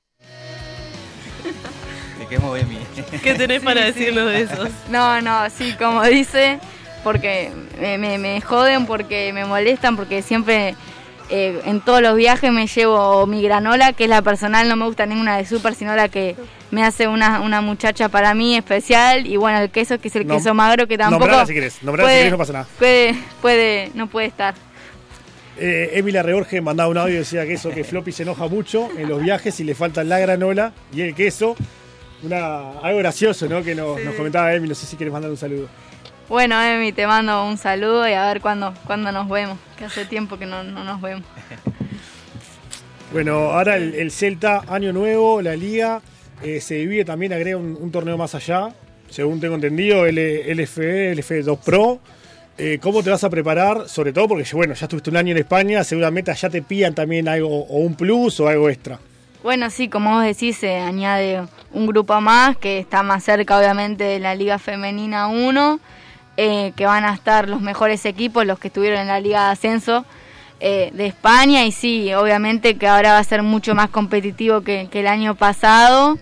¿Qué 3.23 3.35
tenés 3.35 3.62
para 3.62 3.85
decirnos 3.85 4.27
de 4.27 4.42
eso? 4.42 4.68
No, 4.90 5.21
no, 5.23 5.49
sí, 5.51 5.75
como 5.79 6.03
dice, 6.05 6.59
porque 7.03 7.51
me, 7.81 8.18
me, 8.18 8.40
joden, 8.40 8.87
porque 8.87 9.33
me 9.33 9.44
molestan, 9.44 9.97
porque 9.97 10.21
siempre 10.23 10.75
eh, 11.31 11.61
en 11.64 11.81
todos 11.81 12.03
los 12.03 12.16
viajes 12.16 12.53
me 12.53 12.66
llevo 12.66 13.27
mi 13.27 13.42
granola, 13.42 13.92
que 13.92 14.05
es 14.05 14.11
la 14.11 14.23
personal, 14.23 14.68
no 14.68 14.77
me 14.77 14.85
gusta 14.85 15.07
ninguna 15.07 15.38
de 15.38 15.47
super, 15.47 15.75
sino 15.75 15.97
la 15.97 16.09
que 16.09 16.37
me 16.71 16.85
hace 16.85 17.09
una, 17.09 17.41
una 17.41 17.61
muchacha 17.61 18.09
para 18.09 18.35
mí 18.35 18.57
especial. 18.57 19.27
Y 19.27 19.37
bueno, 19.37 19.59
el 19.59 19.71
queso, 19.71 19.99
que 19.99 20.09
es 20.09 20.17
el 20.17 20.27
queso 20.27 20.55
magro, 20.55 20.87
que 20.87 20.99
tampoco. 20.99 21.21
Nombrala 21.21 21.47
si 21.47 21.55
querés, 21.55 21.83
nombrala 21.83 22.11
si 22.11 22.17
querés, 22.17 22.33
no 22.33 22.39
pasa 22.39 22.53
nada. 22.53 22.67
Puede, 22.79 23.15
puede, 23.41 23.91
no 23.95 24.07
puede 24.07 24.27
estar. 24.27 24.55
Eh, 25.59 25.91
Emilia 25.95 26.23
Reborge 26.23 26.61
mandaba 26.61 26.89
un 26.89 26.99
audio 26.99 27.15
y 27.15 27.19
decía 27.19 27.45
que 27.45 27.55
eso, 27.55 27.71
que 27.71 27.83
Floppy 27.83 28.13
se 28.13 28.23
enoja 28.23 28.47
mucho 28.47 28.89
en 28.97 29.09
los 29.09 29.21
viajes 29.21 29.59
y 29.59 29.65
le 29.65 29.75
falta 29.75 30.05
la 30.05 30.21
granola 30.21 30.73
y 30.93 31.01
el 31.01 31.15
queso 31.15 31.57
una, 32.23 32.79
algo 32.81 32.99
gracioso, 32.99 33.49
¿no? 33.49 33.63
Que 33.63 33.75
nos, 33.75 33.99
comentaba 34.17 34.53
Emi, 34.55 34.69
no 34.69 34.75
sé 34.75 34.87
si 34.87 34.97
quieres 34.97 35.13
mandar 35.13 35.31
un 35.31 35.37
saludo. 35.37 35.69
Bueno, 36.29 36.61
Emi, 36.61 36.93
te 36.93 37.07
mando 37.07 37.45
un 37.45 37.57
saludo 37.57 38.09
y 38.09 38.13
a 38.13 38.27
ver 38.27 38.41
cuándo, 38.41 38.75
cuándo 38.87 39.13
nos 39.13 39.29
vemos, 39.29 39.59
que 39.77 39.85
hace 39.85 40.05
tiempo 40.05 40.39
que 40.39 40.47
no, 40.47 40.63
nos 40.63 41.01
vemos. 41.01 41.25
bueno, 43.13 43.53
ahora 43.53 43.77
el, 43.77 44.11
Celta, 44.11 44.65
año 44.69 44.93
nuevo, 44.93 45.41
la 45.43 45.57
liga, 45.57 46.03
eh, 46.42 46.61
se 46.61 46.77
divide 46.77 47.05
también, 47.05 47.33
agrega 47.33 47.57
un, 47.57 47.90
torneo 47.90 48.16
más 48.16 48.35
allá, 48.35 48.68
según 49.11 49.40
tengo 49.40 49.55
entendido, 49.55 50.07
el 50.07 50.16
LFE, 50.16 51.14
LFE2 51.16 51.59
Pro. 51.59 52.01
Eh, 52.57 52.79
¿Cómo 52.81 53.03
te 53.03 53.11
vas 53.11 53.22
a 53.22 53.31
preparar? 53.31 53.88
Sobre 53.88 54.12
todo 54.12 54.29
porque, 54.29 54.44
bueno, 54.53 54.74
ya 54.74 54.87
estuviste 54.87 55.11
un 55.11 55.16
año 55.16 55.33
en 55.33 55.38
España, 55.38 55.85
seguramente 55.85 56.35
ya 56.35 56.51
te 56.51 56.62
pillan 56.62 56.94
también 56.94 57.29
algo, 57.29 57.48
o 57.48 57.79
un 57.79 57.94
plus 57.94 58.40
o 58.40 58.48
algo 58.48 58.68
extra. 58.68 58.98
Bueno, 59.42 59.70
sí, 59.70 59.88
como 59.88 60.14
vos 60.14 60.24
decís, 60.24 60.57
se 60.57 60.77
añade 60.77 61.42
un 61.72 61.87
grupo 61.87 62.20
más 62.20 62.57
que 62.57 62.81
está 62.81 63.05
más 63.05 63.22
cerca 63.22 63.57
obviamente 63.57 64.03
de 64.03 64.18
la 64.18 64.35
Liga 64.35 64.59
Femenina 64.59 65.29
1, 65.29 65.81
eh, 66.37 66.72
que 66.74 66.87
van 66.87 67.05
a 67.05 67.14
estar 67.14 67.48
los 67.48 67.61
mejores 67.61 68.05
equipos, 68.05 68.44
los 68.44 68.59
que 68.59 68.68
estuvieron 68.68 69.01
en 69.01 69.07
la 69.07 69.20
Liga 69.20 69.46
de 69.46 69.53
Ascenso 69.53 70.05
eh, 70.61 70.90
de 70.92 71.07
España 71.07 71.64
y 71.64 71.73
sí, 71.73 72.12
obviamente 72.14 72.77
que 72.77 72.87
ahora 72.87 73.12
va 73.12 73.18
a 73.18 73.25
ser 73.25 73.42
mucho 73.42 73.75
más 73.75 73.90
competitivo 73.90 74.62
que, 74.62 74.88
el 74.92 75.07
año 75.07 75.35
pasado. 75.35 76.18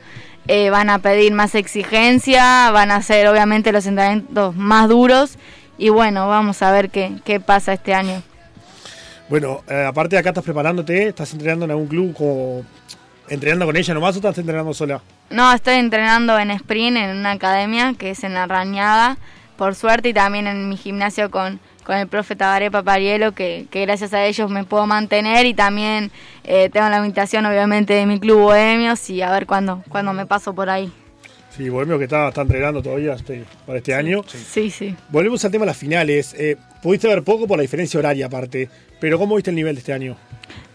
Eh, 0.48 0.70
van 0.70 0.90
a 0.90 1.00
pedir 1.00 1.32
más 1.32 1.56
exigencia, 1.56 2.70
van 2.70 2.92
a 2.92 3.02
ser 3.02 3.26
obviamente 3.26 3.72
los 3.72 3.84
entrenamientos 3.84 4.54
más 4.54 4.88
duros 4.88 5.38
y 5.76 5.88
bueno, 5.88 6.28
vamos 6.28 6.62
a 6.62 6.70
ver 6.70 6.90
qué, 6.90 7.14
qué 7.24 7.40
pasa 7.40 7.72
este 7.72 7.94
año. 7.94 8.22
Bueno, 9.28 9.62
aparte 9.88 10.14
de 10.14 10.20
acá 10.20 10.28
estás 10.28 10.44
preparándote, 10.44 11.08
estás 11.08 11.32
entrenando 11.32 11.64
en 11.64 11.72
algún 11.72 11.88
club 11.88 12.14
como 12.14 12.64
¿Entrenando 13.28 13.66
con 13.66 13.76
ella 13.76 13.94
nomás 13.94 14.14
o 14.14 14.18
estás 14.18 14.38
entrenando 14.38 14.72
sola? 14.72 15.00
No, 15.30 15.52
estoy 15.52 15.74
entrenando 15.74 16.38
en 16.38 16.50
sprint 16.52 16.96
en 16.96 17.16
una 17.16 17.32
academia 17.32 17.94
que 17.98 18.10
es 18.10 18.22
en 18.22 18.34
la 18.34 19.16
por 19.56 19.74
suerte, 19.74 20.10
y 20.10 20.12
también 20.12 20.46
en 20.46 20.68
mi 20.68 20.76
gimnasio 20.76 21.30
con, 21.30 21.58
con 21.86 21.96
el 21.96 22.08
profe 22.08 22.34
Tabaré 22.34 22.68
Paparielo, 22.68 23.30
que, 23.30 23.66
que 23.70 23.82
gracias 23.82 24.12
a 24.12 24.26
ellos 24.26 24.50
me 24.50 24.64
puedo 24.64 24.88
mantener 24.88 25.46
y 25.46 25.54
también 25.54 26.10
eh, 26.42 26.68
tengo 26.68 26.88
la 26.88 26.98
invitación 26.98 27.46
obviamente 27.46 27.94
de 27.94 28.06
mi 28.06 28.18
club 28.18 28.40
Bohemios 28.40 29.08
y 29.08 29.22
a 29.22 29.30
ver 29.30 29.46
cuándo, 29.46 29.84
cuándo 29.88 30.12
me 30.12 30.26
paso 30.26 30.52
por 30.52 30.68
ahí. 30.68 30.90
Sí, 31.56 31.68
Bohemio 31.68 31.96
que 31.96 32.04
está, 32.04 32.28
está 32.28 32.42
entrenando 32.42 32.82
todavía 32.82 33.14
este, 33.14 33.44
para 33.64 33.78
este 33.78 33.94
año. 33.94 34.22
Sí, 34.26 34.68
sí. 34.68 34.96
Volvemos 35.10 35.44
al 35.44 35.52
tema 35.52 35.62
de 35.62 35.68
las 35.68 35.76
finales. 35.76 36.34
Eh, 36.36 36.56
pudiste 36.82 37.06
ver 37.06 37.22
poco 37.22 37.46
por 37.46 37.56
la 37.56 37.62
diferencia 37.62 37.98
horaria 38.00 38.26
aparte, 38.26 38.68
pero 39.00 39.16
¿cómo 39.16 39.36
viste 39.36 39.50
el 39.50 39.56
nivel 39.56 39.76
de 39.76 39.78
este 39.78 39.92
año? 39.92 40.16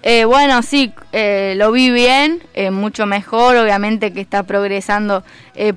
Eh, 0.04 0.26
bueno, 0.26 0.64
sí, 0.64 0.92
eh, 1.12 1.54
lo 1.58 1.72
vi 1.72 1.92
bien, 1.92 2.42
mucho 2.72 3.06
mejor, 3.06 3.58
obviamente 3.58 4.12
que 4.14 4.22
está 4.22 4.42
progresando 4.44 5.24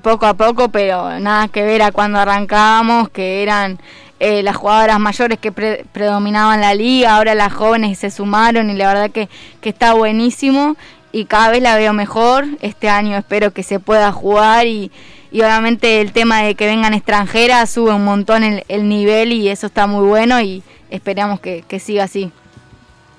poco 0.01 0.25
a 0.25 0.33
poco, 0.33 0.69
pero 0.69 1.19
nada 1.19 1.47
que 1.49 1.63
ver 1.63 1.83
a 1.83 1.91
cuando 1.91 2.17
arrancábamos, 2.17 3.09
que 3.09 3.43
eran 3.43 3.77
las 4.19 4.55
jugadoras 4.55 4.99
mayores 4.99 5.39
que 5.39 5.51
predominaban 5.51 6.61
la 6.61 6.73
liga, 6.73 7.15
ahora 7.15 7.35
las 7.35 7.53
jóvenes 7.53 7.99
se 7.99 8.09
sumaron 8.11 8.69
y 8.69 8.73
la 8.73 8.87
verdad 8.87 9.11
que, 9.11 9.29
que, 9.61 9.69
está 9.69 9.93
buenísimo 9.93 10.77
y 11.11 11.25
cada 11.25 11.49
vez 11.49 11.61
la 11.61 11.75
veo 11.75 11.93
mejor, 11.93 12.45
este 12.61 12.89
año 12.89 13.17
espero 13.17 13.51
que 13.51 13.63
se 13.63 13.79
pueda 13.79 14.11
jugar 14.11 14.67
y, 14.67 14.91
y 15.31 15.41
obviamente 15.41 16.01
el 16.01 16.13
tema 16.13 16.43
de 16.43 16.55
que 16.55 16.65
vengan 16.65 16.93
extranjeras 16.93 17.69
sube 17.69 17.93
un 17.93 18.05
montón 18.05 18.43
el, 18.43 18.63
el 18.69 18.87
nivel 18.87 19.33
y 19.33 19.49
eso 19.49 19.67
está 19.67 19.85
muy 19.85 20.05
bueno 20.07 20.39
y 20.41 20.63
esperamos 20.89 21.39
que, 21.39 21.63
que 21.67 21.79
siga 21.79 22.05
así. 22.05 22.31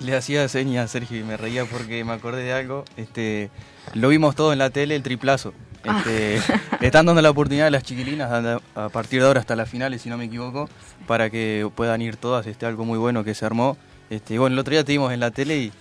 Le 0.01 0.15
hacía 0.15 0.47
señas 0.49 0.85
a 0.85 0.89
Sergio 0.89 1.19
y 1.19 1.25
me 1.25 1.37
reía 1.37 1.65
porque 1.65 2.05
me 2.05 2.13
acordé 2.13 2.43
de 2.43 2.53
algo. 2.53 2.85
Este, 2.97 3.51
lo 3.95 4.09
vimos 4.09 4.35
todo 4.35 4.53
en 4.53 4.59
la 4.59 4.71
tele, 4.71 4.95
el 4.95 5.03
triplazo. 5.03 5.55
Este, 5.87 6.41
están 6.81 7.07
dando 7.07 7.23
la 7.23 7.31
oportunidad 7.31 7.69
a 7.69 7.71
las 7.71 7.83
chiquilinas 7.83 8.61
a 8.75 8.89
partir 8.89 9.21
de 9.21 9.27
ahora 9.27 9.41
hasta 9.41 9.57
las 9.57 9.69
finales, 9.69 10.03
si 10.03 10.09
no 10.09 10.19
me 10.19 10.25
equivoco, 10.25 10.69
para 11.07 11.31
que 11.31 11.69
puedan 11.75 12.03
ir 12.03 12.17
todas. 12.17 12.47
Este, 12.47 12.67
algo 12.67 12.85
muy 12.85 12.99
bueno 12.99 13.25
que 13.25 13.35
se 13.35 13.47
armó. 13.47 13.77
Este, 14.11 14.39
bueno, 14.39 14.55
el 14.55 14.59
otro 14.59 14.73
día 14.73 14.85
te 14.85 14.93
vimos 14.93 15.13
en 15.13 15.21
la 15.21 15.31
tele 15.31 15.59
y 15.59 15.73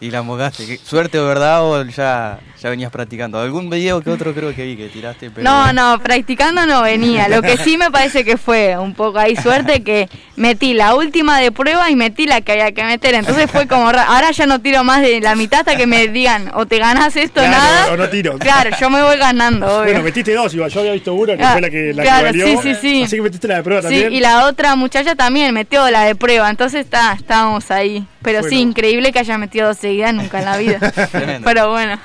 y 0.00 0.10
la 0.10 0.22
mogaste. 0.22 0.78
¿Suerte 0.84 1.18
o 1.18 1.26
verdad 1.26 1.64
o 1.64 1.82
ya, 1.84 2.38
ya 2.60 2.70
venías 2.70 2.90
practicando? 2.90 3.40
¿Algún 3.40 3.70
video 3.70 4.02
que 4.02 4.10
otro 4.10 4.34
creo 4.34 4.54
que 4.54 4.64
vi 4.64 4.76
que 4.76 4.88
tiraste? 4.88 5.30
No, 5.38 5.72
no, 5.72 5.98
practicando 6.00 6.66
no 6.66 6.82
venía. 6.82 7.28
Lo 7.28 7.40
que 7.42 7.56
sí 7.56 7.78
me 7.78 7.90
parece 7.90 8.24
que 8.24 8.36
fue 8.36 8.76
un 8.76 8.94
poco 8.94 9.18
ahí 9.18 9.36
suerte 9.36 9.82
que 9.82 10.08
metí 10.36 10.74
la 10.74 10.94
última 10.94 11.38
de 11.38 11.50
prueba 11.50 11.90
y 11.90 11.96
metí 11.96 12.26
la 12.26 12.42
que 12.42 12.52
había 12.52 12.72
que 12.72 12.84
meter. 12.84 13.14
Entonces 13.14 13.50
fue 13.50 13.66
como, 13.66 13.88
ahora 13.88 14.30
ya 14.32 14.46
no 14.46 14.60
tiro 14.60 14.84
más 14.84 15.00
de 15.00 15.20
la 15.20 15.34
mitad 15.34 15.60
hasta 15.60 15.76
que 15.76 15.86
me 15.86 16.08
digan 16.08 16.50
o 16.54 16.66
te 16.66 16.78
ganas 16.78 17.16
esto 17.16 17.40
o 17.40 17.48
nada. 17.48 17.92
O 17.92 17.96
no 17.96 18.08
tiro. 18.08 18.38
Claro, 18.38 18.76
yo 18.78 18.90
me 18.90 19.02
voy 19.02 19.16
ganando. 19.16 19.66
Obvio. 19.66 19.84
Bueno, 19.84 20.02
metiste 20.02 20.34
dos, 20.34 20.52
igual. 20.52 20.70
Yo 20.70 20.80
había 20.80 20.92
visto 20.92 21.14
una 21.14 21.36
que 21.36 21.42
ah, 21.42 21.52
fue 21.52 21.60
la 21.62 21.70
que, 21.70 21.94
la 21.94 22.02
claro, 22.02 22.32
que 22.32 22.38
valió. 22.38 22.62
Sí, 22.62 22.74
sí, 22.74 22.80
sí. 22.80 23.02
Así 23.04 23.16
que 23.16 23.22
metiste 23.22 23.48
la 23.48 23.56
de 23.56 23.62
prueba 23.62 23.82
también. 23.82 24.10
Sí, 24.10 24.16
y 24.16 24.20
la 24.20 24.46
otra 24.46 24.76
muchacha 24.76 25.14
también 25.14 25.54
metió 25.54 25.90
la 25.90 26.02
de 26.04 26.14
prueba. 26.14 26.50
Entonces 26.50 26.84
está, 26.84 27.14
estábamos 27.14 27.70
ahí. 27.70 28.06
Pero 28.22 28.42
sí, 28.42 28.56
increíble 28.60 29.12
que 29.12 29.20
haya 29.20 29.38
metido 29.38 29.68
dos 29.68 29.84
nunca 30.12 30.38
en 30.38 30.44
la 30.44 30.58
vida. 30.58 30.92
Pero 31.44 31.70
bueno. 31.70 31.98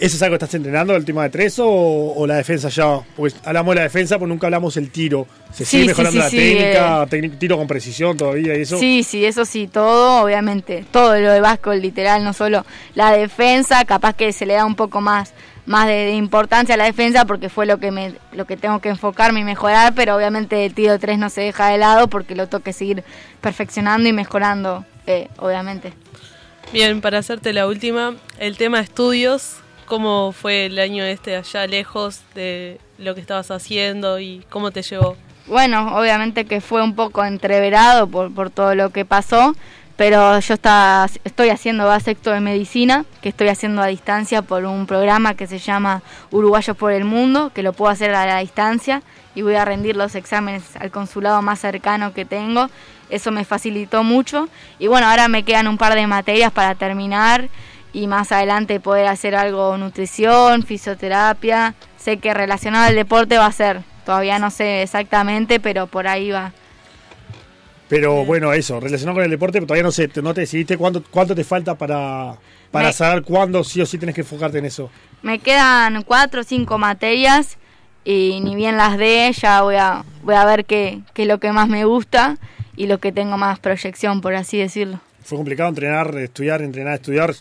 ¿Eso 0.00 0.16
es 0.16 0.22
algo 0.22 0.32
que 0.32 0.44
estás 0.44 0.54
entrenando, 0.54 0.96
el 0.96 1.04
tema 1.04 1.24
de 1.24 1.28
tres 1.28 1.56
o, 1.58 2.24
la 2.26 2.36
defensa 2.36 2.70
ya? 2.70 3.00
Pues 3.14 3.36
hablamos 3.44 3.74
de 3.74 3.80
la 3.80 3.82
defensa, 3.82 4.16
pero 4.16 4.28
nunca 4.28 4.46
hablamos 4.46 4.78
el 4.78 4.90
tiro. 4.90 5.26
¿Se 5.52 5.66
sigue 5.66 5.88
mejorando 5.88 6.20
la 6.20 6.30
técnica, 6.30 7.06
eh. 7.12 7.38
tiro 7.38 7.58
con 7.58 7.66
precisión 7.66 8.16
todavía 8.16 8.56
y 8.56 8.62
eso? 8.62 8.78
Sí, 8.78 9.02
sí, 9.02 9.26
eso 9.26 9.44
sí, 9.44 9.66
todo, 9.66 10.22
obviamente. 10.24 10.86
Todo 10.90 11.20
lo 11.20 11.30
de 11.30 11.40
Vasco, 11.42 11.74
literal, 11.74 12.24
no 12.24 12.32
solo 12.32 12.64
la 12.94 13.12
defensa, 13.12 13.84
capaz 13.84 14.14
que 14.14 14.32
se 14.32 14.46
le 14.46 14.54
da 14.54 14.64
un 14.64 14.74
poco 14.74 15.02
más 15.02 15.34
más 15.66 15.86
de, 15.86 16.14
importancia 16.14 16.74
a 16.74 16.78
la 16.78 16.84
defensa 16.84 17.26
porque 17.26 17.48
fue 17.48 17.66
lo 17.66 17.78
que 17.78 17.90
me 17.90 18.14
lo 18.32 18.46
que 18.46 18.56
tengo 18.56 18.80
que 18.80 18.88
enfocarme 18.88 19.40
y 19.40 19.44
mejorar, 19.44 19.94
pero 19.94 20.16
obviamente 20.16 20.64
el 20.64 20.72
tiro 20.72 20.98
3 20.98 21.18
no 21.18 21.28
se 21.28 21.42
deja 21.42 21.68
de 21.68 21.76
lado 21.76 22.08
porque 22.08 22.34
lo 22.34 22.48
tengo 22.48 22.64
que 22.64 22.72
seguir 22.72 23.04
perfeccionando 23.42 24.08
y 24.08 24.14
mejorando, 24.14 24.86
eh, 25.06 25.28
obviamente. 25.36 25.92
Bien, 26.72 27.00
para 27.00 27.18
hacerte 27.18 27.52
la 27.52 27.66
última, 27.66 28.14
el 28.38 28.56
tema 28.56 28.78
estudios, 28.78 29.56
¿cómo 29.86 30.30
fue 30.30 30.66
el 30.66 30.78
año 30.78 31.02
este 31.02 31.34
allá 31.34 31.66
lejos 31.66 32.20
de 32.36 32.78
lo 32.96 33.16
que 33.16 33.20
estabas 33.20 33.50
haciendo 33.50 34.20
y 34.20 34.44
cómo 34.48 34.70
te 34.70 34.82
llevó? 34.82 35.16
Bueno, 35.48 35.96
obviamente 35.98 36.44
que 36.44 36.60
fue 36.60 36.80
un 36.80 36.94
poco 36.94 37.24
entreverado 37.24 38.06
por, 38.06 38.32
por 38.32 38.50
todo 38.50 38.76
lo 38.76 38.90
que 38.90 39.04
pasó, 39.04 39.56
pero 39.96 40.38
yo 40.38 40.54
está, 40.54 41.08
estoy 41.24 41.48
haciendo 41.48 41.86
vasecto 41.86 42.30
de 42.30 42.38
medicina, 42.38 43.04
que 43.20 43.30
estoy 43.30 43.48
haciendo 43.48 43.82
a 43.82 43.86
distancia 43.86 44.40
por 44.40 44.64
un 44.64 44.86
programa 44.86 45.34
que 45.34 45.48
se 45.48 45.58
llama 45.58 46.02
Uruguayos 46.30 46.76
por 46.76 46.92
el 46.92 47.04
Mundo, 47.04 47.50
que 47.52 47.64
lo 47.64 47.72
puedo 47.72 47.90
hacer 47.90 48.14
a 48.14 48.26
la 48.26 48.38
distancia 48.38 49.02
y 49.34 49.42
voy 49.42 49.56
a 49.56 49.64
rendir 49.64 49.96
los 49.96 50.14
exámenes 50.14 50.76
al 50.76 50.92
consulado 50.92 51.42
más 51.42 51.58
cercano 51.58 52.14
que 52.14 52.24
tengo. 52.24 52.68
Eso 53.10 53.30
me 53.32 53.44
facilitó 53.44 54.04
mucho 54.04 54.48
y 54.78 54.86
bueno, 54.86 55.08
ahora 55.08 55.28
me 55.28 55.42
quedan 55.42 55.68
un 55.68 55.78
par 55.78 55.94
de 55.94 56.06
materias 56.06 56.52
para 56.52 56.74
terminar 56.74 57.48
y 57.92 58.06
más 58.06 58.32
adelante 58.32 58.80
poder 58.80 59.06
hacer 59.06 59.34
algo 59.34 59.76
nutrición, 59.76 60.62
fisioterapia. 60.62 61.74
Sé 61.96 62.18
que 62.18 62.32
relacionado 62.32 62.86
al 62.86 62.94
deporte 62.94 63.36
va 63.36 63.46
a 63.46 63.52
ser, 63.52 63.82
todavía 64.06 64.38
no 64.38 64.50
sé 64.50 64.82
exactamente, 64.82 65.60
pero 65.60 65.86
por 65.86 66.06
ahí 66.06 66.30
va. 66.30 66.52
Pero 67.88 68.24
bueno, 68.24 68.52
eso, 68.52 68.78
relacionado 68.78 69.16
con 69.16 69.24
el 69.24 69.30
deporte, 69.30 69.58
pero 69.58 69.66
todavía 69.66 69.82
no 69.82 69.90
sé, 69.90 70.08
no 70.22 70.32
te 70.32 70.42
decidiste 70.42 70.76
cuánto, 70.78 71.02
cuánto 71.10 71.34
te 71.34 71.42
falta 71.42 71.74
para, 71.74 72.36
para 72.70 72.92
saber 72.92 73.24
cuándo 73.24 73.64
sí 73.64 73.80
o 73.80 73.86
sí 73.86 73.98
tienes 73.98 74.14
que 74.14 74.20
enfocarte 74.20 74.58
en 74.58 74.66
eso. 74.66 74.90
Me 75.22 75.40
quedan 75.40 76.04
cuatro 76.04 76.42
o 76.42 76.44
cinco 76.44 76.78
materias 76.78 77.58
y 78.04 78.38
ni 78.44 78.54
bien 78.54 78.76
las 78.76 78.96
dé, 78.96 79.32
ya 79.32 79.62
voy 79.62 79.74
a, 79.74 80.04
voy 80.22 80.36
a 80.36 80.44
ver 80.44 80.64
qué, 80.64 81.00
qué 81.12 81.22
es 81.22 81.28
lo 81.28 81.40
que 81.40 81.50
más 81.50 81.68
me 81.68 81.84
gusta 81.84 82.38
y 82.76 82.86
lo 82.86 82.98
que 82.98 83.12
tengo 83.12 83.36
más 83.36 83.58
proyección, 83.58 84.20
por 84.20 84.34
así 84.34 84.58
decirlo. 84.58 85.00
¿Fue 85.22 85.36
complicado 85.36 85.68
entrenar, 85.68 86.16
estudiar, 86.18 86.62
entrenar, 86.62 86.94
estudiar? 86.94 87.34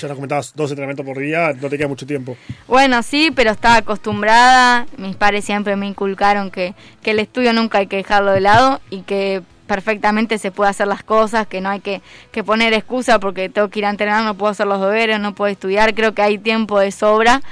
Ya 0.00 0.08
nos 0.08 0.16
comentabas 0.16 0.52
dos 0.54 0.70
entrenamientos 0.70 1.06
por 1.06 1.18
día, 1.18 1.54
no 1.60 1.68
te 1.68 1.78
queda 1.78 1.88
mucho 1.88 2.06
tiempo. 2.06 2.36
Bueno, 2.68 3.02
sí, 3.02 3.30
pero 3.34 3.50
estaba 3.50 3.76
acostumbrada. 3.76 4.86
Mis 4.98 5.16
padres 5.16 5.44
siempre 5.44 5.76
me 5.76 5.86
inculcaron 5.86 6.50
que, 6.50 6.74
que 7.02 7.12
el 7.12 7.18
estudio 7.18 7.52
nunca 7.52 7.78
hay 7.78 7.86
que 7.86 7.96
dejarlo 7.96 8.32
de 8.32 8.40
lado 8.40 8.80
y 8.90 9.02
que 9.02 9.42
perfectamente 9.66 10.38
se 10.38 10.50
puede 10.50 10.70
hacer 10.70 10.86
las 10.86 11.02
cosas, 11.02 11.46
que 11.46 11.60
no 11.60 11.70
hay 11.70 11.80
que, 11.80 12.02
que 12.30 12.44
poner 12.44 12.72
excusa 12.72 13.18
porque 13.18 13.48
tengo 13.48 13.68
que 13.68 13.80
ir 13.80 13.86
a 13.86 13.90
entrenar, 13.90 14.24
no 14.24 14.34
puedo 14.34 14.52
hacer 14.52 14.66
los 14.66 14.80
deberes, 14.80 15.18
no 15.18 15.34
puedo 15.34 15.50
estudiar, 15.50 15.94
creo 15.94 16.14
que 16.14 16.22
hay 16.22 16.38
tiempo 16.38 16.78
de 16.78 16.92
sobra 16.92 17.42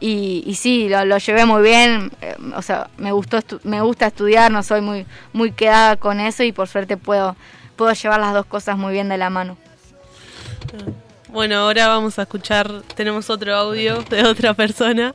y, 0.00 0.42
y 0.46 0.54
sí, 0.56 0.88
lo, 0.88 1.04
lo, 1.04 1.18
llevé 1.18 1.44
muy 1.44 1.62
bien, 1.62 2.10
eh, 2.20 2.36
o 2.56 2.62
sea, 2.62 2.88
me 2.98 3.12
gustó 3.12 3.38
me 3.62 3.80
gusta 3.80 4.06
estudiar, 4.06 4.50
no 4.50 4.62
soy 4.62 4.80
muy 4.80 5.06
muy 5.32 5.52
quedada 5.52 5.96
con 5.96 6.20
eso 6.20 6.42
y 6.42 6.52
por 6.52 6.68
suerte 6.68 6.96
puedo 6.96 7.36
puedo 7.76 7.92
llevar 7.92 8.20
las 8.20 8.34
dos 8.34 8.46
cosas 8.46 8.76
muy 8.76 8.92
bien 8.92 9.08
de 9.08 9.18
la 9.18 9.30
mano. 9.30 9.56
Bueno, 11.28 11.56
ahora 11.56 11.88
vamos 11.88 12.18
a 12.18 12.22
escuchar, 12.22 12.82
tenemos 12.94 13.28
otro 13.28 13.54
audio 13.56 14.02
de 14.02 14.24
otra 14.24 14.54
persona. 14.54 15.14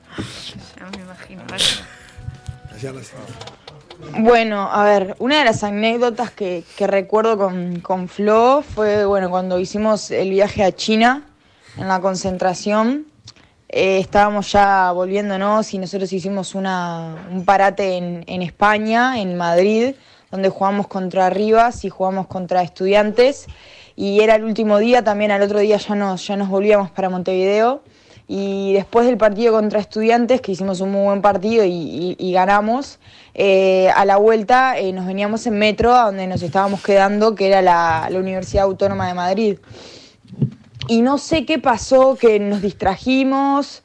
Ya 0.78 0.90
me 0.92 1.04
imagino. 1.04 1.44
Bueno, 4.20 4.70
a 4.72 4.84
ver, 4.84 5.16
una 5.20 5.40
de 5.40 5.46
las 5.46 5.64
anécdotas 5.64 6.32
que, 6.32 6.64
que 6.78 6.88
recuerdo 6.88 7.38
con, 7.38 7.80
con, 7.80 8.08
Flo 8.08 8.64
fue, 8.64 9.06
bueno, 9.06 9.30
cuando 9.30 9.60
hicimos 9.60 10.12
el 10.12 10.30
viaje 10.32 10.64
a 10.64 10.74
China 10.74 11.24
en 11.78 11.88
la 11.88 12.00
concentración. 12.00 13.06
Eh, 13.72 14.00
estábamos 14.00 14.52
ya 14.52 14.92
volviéndonos 14.92 15.74
y 15.76 15.78
nosotros 15.78 16.12
hicimos 16.12 16.56
una, 16.56 17.28
un 17.32 17.46
parate 17.46 17.98
en, 17.98 18.24
en, 18.26 18.42
España, 18.42 19.22
en 19.22 19.38
Madrid, 19.38 19.94
donde 20.32 20.50
jugamos 20.50 20.88
contra 20.88 21.30
Rivas 21.30 21.86
y 21.86 21.90
jugamos 21.90 22.26
contra 22.26 22.64
estudiantes. 22.64 23.46
Y 23.96 24.22
era 24.22 24.36
el 24.36 24.44
último 24.44 24.80
día, 24.80 25.04
también 25.04 25.30
al 25.30 25.42
otro 25.44 25.60
día 25.60 25.78
ya 25.78 25.94
nos, 25.94 26.26
ya 26.26 26.36
nos 26.36 26.50
volvíamos 26.50 26.90
para 26.90 27.10
Montevideo. 27.10 27.84
Y 28.28 28.74
después 28.74 29.06
del 29.06 29.18
partido 29.18 29.54
contra 29.54 29.80
estudiantes, 29.80 30.42
que 30.42 30.52
hicimos 30.52 30.82
un 30.82 30.92
muy 30.92 31.04
buen 31.04 31.22
partido 31.22 31.66
y, 31.66 32.16
y, 32.18 32.32
ganamos, 32.32 33.00
eh, 33.34 33.90
a 33.96 34.06
la 34.06 34.18
vuelta 34.18 34.78
eh, 34.78 34.94
nos 34.94 35.08
veníamos 35.08 35.46
en 35.48 35.58
metro 35.58 35.96
a 35.96 36.06
donde 36.06 36.28
nos 36.28 36.42
estábamos 36.44 36.84
quedando, 36.84 37.34
que 37.34 37.48
era 37.48 37.62
la, 37.64 38.08
la, 38.10 38.20
Universidad 38.20 38.66
Autónoma 38.66 39.08
de 39.08 39.14
Madrid. 39.16 39.58
Y 40.90 41.04
no 41.04 41.20
sé 41.20 41.46
qué 41.46 41.60
pasó, 41.60 42.16
que 42.16 42.40
nos 42.40 42.64
distrajimos 42.64 43.84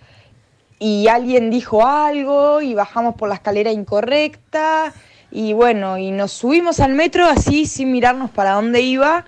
y 0.78 1.06
alguien 1.08 1.50
dijo 1.50 1.86
algo 1.86 2.62
y 2.62 2.72
bajamos 2.72 3.14
por 3.16 3.28
la 3.28 3.34
escalera 3.34 3.70
incorrecta 3.70 4.94
y 5.30 5.52
bueno, 5.52 5.98
y 5.98 6.12
nos 6.12 6.32
subimos 6.32 6.80
al 6.80 6.94
metro 6.94 7.26
así 7.26 7.66
sin 7.66 7.92
mirarnos 7.92 8.30
para 8.30 8.52
dónde 8.52 8.80
iba. 8.80 9.26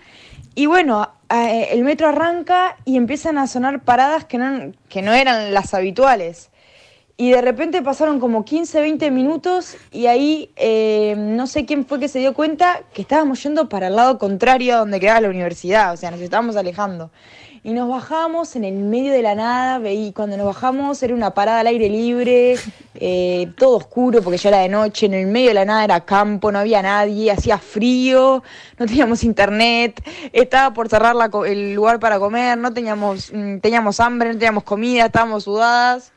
Y 0.55 0.65
bueno, 0.65 1.11
eh, 1.29 1.69
el 1.73 1.85
metro 1.85 2.09
arranca 2.09 2.79
y 2.87 2.97
empiezan 2.97 3.37
a 3.37 3.47
sonar 3.47 3.83
paradas 3.83 4.25
que 4.25 4.39
no, 4.39 4.73
que 4.89 5.03
no 5.03 5.13
eran 5.13 5.53
las 5.53 5.75
habituales. 5.75 6.49
Y 7.19 7.33
de 7.33 7.43
repente 7.43 7.83
pasaron 7.83 8.21
como 8.21 8.47
15, 8.47 8.81
20 8.81 9.11
minutos 9.11 9.77
y 9.93 10.07
ahí 10.07 10.51
eh, 10.57 11.15
no 11.19 11.47
sé 11.47 11.67
quién 11.67 11.85
fue 11.85 12.01
que 12.01 12.09
se 12.09 12.21
dio 12.21 12.33
cuenta 12.33 12.85
que 12.95 13.03
estábamos 13.03 13.43
yendo 13.43 13.69
para 13.69 13.89
el 13.89 13.97
lado 13.97 14.19
contrario 14.19 14.77
a 14.77 14.79
donde 14.79 14.99
quedaba 14.99 15.21
la 15.21 15.29
universidad, 15.29 15.93
o 15.93 15.97
sea, 15.99 16.11
nos 16.11 16.21
estábamos 16.21 16.57
alejando. 16.57 17.11
Y 17.67 17.73
nos 17.73 17.89
bajamos 17.89 18.55
en 18.55 18.63
el 18.63 18.75
medio 18.75 19.13
de 19.13 19.23
la 19.23 19.35
nada, 19.35 19.91
y 19.91 20.13
cuando 20.13 20.37
nos 20.37 20.47
bajamos 20.47 21.03
era 21.03 21.13
una 21.13 21.35
parada 21.35 21.59
al 21.59 21.67
aire 21.67 21.89
libre, 21.89 22.55
eh, 22.95 23.51
todo 23.59 23.79
oscuro 23.79 24.23
porque 24.23 24.39
ya 24.39 24.51
era 24.51 24.59
de 24.59 24.69
noche, 24.69 25.07
en 25.07 25.15
el 25.15 25.27
medio 25.27 25.49
de 25.49 25.55
la 25.55 25.65
nada 25.65 25.83
era 25.83 26.01
campo, 26.05 26.53
no 26.53 26.61
había 26.61 26.81
nadie, 26.81 27.29
hacía 27.33 27.59
frío, 27.59 28.45
no 28.79 28.87
teníamos 28.87 29.25
internet, 29.25 30.01
estaba 30.33 30.73
por 30.73 30.89
cerrar 30.89 31.17
la, 31.17 31.29
el 31.45 31.75
lugar 31.75 31.99
para 31.99 32.21
comer, 32.21 32.57
no 32.57 32.73
teníamos, 32.73 33.33
mm, 33.35 33.59
teníamos 33.59 33.99
hambre, 33.99 34.29
no 34.29 34.39
teníamos 34.39 34.63
comida, 34.63 35.07
estábamos 35.07 35.43
sudadas. 35.43 36.13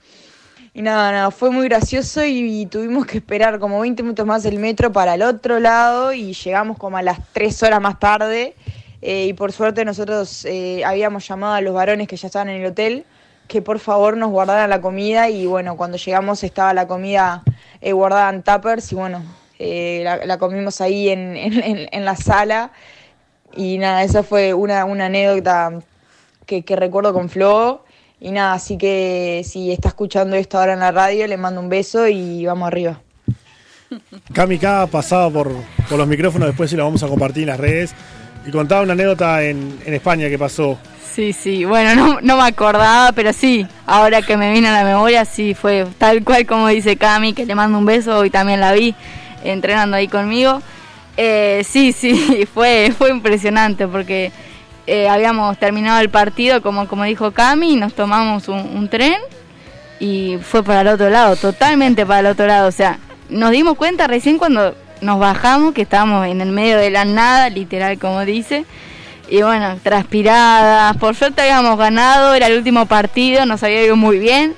Y 0.76 0.84
nada, 0.84 1.12
nada, 1.12 1.32
fue 1.32 1.50
muy 1.50 1.68
gracioso 1.68 2.24
y, 2.24 2.62
y, 2.62 2.66
tuvimos 2.68 3.08
que 3.08 3.18
esperar 3.18 3.58
como 3.58 3.80
20 3.80 4.04
minutos 4.04 4.24
más 4.24 4.46
el 4.46 4.60
metro 4.60 4.92
para 4.92 5.16
el 5.16 5.24
otro 5.24 5.60
lado 5.60 6.14
y 6.14 6.34
llegamos 6.34 6.78
como 6.78 6.98
a 6.98 7.02
las 7.02 7.18
3 7.34 7.64
horas 7.64 7.82
más 7.82 8.00
tarde. 8.00 8.54
Eh, 9.02 9.28
y 9.28 9.34
por 9.34 9.52
suerte 9.52 9.86
nosotros 9.86 10.46
eh, 10.46 10.84
habíamos 10.84 11.28
llamado 11.28 11.54
a 11.54 11.62
los 11.62 11.74
varones 11.74 12.08
que 12.08 12.18
ya 12.18 12.28
estaban 12.28 12.50
en 12.50 12.62
el 12.62 12.68
hotel 12.68 13.06
que 13.48 13.62
por 13.62 13.80
favor 13.80 14.18
nos 14.18 14.30
guardaran 14.30 14.70
la 14.70 14.82
comida 14.82 15.30
y 15.30 15.46
bueno, 15.46 15.78
cuando 15.78 15.98
llegamos 15.98 16.44
estaba 16.44 16.74
la 16.74 16.88
comida 16.88 17.44
eh, 17.82 17.94
guardada 17.94 18.30
en 18.30 18.44
tuppers 18.44 18.92
y 18.92 18.96
bueno, 18.96 19.24
la, 19.58 20.26
la, 20.26 20.38
comimos 20.38 20.82
ahí 20.82 21.10
en, 21.10 21.36
en, 21.36 22.06
la 22.06 22.16
sala 22.16 22.72
y 23.56 23.78
nada, 23.80 24.04
esa 24.04 24.22
fue 24.22 24.54
una, 24.54 24.86
una 24.86 25.08
anécdota 25.08 25.80
que, 26.46 26.76
recuerdo 26.76 27.14
con 27.14 27.30
Flo. 27.30 27.84
Y 28.20 28.32
nada, 28.32 28.54
así 28.54 28.78
que 28.78 29.44
si 29.46 29.72
está 29.72 29.90
escuchando 29.90 30.36
esto 30.36 30.58
ahora 30.58 30.74
en 30.74 30.80
la 30.80 30.92
radio, 30.92 31.26
le 31.28 31.38
mando 31.38 31.62
un 31.62 31.70
beso 31.70 32.08
y 32.08 32.46
vamos 32.46 32.68
arriba. 32.68 33.02
Kamika 34.34 34.88
pasaba 34.88 35.30
por, 35.30 35.52
por 35.88 35.98
los 35.98 36.08
micrófonos, 36.08 36.50
después 36.50 36.70
sí 36.70 36.76
lo 36.76 36.84
vamos 36.84 37.02
a 37.02 37.08
compartir 37.08 37.44
en 37.44 37.50
las 37.50 37.60
redes. 37.60 37.96
Y 38.50 38.52
contaba 38.52 38.82
una 38.82 38.94
anécdota 38.94 39.44
en, 39.44 39.80
España 39.86 40.28
que 40.28 40.40
pasó. 40.40 40.76
Sí, 41.14 41.34
sí, 41.34 41.66
bueno, 41.66 42.20
no, 42.24 42.38
me 42.38 42.44
acordaba, 42.48 43.12
pero 43.12 43.32
sí, 43.32 43.68
ahora 43.86 44.24
que 44.24 44.38
me 44.38 44.52
vino 44.52 44.70
a 44.70 44.72
la 44.72 44.84
memoria, 44.84 45.24
sí, 45.24 45.54
fue 45.54 45.86
tal 46.00 46.24
cual 46.24 46.48
como 46.48 46.68
dice 46.68 46.98
Cami, 46.98 47.34
que 47.34 47.46
le 47.46 47.54
mando 47.54 47.78
un 47.78 47.86
beso, 47.86 48.26
y 48.26 48.32
también 48.32 48.60
la 48.60 48.74
vi 48.74 48.96
entrenando 49.44 49.98
ahí 49.98 50.08
conmigo. 50.08 50.64
Eh, 51.16 51.64
sí, 51.64 51.92
sí, 51.96 52.48
fue, 52.52 52.92
fue 52.98 53.12
impresionante 53.12 53.88
porque 53.88 54.32
eh, 54.88 55.08
habíamos 55.08 55.56
terminado 55.60 56.00
el 56.00 56.10
partido, 56.10 56.64
como, 56.64 56.88
como 56.88 57.04
dijo 57.04 57.30
Cami, 57.30 57.76
nos 57.76 57.94
tomamos 57.94 58.48
un, 58.48 58.90
tren 58.90 59.18
y 60.00 60.40
fue 60.42 60.64
para 60.64 60.82
el 60.82 60.88
otro 60.88 61.12
lado, 61.12 61.36
totalmente 61.36 62.04
para 62.04 62.22
el 62.22 62.26
otro 62.26 62.48
lado. 62.48 62.68
O 62.68 62.72
sea, 62.72 62.98
nos 63.30 63.52
dimos 63.52 63.78
cuenta 63.78 64.08
recién 64.08 64.40
cuando 64.40 64.74
nos 65.02 65.20
bajamos, 65.20 65.74
que 65.74 65.84
estábamos 65.84 66.28
en 66.28 66.42
el 66.42 66.52
medio 66.52 66.78
de 66.78 66.90
la 66.90 67.06
nada, 67.06 67.50
literal 67.50 67.98
como 68.00 68.26
dice. 68.26 68.66
Y 69.30 69.42
bueno, 69.44 69.78
transpiradas, 69.84 70.98
por 70.98 71.16
suerte 71.16 71.42
habíamos 71.42 71.78
ganado, 71.78 72.34
era 72.34 72.48
el 72.48 72.58
último 72.58 72.86
partido, 72.88 73.46
nos 73.46 73.62
había 73.64 73.86
ido 73.86 73.96
muy 73.96 74.18
bien. 74.18 74.56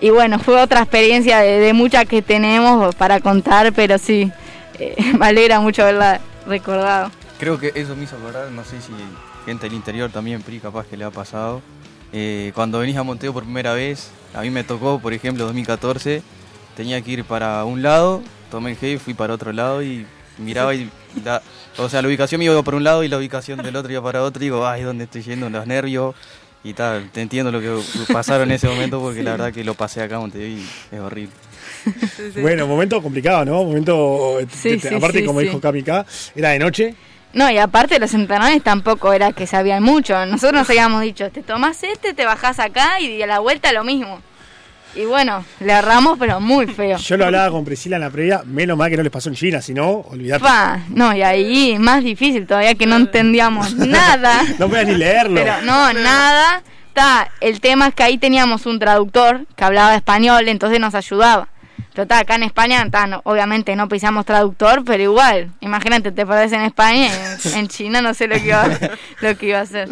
Y 0.00 0.10
bueno, 0.10 0.38
fue 0.38 0.60
otra 0.60 0.80
experiencia 0.80 1.38
de, 1.38 1.58
de 1.58 1.72
muchas 1.72 2.04
que 2.06 2.22
tenemos 2.22 2.94
para 2.94 3.20
contar, 3.20 3.72
pero 3.72 3.98
sí, 3.98 4.30
eh, 4.78 4.94
me 5.18 5.26
alegra 5.26 5.60
mucho 5.60 5.82
haberla 5.82 6.20
recordado. 6.46 7.10
Creo 7.38 7.58
que 7.58 7.72
eso 7.74 7.96
me 7.96 8.04
hizo 8.04 8.16
acordar, 8.16 8.50
no 8.50 8.64
sé 8.64 8.80
si 8.80 8.92
gente 9.44 9.66
del 9.66 9.74
interior 9.74 10.10
también, 10.10 10.42
PRI, 10.42 10.60
capaz 10.60 10.86
que 10.86 10.96
le 10.96 11.04
ha 11.04 11.10
pasado. 11.10 11.62
Eh, 12.12 12.52
cuando 12.54 12.78
venís 12.78 12.96
a 12.96 13.02
Monteo 13.02 13.32
por 13.32 13.42
primera 13.42 13.72
vez, 13.72 14.10
a 14.34 14.42
mí 14.42 14.50
me 14.50 14.64
tocó, 14.64 15.00
por 15.00 15.12
ejemplo, 15.12 15.44
2014, 15.44 16.22
tenía 16.76 17.00
que 17.02 17.10
ir 17.10 17.24
para 17.24 17.64
un 17.64 17.82
lado, 17.82 18.22
tomé 18.54 18.70
el 18.70 18.76
heavy, 18.76 18.98
fui 18.98 19.14
para 19.14 19.34
otro 19.34 19.52
lado 19.52 19.82
y 19.82 20.06
miraba 20.38 20.74
y... 20.74 20.88
La, 21.24 21.42
o 21.76 21.88
sea, 21.88 22.02
la 22.02 22.08
ubicación 22.08 22.38
me 22.38 22.44
iba 22.44 22.62
por 22.62 22.74
un 22.74 22.84
lado 22.84 23.02
y 23.02 23.08
la 23.08 23.18
ubicación 23.18 23.60
del 23.60 23.74
otro 23.74 23.90
iba 23.90 24.02
para 24.02 24.22
otro 24.22 24.42
y 24.42 24.46
digo, 24.46 24.66
ay, 24.66 24.82
¿dónde 24.82 25.04
estoy 25.04 25.22
yendo? 25.22 25.50
Los 25.50 25.66
nervios 25.66 26.14
y 26.62 26.72
tal. 26.72 27.10
Te 27.10 27.20
entiendo 27.20 27.50
lo 27.50 27.60
que 27.60 27.76
pasaron 28.12 28.48
en 28.48 28.54
ese 28.54 28.68
momento 28.68 29.00
porque 29.00 29.22
la 29.24 29.32
verdad 29.32 29.52
que 29.52 29.64
lo 29.64 29.74
pasé 29.74 30.02
acá 30.02 30.18
Montevideo 30.20 30.58
y 30.58 30.94
es 30.94 31.00
horrible. 31.00 31.34
Sí, 31.84 32.32
sí. 32.32 32.40
Bueno, 32.40 32.66
momento 32.66 33.02
complicado, 33.02 33.44
¿no? 33.44 33.64
Momento, 33.64 34.38
sí, 34.50 34.78
te, 34.78 34.94
aparte 34.94 35.24
como 35.24 35.40
dijo 35.40 35.60
Kamika, 35.60 36.06
era 36.34 36.50
de 36.50 36.58
noche. 36.58 36.94
No, 37.32 37.50
y 37.50 37.58
aparte 37.58 37.98
los 37.98 38.14
entrenadores 38.14 38.62
tampoco 38.62 39.12
era 39.12 39.32
que 39.32 39.46
sabían 39.48 39.82
mucho. 39.82 40.14
Nosotros 40.26 40.60
nos 40.60 40.70
habíamos 40.70 41.02
dicho, 41.02 41.30
te 41.30 41.42
tomás 41.42 41.82
este, 41.82 42.14
te 42.14 42.24
bajás 42.24 42.60
acá 42.60 43.00
y 43.00 43.20
a 43.20 43.26
la 43.26 43.40
vuelta 43.40 43.72
lo 43.72 43.82
mismo. 43.82 44.22
Y 44.96 45.04
bueno, 45.06 45.44
le 45.60 45.72
erramos, 45.72 46.18
pero 46.18 46.40
muy 46.40 46.66
feo. 46.66 46.98
Yo 46.98 47.16
lo 47.16 47.26
hablaba 47.26 47.50
con 47.50 47.64
Priscila 47.64 47.96
en 47.96 48.02
la 48.02 48.10
previa, 48.10 48.42
menos 48.44 48.76
mal 48.76 48.90
que 48.90 48.96
no 48.96 49.02
les 49.02 49.10
pasó 49.10 49.28
en 49.28 49.34
China, 49.34 49.60
si 49.60 49.74
no, 49.74 49.90
olvidate. 49.90 50.42
Pa, 50.42 50.80
no, 50.88 51.14
y 51.14 51.22
ahí 51.22 51.76
más 51.78 52.04
difícil 52.04 52.46
todavía 52.46 52.74
que 52.76 52.86
no 52.86 52.96
entendíamos 52.96 53.74
nada. 53.76 54.42
no 54.58 54.68
podías 54.68 54.86
ni 54.86 54.94
leerlo. 54.94 55.34
Pero 55.34 55.62
no, 55.62 55.92
nada. 55.92 56.62
Está, 56.88 57.28
el 57.40 57.60
tema 57.60 57.88
es 57.88 57.94
que 57.94 58.04
ahí 58.04 58.18
teníamos 58.18 58.66
un 58.66 58.78
traductor 58.78 59.46
que 59.56 59.64
hablaba 59.64 59.96
español, 59.96 60.48
entonces 60.48 60.78
nos 60.78 60.94
ayudaba. 60.94 61.48
Pero 61.92 62.04
está, 62.04 62.20
acá 62.20 62.36
en 62.36 62.44
España, 62.44 62.88
ta, 62.88 63.08
no, 63.08 63.20
obviamente 63.24 63.74
no 63.74 63.88
pisamos 63.88 64.24
traductor, 64.24 64.84
pero 64.84 65.02
igual, 65.02 65.50
imagínate, 65.60 66.12
te 66.12 66.24
perdés 66.24 66.52
en 66.52 66.62
España 66.62 67.06
en, 67.06 67.54
en 67.58 67.68
China 67.68 68.00
no 68.00 68.14
sé 68.14 68.28
lo 68.28 68.36
que 68.36 68.46
iba, 68.46 68.68
lo 69.20 69.36
que 69.36 69.46
iba 69.46 69.58
a 69.58 69.62
hacer. 69.62 69.88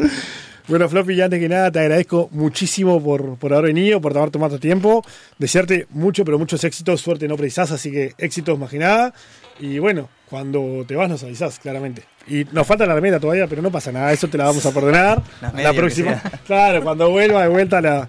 Bueno, 0.73 0.89
Floppy, 0.89 1.21
antes 1.21 1.39
que 1.39 1.51
nada 1.51 1.71
te 1.71 1.81
agradezco 1.81 2.31
muchísimo 2.33 2.99
por, 2.99 3.37
por 3.37 3.53
haber 3.53 3.75
venido, 3.75 4.01
por 4.01 4.17
haber 4.17 4.31
tomado 4.31 4.59
tiempo. 4.59 5.05
Desearte 5.37 5.87
mucho, 5.91 6.25
pero 6.25 6.39
muchos 6.39 6.65
éxitos. 6.65 6.99
Suerte 7.03 7.29
no 7.29 7.37
precisás, 7.37 7.73
así 7.73 7.91
que 7.91 8.15
éxitos 8.17 8.59
más 8.59 8.71
que 8.71 8.79
nada. 8.79 9.13
Y 9.61 9.79
bueno, 9.79 10.09
cuando 10.31 10.83
te 10.89 10.97
vas 10.97 11.11
nos 11.11 11.23
avisás, 11.25 11.59
claramente. 11.59 12.05
Y 12.27 12.47
nos 12.53 12.67
falta 12.67 12.87
la 12.87 12.95
remera 12.95 13.21
todavía, 13.21 13.47
pero 13.49 13.61
no 13.61 13.71
pasa 13.71 13.93
nada, 13.93 14.15
eso 14.15 14.29
te 14.29 14.39
la 14.39 14.45
vamos 14.45 14.65
a 14.65 14.73
perdonar. 14.73 15.23
la 15.55 15.75
próxima. 15.75 16.23
Claro, 16.47 16.83
cuando 16.83 17.11
vuelva 17.11 17.43
de 17.43 17.49
vuelta 17.49 17.79
la, 17.83 18.09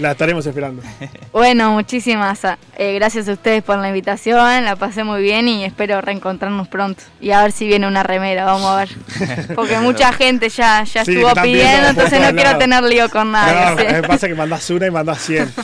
la 0.00 0.12
estaremos 0.12 0.44
esperando. 0.46 0.82
Bueno, 1.32 1.70
muchísimas 1.70 2.40
eh, 2.76 2.94
gracias 2.94 3.28
a 3.28 3.32
ustedes 3.32 3.62
por 3.62 3.78
la 3.78 3.88
invitación, 3.88 4.64
la 4.64 4.74
pasé 4.74 5.04
muy 5.04 5.22
bien 5.22 5.46
y 5.46 5.64
espero 5.64 6.00
reencontrarnos 6.00 6.66
pronto. 6.66 7.04
Y 7.20 7.30
a 7.30 7.42
ver 7.42 7.52
si 7.52 7.66
viene 7.66 7.86
una 7.86 8.02
remera, 8.02 8.44
vamos 8.44 8.66
a 8.66 8.76
ver. 8.76 8.88
Porque 9.54 9.78
mucha 9.78 10.12
gente 10.12 10.48
ya, 10.48 10.82
ya 10.82 11.02
estuvo 11.02 11.32
pidiendo, 11.40 11.90
entonces 11.90 12.20
no 12.20 12.34
quiero 12.34 12.58
tener 12.58 12.82
lío 12.82 13.08
con 13.08 13.30
nadie. 13.30 13.84
No, 13.86 13.92
me 13.92 14.02
pasa 14.02 14.26
que 14.26 14.34
mandás 14.34 14.68
una 14.70 14.86
y 14.86 14.90
mandás 14.90 15.22
100. 15.22 15.52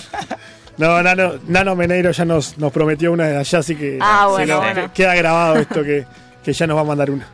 No, 0.79 1.03
Nano, 1.03 1.37
Nano 1.47 1.75
Meneiro 1.75 2.11
ya 2.11 2.27
nos, 2.27 2.59
nos 2.59 2.71
prometió 2.71 3.11
una 3.11 3.25
de 3.25 3.39
allá, 3.39 3.61
así 3.61 3.75
que 3.75 3.97
ah, 3.99 4.27
bueno, 4.31 4.61
queda 4.93 5.15
grabado 5.15 5.57
esto 5.57 5.83
que, 5.83 6.05
que, 6.45 6.53
ya 6.53 6.67
nos 6.67 6.77
va 6.77 6.83
a 6.83 6.85
mandar 6.85 7.11
una. 7.11 7.27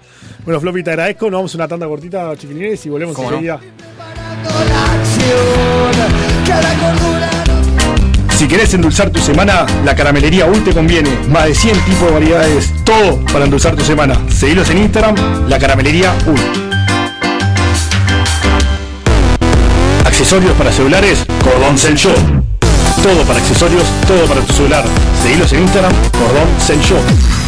Bueno, 0.45 0.61
Floppy, 0.61 0.85
te 0.85 0.91
agradezco. 0.91 1.29
Nos 1.29 1.39
vamos 1.39 1.55
a 1.55 1.59
una 1.59 1.67
tanda 1.67 1.89
cortita, 1.89 2.37
chiquilines, 2.37 2.87
y 2.87 2.89
volvemos 2.89 3.19
enseguida. 3.19 3.59
Si 8.43 8.49
querés 8.49 8.75
endulzar 8.75 9.11
tu 9.11 9.21
semana, 9.21 9.65
la 9.85 9.95
caramelería 9.95 10.47
UL 10.47 10.65
te 10.65 10.73
conviene. 10.73 11.11
Más 11.29 11.45
de 11.45 11.55
100 11.55 11.79
tipos 11.85 12.09
de 12.09 12.11
variedades. 12.11 12.73
Todo 12.85 13.25
para 13.33 13.45
endulzar 13.45 13.77
tu 13.77 13.85
semana. 13.85 14.19
Seguilos 14.29 14.69
en 14.71 14.79
Instagram, 14.79 15.15
la 15.49 15.59
caramelería 15.61 16.13
UL. 16.27 16.41
Accesorios 20.05 20.53
para 20.57 20.73
celulares, 20.73 21.25
Cordón 21.45 21.79
Cell 21.79 21.95
Shop. 21.95 22.17
Todo 23.03 23.23
para 23.27 23.39
accesorios, 23.39 23.85
todo 24.07 24.27
para 24.27 24.41
tu 24.41 24.53
celular. 24.53 24.85
Seguilos 25.23 25.53
en 25.53 25.63
Instagram, 25.63 25.93
Cordón 26.13 26.49
Cell 26.59 26.81
Shop. 26.81 27.42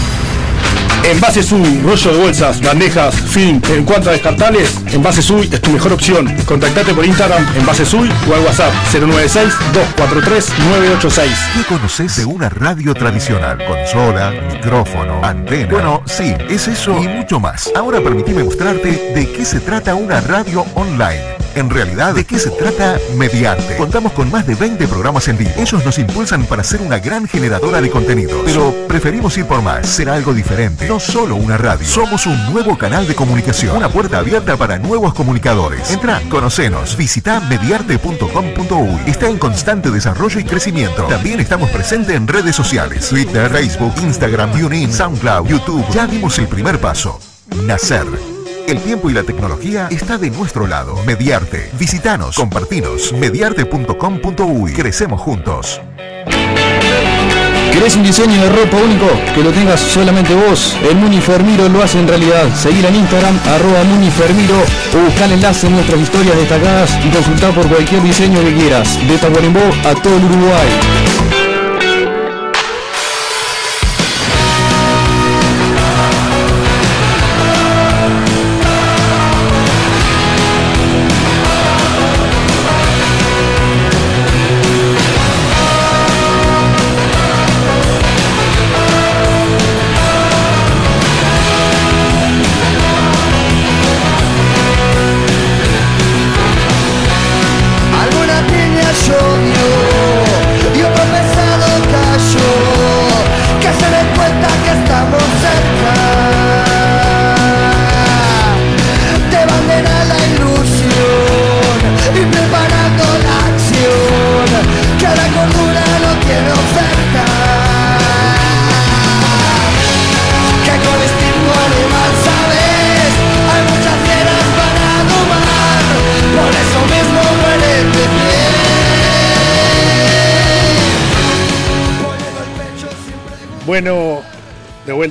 Envase 1.04 1.42
Sui, 1.42 1.82
rollo 1.84 2.12
de 2.12 2.18
bolsas, 2.18 2.62
bandejas, 2.62 3.14
film, 3.14 3.60
en 3.68 3.84
cuanto 3.84 4.08
a 4.08 4.12
descartables, 4.12 4.78
Envase 4.90 5.20
Sui 5.20 5.50
es 5.52 5.60
tu 5.60 5.70
mejor 5.70 5.92
opción. 5.92 6.34
Contactate 6.46 6.94
por 6.94 7.04
Instagram, 7.04 7.46
Envase 7.56 7.84
Sui 7.84 8.08
o 8.28 8.34
al 8.34 8.40
WhatsApp 8.40 8.72
096-243-986. 8.92 11.28
¿Qué 11.54 11.62
conoces 11.68 12.16
de 12.16 12.24
una 12.24 12.48
radio 12.48 12.94
tradicional? 12.94 13.58
Consola, 13.66 14.32
micrófono, 14.50 15.22
antena. 15.22 15.70
Bueno, 15.70 16.02
sí, 16.06 16.34
es 16.48 16.68
eso 16.68 16.98
y 17.02 17.08
mucho 17.08 17.38
más. 17.38 17.70
Ahora 17.76 18.00
permitime 18.00 18.42
mostrarte 18.42 19.12
de 19.14 19.30
qué 19.30 19.44
se 19.44 19.60
trata 19.60 19.94
una 19.94 20.22
radio 20.22 20.64
online. 20.74 21.44
En 21.54 21.70
realidad, 21.70 22.14
¿de 22.14 22.24
qué 22.24 22.38
se 22.38 22.50
trata 22.50 22.98
Mediante? 23.16 23.76
Contamos 23.76 24.12
con 24.12 24.30
más 24.30 24.44
de 24.44 24.56
20 24.56 24.88
programas 24.88 25.28
en 25.28 25.38
vivo. 25.38 25.52
Ellos 25.56 25.84
nos 25.84 25.98
impulsan 25.98 26.46
para 26.46 26.64
ser 26.64 26.80
una 26.80 26.98
gran 26.98 27.28
generadora 27.28 27.80
de 27.80 27.90
contenido. 27.90 28.42
Pero 28.44 28.74
preferimos 28.88 29.38
ir 29.38 29.46
por 29.46 29.62
más, 29.62 29.86
ser 29.86 30.08
algo 30.08 30.34
diferente. 30.34 30.88
No 30.94 31.00
solo 31.00 31.34
una 31.34 31.58
radio. 31.58 31.84
Somos 31.84 32.24
un 32.24 32.52
nuevo 32.52 32.78
canal 32.78 33.08
de 33.08 33.16
comunicación. 33.16 33.76
Una 33.76 33.88
puerta 33.88 34.18
abierta 34.18 34.56
para 34.56 34.78
nuevos 34.78 35.12
comunicadores. 35.12 35.90
Entra, 35.90 36.22
conocenos, 36.30 36.96
visita 36.96 37.40
mediarte.com.uy. 37.40 39.00
Está 39.04 39.28
en 39.28 39.36
constante 39.38 39.90
desarrollo 39.90 40.38
y 40.38 40.44
crecimiento. 40.44 41.02
También 41.06 41.40
estamos 41.40 41.68
presentes 41.70 42.14
en 42.14 42.28
redes 42.28 42.54
sociales. 42.54 43.08
Twitter, 43.08 43.50
Facebook, 43.50 43.92
Instagram, 44.04 44.52
TuneIn, 44.52 44.92
SoundCloud, 44.92 45.48
YouTube. 45.48 45.84
Ya 45.92 46.06
dimos 46.06 46.38
el 46.38 46.46
primer 46.46 46.78
paso. 46.78 47.18
Nacer 47.64 48.06
el 48.68 48.80
tiempo 48.80 49.10
y 49.10 49.14
la 49.14 49.24
tecnología 49.24 49.88
está 49.90 50.16
de 50.16 50.30
nuestro 50.30 50.68
lado. 50.68 50.96
Mediarte. 51.04 51.70
Visítanos, 51.76 52.36
compartinos. 52.36 53.12
Mediarte.com.uy. 53.12 54.72
Crecemos 54.72 55.20
juntos. 55.20 55.80
¿Querés 57.74 57.96
un 57.96 58.04
diseño 58.04 58.40
de 58.40 58.48
ropa 58.50 58.76
único? 58.76 59.06
Que 59.34 59.42
lo 59.42 59.50
tengas 59.50 59.80
solamente 59.80 60.32
vos. 60.32 60.76
El 60.88 60.94
Munifermiro 60.94 61.68
lo 61.68 61.82
hace 61.82 61.98
en 61.98 62.06
realidad. 62.06 62.46
Seguir 62.54 62.86
en 62.86 62.94
Instagram, 62.94 63.36
arroba 63.52 63.82
Munifermiro 63.82 64.54
o 64.94 65.04
buscar 65.04 65.32
enlace 65.32 65.66
en 65.66 65.74
nuestras 65.74 66.00
historias 66.00 66.36
destacadas 66.36 66.96
y 67.04 67.10
consultar 67.10 67.52
por 67.52 67.66
cualquier 67.66 68.00
diseño 68.04 68.44
que 68.44 68.54
quieras. 68.54 68.96
De 69.08 69.18
Tacuarembó 69.18 69.64
a 69.90 69.92
todo 69.94 70.16
el 70.16 70.24
Uruguay. 70.24 71.33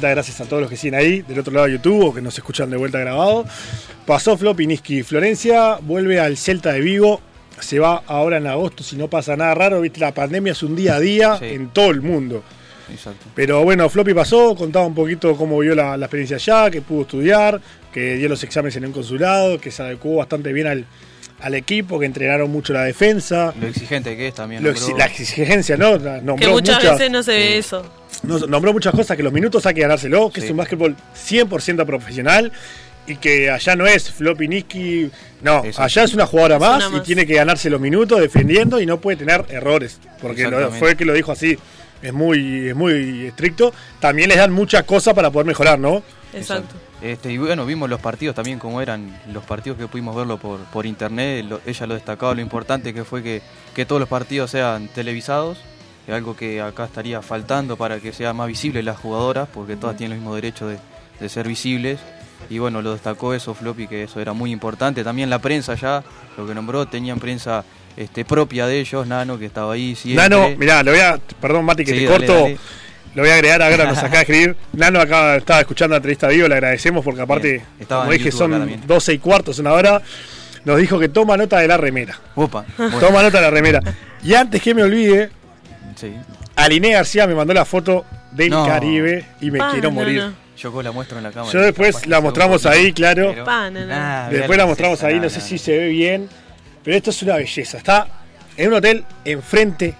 Vuelta, 0.03 0.09
gracias 0.09 0.41
a 0.41 0.45
todos 0.49 0.61
los 0.61 0.69
que 0.69 0.75
siguen 0.75 0.95
ahí, 0.95 1.21
del 1.21 1.39
otro 1.39 1.53
lado 1.53 1.67
de 1.67 1.73
YouTube 1.73 2.07
o 2.07 2.13
que 2.13 2.21
nos 2.21 2.37
escuchan 2.37 2.69
de 2.69 2.75
vuelta 2.75 2.99
grabado. 2.99 3.45
Pasó 4.05 4.37
Flopiniski. 4.37 5.01
Florencia 5.03 5.77
vuelve 5.81 6.19
al 6.19 6.35
Celta 6.35 6.73
de 6.73 6.81
Vigo. 6.81 7.21
Se 7.59 7.79
va 7.79 8.03
ahora 8.07 8.37
en 8.37 8.47
agosto 8.47 8.83
si 8.83 8.97
no 8.97 9.09
pasa 9.09 9.37
nada 9.37 9.55
raro. 9.55 9.79
Viste, 9.79 10.01
la 10.01 10.13
pandemia 10.13 10.51
es 10.51 10.61
un 10.61 10.75
día 10.75 10.95
a 10.95 10.99
día 10.99 11.37
en 11.41 11.69
todo 11.69 11.91
el 11.91 12.01
mundo. 12.01 12.43
Exacto. 12.91 13.27
Pero 13.33 13.63
bueno, 13.63 13.87
Floppy 13.89 14.13
pasó, 14.13 14.55
contaba 14.55 14.85
un 14.85 14.93
poquito 14.93 15.37
cómo 15.37 15.59
vio 15.59 15.73
la, 15.73 15.95
experiencia 15.95 16.35
allá, 16.35 16.69
que 16.69 16.81
pudo 16.81 17.03
estudiar, 17.03 17.61
que 17.93 18.17
dio 18.17 18.27
los 18.27 18.43
exámenes 18.43 18.75
en 18.75 18.85
un 18.85 18.91
consulado, 18.91 19.57
que 19.57 19.71
se 19.71 19.83
adecuó 19.83 20.17
bastante 20.17 20.51
bien 20.51 20.67
al, 20.67 20.85
al 21.43 21.55
equipo, 21.55 21.99
que 21.99 22.05
entrenaron 22.05 22.49
mucho 22.49 22.73
la 22.73 22.83
defensa. 22.83 23.53
Lo 23.59 23.67
exigente 23.67 24.17
que 24.17 24.29
es 24.29 24.33
también. 24.33 24.63
la 24.63 25.05
exigencia, 25.05 25.77
¿no? 25.77 25.99
que 26.37 26.47
muchas, 26.47 26.81
veces 26.81 27.11
no 27.11 27.21
se 27.21 27.31
ve 27.31 27.57
eso 27.57 27.83
nombró 28.23 28.73
muchas 28.73 28.93
cosas, 28.93 29.17
que 29.17 29.23
los 29.23 29.33
minutos 29.33 29.65
hay 29.65 29.73
que 29.73 29.81
ganárselo, 29.81 30.29
que 30.31 30.39
es 30.39 30.49
un 30.49 30.57
básquetbol 30.57 30.95
100% 31.15 31.85
profesional 31.85 32.51
y 33.05 33.17
que 33.17 33.49
allá 33.49 33.75
no 33.75 33.85
es 33.85 34.09
Flopiniski, 34.11 35.11
no, 35.41 35.61
allá 35.77 36.03
es 36.03 36.13
una 36.13 36.25
jugadora 36.25 36.57
más, 36.57 36.89
y 36.95 37.01
tiene 37.01 37.25
que 37.25 37.33
ganarse 37.33 37.69
los 37.69 37.81
minutos 37.81 38.21
defendiendo 38.21 38.79
y 38.79 38.85
no 38.85 39.01
puede 39.01 39.17
tener 39.17 39.45
errores, 39.49 39.99
porque 40.21 40.49
fue 40.79 40.91
el 40.91 40.97
que 40.97 41.03
lo 41.03 41.13
dijo 41.13 41.33
así, 41.33 41.57
es 42.01 42.13
muy, 42.13 42.69
es 42.69 42.75
muy 42.75 43.27
estricto. 43.27 43.73
También 43.99 44.29
les 44.29 44.37
dan 44.37 44.51
muchas 44.51 44.83
cosas 44.83 45.13
para 45.13 45.31
poder 45.31 45.47
mejorar, 45.47 45.79
¿no? 45.79 46.03
Exacto. 46.33 46.75
Este, 47.03 47.31
y 47.31 47.37
bueno, 47.37 47.65
vimos 47.65 47.89
los 47.89 47.99
partidos 47.99 48.33
también 48.33 48.59
como 48.59 48.81
eran 48.81 49.19
los 49.31 49.43
partidos 49.43 49.77
que 49.77 49.87
pudimos 49.87 50.15
verlo 50.15 50.37
por, 50.37 50.61
por 50.61 50.85
internet, 50.85 51.45
ella 51.65 51.85
lo 51.85 51.93
destacaba, 51.93 52.33
lo 52.33 52.41
importante 52.41 52.93
que 52.93 53.03
fue 53.03 53.21
que, 53.21 53.41
que 53.75 53.85
todos 53.85 53.99
los 53.99 54.07
partidos 54.07 54.51
sean 54.51 54.87
televisados 54.87 55.57
es 56.07 56.13
algo 56.13 56.35
que 56.35 56.61
acá 56.61 56.85
estaría 56.85 57.21
faltando 57.21 57.77
para 57.77 57.99
que 57.99 58.11
sea 58.11 58.33
más 58.33 58.47
visible 58.47 58.83
las 58.83 58.97
jugadoras, 58.97 59.47
porque 59.53 59.75
todas 59.75 59.95
tienen 59.95 60.17
el 60.17 60.19
mismo 60.19 60.35
derecho 60.35 60.67
de, 60.67 60.79
ser 61.29 61.47
visibles. 61.47 61.99
Y 62.49 62.59
bueno, 62.59 62.81
lo 62.81 62.91
destacó 62.91 63.33
eso 63.33 63.53
Floppy, 63.53 63.87
que 63.87 64.03
eso 64.03 64.19
era 64.19 64.33
muy 64.33 64.51
importante. 64.51 65.05
También 65.05 65.29
la 65.29 65.39
prensa 65.39 65.75
ya, 65.75 66.03
lo 66.37 66.45
que 66.45 66.53
nombró, 66.53 66.85
tenían 66.85 67.17
prensa 67.19 67.63
este, 67.95 68.25
propia 68.25 68.67
de 68.67 68.81
ellos, 68.81 69.07
Nano, 69.07 69.39
que 69.39 69.45
estaba 69.45 69.73
ahí 69.73 69.95
siempre. 69.95 70.27
Nano, 70.27 70.49
mirá, 70.57 70.83
lo 70.83 70.91
voy 70.91 70.99
a, 70.99 71.17
perdón 71.39 71.63
Mati 71.63 71.85
que 71.85 71.93
te 71.93 72.05
corto, 72.05 72.47
lo 73.15 73.21
voy 73.21 73.31
a 73.31 73.35
agregar 73.35 73.61
ahora, 73.61 73.85
nos 73.85 73.97
acaba 73.97 74.17
de 74.17 74.21
escribir. 74.21 74.55
Nano 74.73 74.99
acá 74.99 75.35
estaba 75.35 75.59
escuchando 75.61 75.93
la 75.93 75.97
entrevista 75.97 76.27
vivo, 76.27 76.47
le 76.47 76.55
agradecemos 76.55 77.03
porque 77.03 77.21
aparte, 77.21 77.61
como 77.87 78.11
dije, 78.11 78.31
son 78.31 78.81
12 78.85 79.13
y 79.13 79.19
cuartos, 79.19 79.59
una 79.59 79.73
hora. 79.73 80.01
Nos 80.65 80.77
dijo 80.77 80.97
que 80.97 81.09
toma 81.09 81.35
nota 81.35 81.59
de 81.59 81.67
la 81.67 81.75
remera. 81.75 82.17
Opa, 82.35 82.63
Toma 82.77 83.21
nota 83.21 83.37
de 83.39 83.41
la 83.43 83.49
remera. 83.49 83.81
Y 84.23 84.33
antes 84.33 84.61
que 84.61 84.73
me 84.73 84.83
olvide, 84.83 85.29
Sí. 85.95 86.13
Aliné 86.55 86.91
García 86.93 87.27
me 87.27 87.35
mandó 87.35 87.53
la 87.53 87.65
foto 87.65 88.05
del 88.31 88.49
Caribe 88.51 89.25
y 89.41 89.51
me 89.51 89.59
quiero 89.71 89.91
morir. 89.91 90.31
Yo 90.57 90.81
la 90.81 90.91
muestro 90.91 91.17
en 91.17 91.23
la 91.23 91.31
cámara. 91.31 91.51
Yo 91.51 91.59
después 91.61 92.07
la 92.07 92.21
mostramos 92.21 92.65
ahí, 92.65 92.93
claro. 92.93 93.33
Después 94.29 94.57
la 94.57 94.65
mostramos 94.65 95.03
ahí, 95.03 95.19
no 95.19 95.29
sé 95.29 95.41
si 95.41 95.57
se 95.57 95.77
ve 95.77 95.87
bien. 95.89 96.29
Pero 96.83 96.97
esto 96.97 97.09
es 97.09 97.21
una 97.23 97.35
belleza. 97.35 97.77
Está 97.77 98.07
en 98.55 98.67
un 98.69 98.73
hotel 98.75 99.03
enfrente 99.25 99.95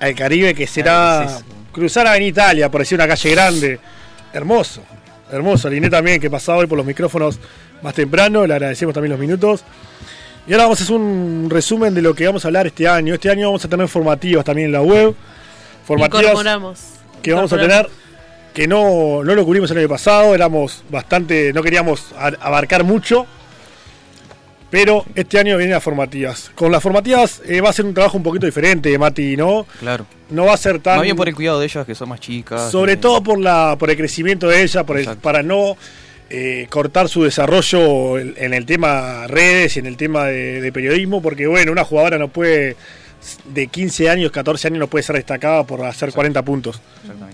al 0.00 0.14
Caribe 0.14 0.54
que 0.54 0.66
será 0.66 1.28
cruzar 1.78 2.06
a 2.06 2.18
Italia, 2.18 2.70
por 2.70 2.80
decir 2.80 2.96
una 2.96 3.08
calle 3.08 3.30
grande. 3.30 3.80
Hermoso. 4.32 4.82
hermoso. 5.30 5.68
Liné 5.68 5.88
también, 5.90 6.20
que 6.20 6.30
pasaba 6.30 6.58
hoy 6.58 6.66
por 6.66 6.76
los 6.76 6.86
micrófonos 6.86 7.38
más 7.82 7.94
temprano, 7.94 8.46
le 8.46 8.54
agradecemos 8.54 8.94
también 8.94 9.10
los 9.12 9.20
minutos. 9.20 9.64
Y 10.46 10.52
ahora 10.52 10.64
vamos 10.64 10.80
a 10.80 10.84
hacer 10.84 10.96
un 10.96 11.48
resumen 11.50 11.94
de 11.94 12.02
lo 12.02 12.14
que 12.14 12.26
vamos 12.26 12.44
a 12.44 12.48
hablar 12.48 12.66
este 12.66 12.88
año. 12.88 13.14
Este 13.14 13.30
año 13.30 13.48
vamos 13.48 13.64
a 13.64 13.68
tener 13.68 13.86
formativas 13.88 14.44
también 14.44 14.66
en 14.66 14.72
la 14.72 14.82
web. 14.82 15.14
Formativas 15.86 16.34
que 17.22 17.32
vamos 17.32 17.52
a 17.52 17.56
tener 17.58 17.88
que 18.54 18.66
no, 18.66 19.22
no 19.22 19.34
lo 19.34 19.44
cubrimos 19.44 19.70
el 19.70 19.78
año 19.78 19.88
pasado, 19.88 20.34
éramos 20.34 20.82
bastante, 20.90 21.52
no 21.52 21.62
queríamos 21.62 22.12
abarcar 22.40 22.82
mucho, 22.82 23.26
pero 24.70 25.04
este 25.14 25.38
año 25.38 25.56
vienen 25.56 25.74
las 25.74 25.82
formativas. 25.82 26.50
Con 26.54 26.70
las 26.70 26.82
formativas 26.82 27.42
eh, 27.46 27.60
va 27.60 27.70
a 27.70 27.72
ser 27.72 27.84
un 27.84 27.94
trabajo 27.94 28.16
un 28.16 28.22
poquito 28.22 28.46
diferente, 28.46 28.96
Mati, 28.98 29.36
¿no? 29.36 29.66
Claro. 29.80 30.06
No 30.30 30.44
va 30.44 30.54
a 30.54 30.58
ser 30.58 30.80
tan. 30.80 30.96
Más 30.96 31.04
bien 31.04 31.16
por 31.16 31.28
el 31.28 31.34
cuidado 31.34 31.60
de 31.60 31.66
ellas, 31.66 31.86
que 31.86 31.94
son 31.94 32.10
más 32.10 32.20
chicas. 32.20 32.70
Sobre 32.70 32.96
todo 32.96 33.22
por 33.22 33.38
la 33.38 33.76
por 33.78 33.90
el 33.90 33.96
crecimiento 33.96 34.48
de 34.48 34.62
ellas, 34.62 34.84
por 34.84 35.16
para 35.16 35.42
no 35.42 35.76
eh, 36.30 36.66
cortar 36.68 37.08
su 37.08 37.24
desarrollo 37.24 38.18
en 38.18 38.52
el 38.52 38.66
tema 38.66 39.26
redes 39.26 39.76
y 39.76 39.78
en 39.78 39.86
el 39.86 39.96
tema 39.96 40.26
de, 40.26 40.70
periodismo, 40.72 41.22
porque 41.22 41.46
bueno, 41.46 41.72
una 41.72 41.84
jugadora 41.84 42.18
no 42.18 42.28
puede 42.28 42.76
de 43.52 43.66
15 43.66 44.10
años, 44.10 44.30
14 44.30 44.68
años 44.68 44.78
no 44.80 44.86
puede 44.86 45.02
ser 45.02 45.16
destacada 45.16 45.64
por 45.64 45.84
hacer 45.84 46.12
40 46.12 46.42
puntos. 46.42 46.80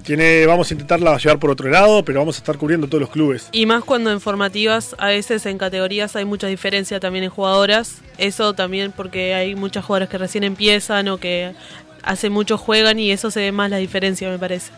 Tiene, 0.03 0.47
vamos 0.47 0.70
a 0.70 0.74
intentarla 0.74 1.16
llevar 1.18 1.39
por 1.39 1.51
otro 1.51 1.68
lado, 1.68 2.05
pero 2.05 2.20
vamos 2.20 2.37
a 2.37 2.39
estar 2.39 2.57
cubriendo 2.57 2.87
todos 2.89 3.01
los 3.01 3.11
clubes. 3.11 3.49
Y 3.53 3.66
más 3.66 3.85
cuando 3.85 4.11
en 4.11 4.20
formativas, 4.20 4.97
a 4.99 5.09
veces 5.09 5.47
en 5.47 5.59
categorías 5.59 6.16
hay 6.16 6.24
mucha 6.24 6.47
diferencia 6.47 7.01
también 7.01 7.24
en 7.24 7.30
jugadoras. 7.30 7.97
Eso 8.18 8.55
también 8.55 8.93
porque 8.93 9.35
hay 9.35 9.55
muchas 9.55 9.85
jugadoras 9.85 10.09
que 10.09 10.18
recién 10.18 10.45
empiezan 10.45 11.09
o 11.09 11.18
que 11.18 11.55
hace 12.03 12.30
mucho 12.30 12.59
juegan 12.59 12.99
y 12.99 13.11
eso 13.11 13.30
se 13.30 13.41
ve 13.41 13.53
más 13.53 13.70
la 13.70 13.78
diferencia, 13.78 14.28
me 14.28 14.39
parece. 14.39 14.72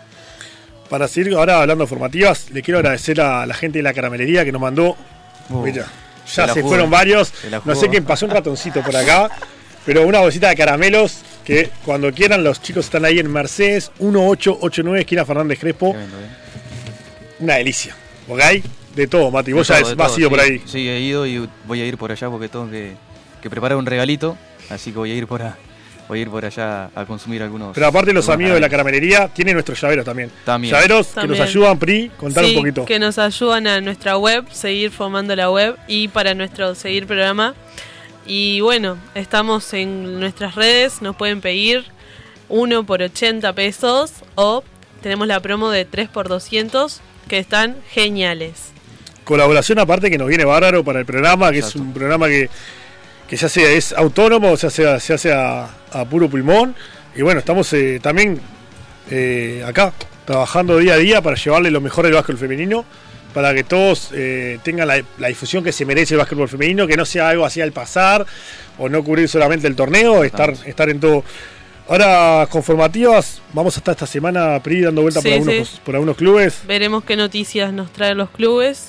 Para 0.89 1.09
seguir 1.09 1.35
ahora 1.35 1.61
hablando 1.61 1.85
de 1.85 1.89
formativas, 1.89 2.51
le 2.51 2.63
quiero 2.63 2.79
agradecer 2.79 3.21
a 3.21 3.45
la 3.47 3.55
gente 3.55 3.79
de 3.79 3.83
la 3.83 3.93
caramelería 3.93 4.45
que 4.45 4.53
nos 4.53 4.61
mandó. 4.61 4.97
Uh, 5.49 5.63
mira, 5.63 5.87
ya 6.33 6.49
se, 6.49 6.63
fueron 6.63 6.91
varios. 6.91 7.33
No 7.65 7.75
sé 7.75 7.89
quién 7.89 8.05
pasó 8.05 8.27
un 8.27 8.33
ratoncito 8.33 8.83
por 8.83 8.95
acá. 8.97 9.31
Pero 9.87 10.05
una 10.05 10.19
bolsita 10.19 10.49
de 10.49 10.57
caramelos 10.57 11.21
que 11.45 11.71
cuando 11.85 12.13
quieran 12.13 12.43
los 12.43 12.61
chicos 12.61 12.87
están 12.87 13.05
ahí 13.05 13.21
en 13.21 13.31
Mercedes 13.31 13.93
1889, 14.01 15.01
esquina 15.01 15.25
Fernández 15.25 15.61
Crespo. 15.61 15.95
Una 17.39 17.55
delicia. 17.55 17.95
¿Ok? 18.29 18.41
De 18.97 19.07
todo, 19.07 19.31
Mati. 19.31 19.53
Vos 19.53 19.69
ya 19.69 19.77
has 19.77 20.19
ido 20.19 20.29
por 20.29 20.41
ahí. 20.41 20.61
Sí, 20.67 20.89
he 20.89 20.99
ido 20.99 21.25
y 21.25 21.49
voy 21.67 21.81
a 21.81 21.87
ir 21.87 21.97
por 21.97 22.11
allá 22.11 22.29
porque 22.29 22.49
tengo 22.49 22.69
que, 22.69 22.97
preparar 23.49 23.79
un 23.79 23.87
regalito. 23.87 24.37
Así 24.71 24.91
que 24.91 24.99
voy 24.99 25.13
a 25.13 25.15
ir 25.15 25.29
por 25.29 25.41
voy 26.09 26.19
a 26.19 26.23
ir 26.23 26.31
por 26.31 26.45
allá 26.45 26.91
a 26.93 27.05
consumir 27.05 27.43
algunos. 27.43 27.73
Pero 27.73 27.87
aparte 27.87 28.13
los 28.13 28.29
amigos 28.29 28.55
de 28.55 28.61
la 28.61 28.69
caramelería 28.69 29.29
tienen 29.29 29.55
nuestros 29.55 29.81
llaveros 29.81 30.05
también. 30.05 30.33
También. 30.45 30.75
Llaveros 30.75 31.09
que 31.09 31.29
nos 31.29 31.39
ayudan, 31.39 31.79
Pri, 31.79 32.11
contar 32.17 32.45
un 32.45 32.55
poquito. 32.55 32.85
Que 32.87 32.99
nos 32.99 33.19
ayudan 33.19 33.69
a 33.69 33.81
nuestra 33.81 34.19
web, 34.19 34.47
seguir 34.51 34.91
formando 34.91 35.37
la 35.37 35.49
web 35.49 35.77
y 35.87 36.09
para 36.09 36.35
nuestro 36.35 36.75
seguir 36.75 37.07
programa 37.07 37.55
y 38.27 38.61
bueno, 38.61 38.99
estamos 39.15 39.73
en 39.73 40.19
nuestras 40.21 40.55
redes, 40.55 41.03
nos 41.03 41.17
pueden 41.17 41.41
pedir 41.41 41.85
uno 42.49 42.85
por 42.85 43.03
80 43.03 43.53
pesos 43.53 44.13
o 44.35 44.63
tenemos 45.03 45.27
la 45.27 45.41
promo 45.41 45.71
de 45.71 45.85
3 45.85 46.09
por 46.09 46.29
200 46.29 47.01
que 47.29 47.39
están 47.39 47.77
geniales. 47.91 48.73
Colaboración 49.25 49.79
aparte 49.79 50.11
que 50.11 50.19
nos 50.19 50.29
viene 50.29 50.45
bárbaro 50.45 50.85
para 50.85 51.01
el 51.01 51.07
programa, 51.07 51.51
que 51.51 51.59
es 51.59 51.75
un 51.75 51.93
programa 51.93 52.29
que, 52.29 52.49
que 53.29 53.37
se 53.37 53.47
hace, 53.47 53.77
es 53.77 53.93
autónomo, 53.93 54.57
se 54.57 54.69
hace, 54.69 55.01
se 55.01 55.15
hace 55.15 55.33
a, 55.33 55.69
puro 56.09 56.29
pulmón. 56.29 56.75
Y 57.15 57.23
bueno, 57.23 57.41
estamos 57.41 57.73
eh, 57.73 57.99
también 58.01 58.41
eh, 59.11 59.65
acá, 59.67 59.93
trabajando 60.25 60.79
día 60.79 60.95
a 60.95 60.99
día 60.99 61.23
para 61.23 61.37
llevarle 61.37 61.71
lo 61.71 61.81
mejor 61.81 62.05
del 62.05 62.15
básquet 62.15 62.37
femenino 62.37 62.85
para 63.37 63.53
que 63.53 63.65
todos 63.65 64.13
eh, 64.15 64.59
tengan 64.63 64.89
la, 64.89 65.29
difusión 65.29 65.63
que 65.63 65.71
se 65.71 65.85
merece 65.85 66.15
el 66.15 66.19
básquetbol 66.21 66.49
femenino, 66.49 66.87
que 66.87 66.97
no 66.97 67.05
sea 67.05 67.29
algo 67.29 67.45
así 67.45 67.61
al 67.61 67.71
pasar 67.71 68.25
o 68.79 68.89
no 68.89 69.05
cubrir 69.05 69.29
solamente 69.29 69.67
el 69.67 69.77
torneo, 69.77 70.25
estar, 70.25 70.55
estar 70.65 70.89
en 70.89 71.01
todo. 71.01 71.23
Ahora, 71.87 72.49
con 72.49 72.63
formativas, 72.63 73.43
vamos 73.53 73.77
a 73.77 73.81
estar 73.81 73.93
esta 73.93 74.07
semana, 74.07 74.59
PRI, 74.63 74.81
dando 74.81 75.03
vuelta 75.03 75.21
por, 75.21 75.31
algunos, 75.31 75.81
por 75.85 75.95
algunos 75.97 76.17
clubes. 76.17 76.63
Veremos 76.67 77.05
qué 77.05 77.15
noticias 77.15 77.75
nos 77.75 77.93
traen 77.93 78.17
los 78.17 78.31
clubes 78.31 78.89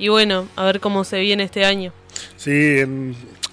y 0.00 0.08
bueno, 0.08 0.48
a 0.56 0.64
ver 0.64 0.80
cómo 0.80 1.04
se 1.04 1.20
viene 1.20 1.44
este 1.44 1.64
año. 1.64 1.92
Sí, 2.36 2.80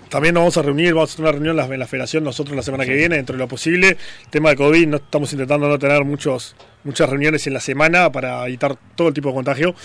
también 0.10 0.34
nos 0.34 0.42
vamos 0.42 0.58
a 0.58 0.64
reunir, 0.64 0.96
vamos 0.96 1.14
a 1.14 1.16
tener 1.16 1.30
una 1.30 1.32
reunión 1.34 1.72
en 1.72 1.80
la, 1.80 1.86
federación 1.86 2.24
nosotros 2.24 2.56
la 2.56 2.64
semana 2.64 2.88
que 2.88 2.96
viene, 2.96 3.18
dentro 3.18 3.36
de 3.36 3.40
lo 3.40 3.48
posible. 3.48 3.90
El 4.24 4.30
tema 4.32 4.50
de 4.50 4.56
COVID, 4.56 4.88
no 4.88 4.98
estamos 4.98 5.32
intentando 5.32 5.68
no 5.68 5.78
tener 5.78 6.04
muchos, 6.04 6.56
muchas 6.84 7.08
reuniones 7.08 7.46
en 7.46 7.54
la 7.54 7.60
semana 7.60 8.12
para 8.12 8.48
evitar 8.48 8.76
todo 8.96 9.10
el 9.10 9.14
tipo 9.14 9.30
de 9.30 9.36
contagio 9.36 9.76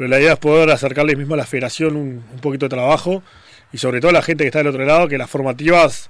pero 0.00 0.08
la 0.08 0.18
idea 0.18 0.32
es 0.32 0.38
poder 0.38 0.70
acercarles 0.70 1.18
mismo 1.18 1.34
a 1.34 1.36
la 1.36 1.44
federación 1.44 1.94
un, 1.94 2.24
poquito 2.40 2.64
de 2.64 2.70
trabajo 2.70 3.22
y 3.70 3.76
sobre 3.76 4.00
todo 4.00 4.08
a 4.08 4.14
la 4.14 4.22
gente 4.22 4.44
que 4.44 4.48
está 4.48 4.60
del 4.60 4.68
otro 4.68 4.82
lado, 4.86 5.08
que 5.08 5.18
las 5.18 5.28
formativas, 5.28 6.08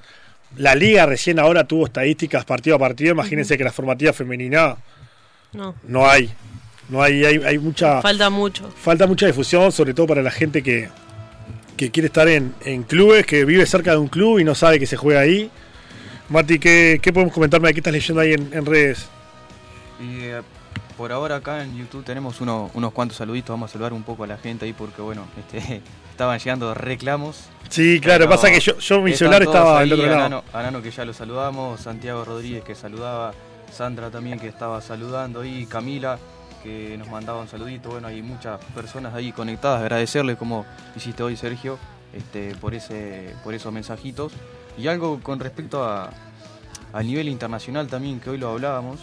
la 0.57 0.77
liga 0.77 1.07
recién 1.07 1.41
ahora 1.41 1.65
tuvo 1.65 1.87
estadísticas 1.87 2.45
partido 2.45 2.77
a 2.77 2.79
partido, 2.79 3.11
imagínense 3.11 3.59
que 3.59 3.65
la 3.65 3.73
formativa 3.73 4.13
femenina 4.13 4.77
no, 5.53 5.75
no 5.89 6.09
hay. 6.09 6.31
No 6.89 7.03
hay, 7.03 7.25
hay, 7.25 7.59
mucha. 7.59 8.01
Falta 8.01 8.31
mucho. 8.31 8.71
Falta 8.81 9.09
mucha 9.09 9.27
difusión, 9.27 9.73
sobre 9.73 9.93
todo 9.93 10.07
para 10.07 10.23
la 10.23 10.31
gente 10.31 10.63
que, 10.63 10.89
quiere 11.77 12.07
estar 12.07 12.29
en, 12.29 12.53
clubes, 12.85 13.27
que 13.27 13.45
vive 13.45 13.67
cerca 13.67 13.91
de 13.91 13.99
un 13.99 14.07
club 14.07 14.39
y 14.39 14.45
no 14.45 14.55
sabe 14.55 14.79
que 14.79 14.87
se 14.87 14.97
juega 14.97 15.19
ahí. 15.19 15.51
Mati, 16.29 16.61
¿qué, 16.61 17.01
podemos 17.13 17.35
comentarme? 17.35 17.73
¿Qué 17.73 17.81
estás 17.81 17.93
leyendo 17.93 18.21
ahí 18.21 18.35
en, 18.35 18.67
redes? 18.67 19.09
Eh, 20.01 20.43
por 21.01 21.13
ahora 21.13 21.37
acá 21.37 21.65
en 21.65 21.79
YouTube 21.79 22.05
tenemos 22.05 22.43
unos 22.43 22.93
cuantos 22.93 23.17
saluditos, 23.17 23.49
vamos 23.49 23.71
a 23.71 23.73
saludar 23.73 23.95
un 23.95 24.03
poco 24.03 24.25
a 24.25 24.27
la 24.27 24.37
gente 24.37 24.67
ahí 24.67 24.75
porque 24.75 25.01
bueno, 25.01 25.25
este, 25.39 25.81
estaban 26.11 26.39
llegando 26.39 26.75
reclamos. 26.75 27.45
Sí, 27.71 28.01
claro, 28.03 28.29
pasa 28.29 28.51
que 28.51 28.61
yo, 28.61 28.77
yo 28.77 29.01
mi 29.01 29.15
celular 29.15 29.43
estaba 29.43 29.79
al 29.79 29.91
otro 29.91 30.05
lado. 30.05 30.45
Anano, 30.53 30.83
que 30.83 30.91
ya 30.91 31.07
lo 31.07 31.15
saludamos, 31.15 31.81
Santiago 31.81 32.23
Rodríguez 32.27 32.63
que 32.65 32.75
saludaba, 32.75 33.33
Sandra 33.73 34.11
también 34.11 34.39
que 34.39 34.49
estaba 34.49 34.83
saludando 34.83 35.43
y 35.43 35.65
Camila 35.65 36.19
que 36.63 36.99
nos 36.99 37.09
mandaba 37.09 37.41
un 37.41 37.49
saludito. 37.49 37.89
Bueno, 37.89 38.09
hay 38.09 38.21
muchas 38.21 38.63
personas 38.75 39.15
ahí 39.15 39.33
conectadas, 39.33 39.81
agradecerle 39.81 40.37
como 40.37 40.67
hiciste 40.95 41.23
hoy 41.23 41.35
Sergio, 41.35 41.79
este, 42.13 42.55
por 42.57 42.75
ese, 42.75 43.35
por 43.43 43.55
esos 43.55 43.73
mensajitos. 43.73 44.35
Y 44.77 44.87
algo 44.87 45.19
con 45.23 45.41
respecto 45.41 45.83
a, 45.83 46.11
a 46.93 47.03
nivel 47.03 47.31
internacional 47.31 47.87
también, 47.87 48.21
que 48.21 48.29
hoy 48.29 48.37
lo 48.37 48.51
hablábamos, 48.51 49.01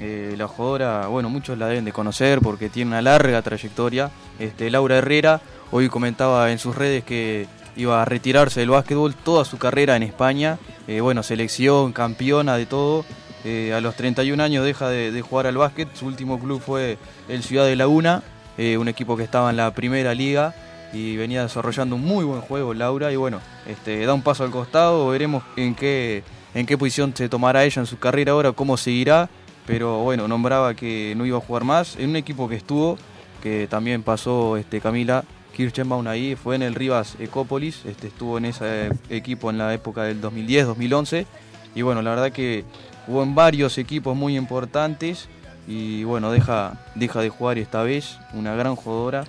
eh, 0.00 0.34
la 0.36 0.48
jugadora, 0.48 1.06
bueno, 1.06 1.30
muchos 1.30 1.56
la 1.56 1.68
deben 1.68 1.84
de 1.84 1.92
conocer 1.92 2.40
porque 2.40 2.68
tiene 2.68 2.90
una 2.90 3.02
larga 3.02 3.42
trayectoria. 3.42 4.10
Este, 4.38 4.70
Laura 4.70 4.96
Herrera 4.96 5.40
hoy 5.70 5.88
comentaba 5.88 6.50
en 6.50 6.58
sus 6.58 6.74
redes 6.74 7.04
que 7.04 7.46
iba 7.76 8.02
a 8.02 8.04
retirarse 8.04 8.60
del 8.60 8.70
básquetbol 8.70 9.14
toda 9.14 9.44
su 9.44 9.58
carrera 9.58 9.94
en 9.96 10.02
España. 10.02 10.58
Eh, 10.88 11.00
bueno, 11.00 11.22
selección, 11.22 11.92
campeona 11.92 12.56
de 12.56 12.66
todo. 12.66 13.04
Eh, 13.44 13.72
a 13.72 13.80
los 13.80 13.94
31 13.94 14.42
años 14.42 14.64
deja 14.64 14.88
de, 14.88 15.20
jugar 15.20 15.46
al 15.46 15.56
básquet. 15.56 15.88
Su 15.94 16.06
último 16.06 16.40
club 16.40 16.60
fue 16.60 16.98
el 17.28 17.42
Ciudad 17.42 17.66
de 17.66 17.76
Laguna, 17.76 18.22
un 18.56 18.88
equipo 18.88 19.16
que 19.16 19.24
estaba 19.24 19.50
en 19.50 19.56
la 19.56 19.74
primera 19.74 20.14
liga 20.14 20.54
y 20.92 21.16
venía 21.16 21.42
desarrollando 21.42 21.96
un 21.96 22.02
muy 22.02 22.24
buen 22.24 22.40
juego 22.40 22.72
Laura. 22.72 23.12
Y 23.12 23.16
bueno, 23.16 23.40
este, 23.66 24.04
da 24.06 24.14
un 24.14 24.22
paso 24.22 24.44
al 24.44 24.50
costado. 24.50 25.08
Veremos 25.08 25.44
en 25.56 25.74
qué, 25.74 26.24
en 26.54 26.66
qué 26.66 26.78
posición 26.78 27.14
se 27.14 27.28
tomará 27.28 27.64
ella 27.64 27.80
en 27.80 27.86
su 27.86 27.98
carrera 27.98 28.32
ahora, 28.32 28.52
cómo 28.52 28.76
seguirá 28.76 29.28
pero 29.66 29.98
bueno, 29.98 30.28
nombraba 30.28 30.74
que 30.74 31.14
no 31.16 31.26
iba 31.26 31.38
a 31.38 31.40
jugar 31.40 31.64
más 31.64 31.96
en 31.96 32.10
un 32.10 32.16
equipo 32.16 32.48
que 32.48 32.56
estuvo, 32.56 32.98
que 33.42 33.66
también 33.68 34.02
pasó 34.02 34.56
este, 34.56 34.80
Camila 34.80 35.24
Kirchenbaum 35.54 36.06
ahí, 36.06 36.36
fue 36.36 36.56
en 36.56 36.62
el 36.62 36.74
Rivas 36.74 37.16
Ecópolis, 37.18 37.84
este, 37.86 38.08
estuvo 38.08 38.38
en 38.38 38.46
ese 38.46 38.90
equipo 39.08 39.50
en 39.50 39.58
la 39.58 39.72
época 39.72 40.02
del 40.02 40.20
2010-2011 40.20 41.26
y 41.74 41.82
bueno, 41.82 42.02
la 42.02 42.10
verdad 42.10 42.32
que 42.32 42.64
jugó 43.06 43.22
en 43.22 43.34
varios 43.34 43.78
equipos 43.78 44.16
muy 44.16 44.36
importantes 44.36 45.28
y 45.66 46.04
bueno, 46.04 46.30
deja, 46.30 46.84
deja 46.94 47.20
de 47.20 47.30
jugar 47.30 47.58
esta 47.58 47.82
vez, 47.82 48.18
una 48.34 48.54
gran 48.54 48.76
jugadora, 48.76 49.24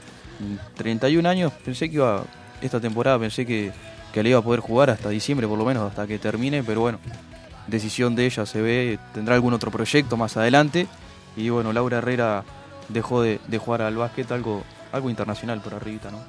31 0.75 1.27
años, 1.29 1.53
pensé 1.63 1.89
que 1.89 1.95
iba, 1.95 2.23
esta 2.61 2.81
temporada 2.81 3.17
pensé 3.19 3.45
que, 3.45 3.71
que 4.11 4.23
le 4.23 4.29
iba 4.29 4.39
a 4.39 4.41
poder 4.41 4.59
jugar 4.59 4.89
hasta 4.89 5.09
diciembre 5.09 5.47
por 5.47 5.57
lo 5.57 5.65
menos, 5.65 5.88
hasta 5.88 6.07
que 6.07 6.19
termine, 6.19 6.63
pero 6.63 6.81
bueno, 6.81 6.99
decisión 7.68 8.16
de 8.16 8.26
ella 8.26 8.45
se 8.45 8.61
ve, 8.61 8.99
tendrá 9.13 9.36
algún 9.36 9.53
otro 9.53 9.72
proyecto 9.72 10.18
más 10.18 10.38
adelante. 10.38 10.88
Y 11.36 11.49
bueno, 11.49 11.74
Laura 11.74 11.97
Herrera 11.97 12.43
dejó 12.89 13.22
de, 13.22 13.39
jugar 13.57 13.82
al 13.82 13.95
básquet, 13.95 14.32
algo, 14.32 14.63
algo 14.91 15.09
internacional 15.09 15.61
por 15.61 15.74
arribita, 15.74 16.11
¿no? 16.11 16.20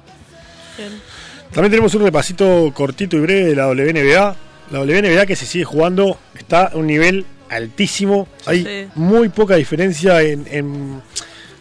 También 1.51 1.71
tenemos 1.71 1.95
un 1.95 2.03
repasito 2.03 2.71
cortito 2.73 3.17
y 3.17 3.21
breve 3.21 3.49
de 3.49 3.55
la 3.55 3.67
WNBA. 3.67 4.35
La 4.71 4.79
WNBA 4.81 5.25
que 5.25 5.35
se 5.35 5.45
sigue 5.45 5.63
jugando 5.63 6.17
está 6.37 6.67
a 6.67 6.75
un 6.75 6.87
nivel 6.87 7.25
altísimo. 7.49 8.27
Hay 8.45 8.89
muy 8.95 9.29
poca 9.29 9.55
diferencia 9.55 10.21
en, 10.21 11.01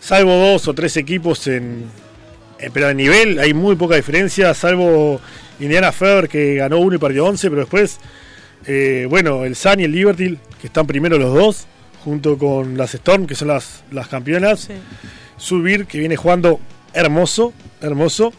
salvo 0.00 0.32
dos 0.32 0.68
o 0.68 0.74
tres 0.74 0.96
equipos 0.96 1.46
en, 1.46 1.88
pero 2.72 2.88
a 2.88 2.94
nivel 2.94 3.38
hay 3.38 3.54
muy 3.54 3.76
poca 3.76 3.96
diferencia, 3.96 4.52
salvo 4.54 5.20
Indiana 5.60 5.92
Fever 5.92 6.28
que 6.28 6.56
ganó 6.56 6.78
uno 6.78 6.96
y 6.96 6.98
perdió 6.98 7.26
11, 7.26 7.48
pero 7.48 7.60
después 7.62 7.98
eh, 8.66 9.06
bueno, 9.08 9.44
el 9.44 9.56
Sun 9.56 9.80
y 9.80 9.84
el 9.84 9.92
Liberty, 9.92 10.38
que 10.60 10.66
están 10.66 10.86
primero 10.86 11.18
los 11.18 11.34
dos, 11.34 11.66
junto 12.04 12.38
con 12.38 12.76
las 12.76 12.94
Storm, 12.94 13.26
que 13.26 13.34
son 13.34 13.48
las, 13.48 13.84
las 13.90 14.08
campeonas. 14.08 14.68
Subir, 15.36 15.86
que 15.86 15.98
viene 15.98 16.16
jugando 16.16 16.60
hermoso, 16.92 17.52
hermoso. 17.80 18.32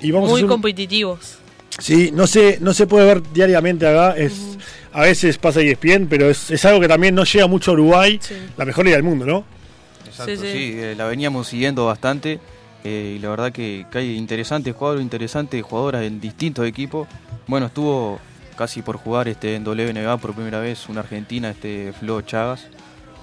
Y 0.00 0.10
vamos 0.10 0.30
Muy 0.30 0.44
competitivos. 0.44 1.38
Sí, 1.78 2.10
no 2.12 2.26
se, 2.26 2.58
no 2.60 2.74
se 2.74 2.86
puede 2.86 3.06
ver 3.06 3.22
diariamente 3.32 3.86
acá. 3.86 4.16
Es, 4.16 4.58
A 4.92 5.02
veces 5.02 5.38
pasa 5.38 5.60
ESPN, 5.60 6.06
pero 6.08 6.28
es, 6.28 6.50
es, 6.50 6.64
algo 6.64 6.80
que 6.80 6.88
también 6.88 7.14
no 7.14 7.24
llega 7.24 7.46
mucho 7.46 7.70
a 7.70 7.74
Uruguay, 7.74 8.18
la 8.56 8.64
mejor 8.64 8.84
liga 8.84 8.96
del 8.96 9.04
mundo, 9.04 9.24
¿no? 9.24 9.44
Exacto, 10.06 10.36
sí, 10.36 10.74
eh, 10.76 10.94
la 10.96 11.06
veníamos 11.06 11.46
siguiendo 11.46 11.86
bastante. 11.86 12.40
Eh, 12.82 13.16
y 13.16 13.18
la 13.20 13.28
verdad 13.28 13.52
que, 13.52 13.86
hay 13.92 14.16
interesantes 14.16 14.74
jugadores, 14.74 15.02
interesantes 15.02 15.62
jugadoras 15.62 16.02
en 16.04 16.20
distintos 16.20 16.66
equipos. 16.66 17.06
Bueno, 17.46 17.66
estuvo 17.66 18.20
casi 18.60 18.82
por 18.82 18.98
jugar 18.98 19.26
este 19.26 19.54
en 19.54 19.64
WNBA 19.64 20.18
por 20.18 20.34
primera 20.34 20.60
vez 20.60 20.90
una 20.90 21.00
argentina, 21.00 21.48
este 21.48 21.94
Flo 21.98 22.20
Chagas. 22.20 22.66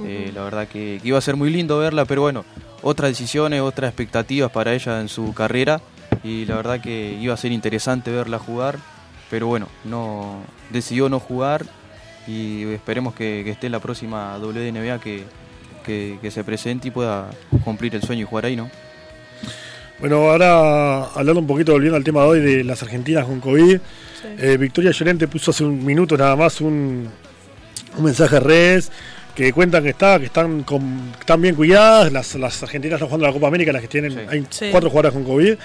Eh, 0.03 0.31
la 0.33 0.41
verdad 0.41 0.67
que, 0.67 0.99
iba 1.03 1.15
a 1.15 1.21
ser 1.21 1.35
muy 1.35 1.51
lindo 1.51 1.77
verla, 1.77 2.05
pero 2.05 2.23
bueno, 2.23 2.43
otras 2.81 3.11
decisiones, 3.11 3.61
otras 3.61 3.89
expectativas 3.89 4.51
para 4.51 4.73
ella 4.73 4.99
en 4.99 5.09
su 5.09 5.35
carrera 5.35 5.79
y 6.23 6.45
la 6.45 6.55
verdad 6.55 6.81
que 6.81 7.15
iba 7.21 7.35
a 7.35 7.37
ser 7.37 7.51
interesante 7.51 8.09
verla 8.09 8.39
jugar, 8.39 8.79
pero 9.29 9.45
bueno, 9.45 9.67
no 9.83 10.41
decidió 10.71 11.07
no 11.07 11.19
jugar 11.19 11.67
y 12.25 12.63
esperemos 12.71 13.13
que, 13.13 13.47
esté 13.47 13.67
en 13.67 13.73
la 13.73 13.79
próxima 13.79 14.39
WNBA 14.39 14.99
que, 14.99 15.23
que, 15.85 16.31
se 16.31 16.43
presente 16.43 16.87
y 16.87 16.91
pueda 16.91 17.29
cumplir 17.63 17.93
el 17.93 18.01
sueño 18.01 18.23
y 18.23 18.25
jugar 18.25 18.45
ahí, 18.45 18.55
¿no? 18.55 18.71
Bueno, 19.99 20.31
ahora 20.31 21.03
hablando 21.13 21.41
un 21.41 21.47
poquito, 21.47 21.73
volviendo 21.73 21.95
al 21.95 22.03
tema 22.03 22.21
de 22.21 22.27
hoy 22.27 22.39
de 22.39 22.63
las 22.63 22.81
argentinas 22.81 23.25
con 23.25 23.39
COVID, 23.39 23.79
eh, 24.23 24.57
Victoria 24.57 24.91
Llorente 24.91 25.27
puso 25.27 25.51
hace 25.51 25.63
un 25.63 25.85
minuto 25.85 26.17
nada 26.17 26.35
más 26.35 26.61
un, 26.61 27.09
un 27.97 28.03
mensaje 28.03 28.37
a 28.37 28.39
redes 28.39 28.91
que 29.37 29.53
cuentan 29.53 29.83
que 29.83 29.89
está, 29.89 30.19
que 30.19 30.25
están 30.25 30.63
con, 30.63 31.13
están 31.19 31.39
bien 31.39 31.53
cuidadas, 31.53 32.11
las, 32.11 32.33
las 32.33 32.63
argentinas 32.63 32.95
están 32.95 33.07
jugando 33.07 33.27
la 33.27 33.33
Copa 33.33 33.47
América, 33.47 33.71
las 33.71 33.83
que 33.83 33.87
tienen, 33.87 34.27
hay 34.27 34.43
cuatro 34.71 34.89
jugadoras 34.89 35.13
con 35.13 35.23
COVID, 35.23 35.55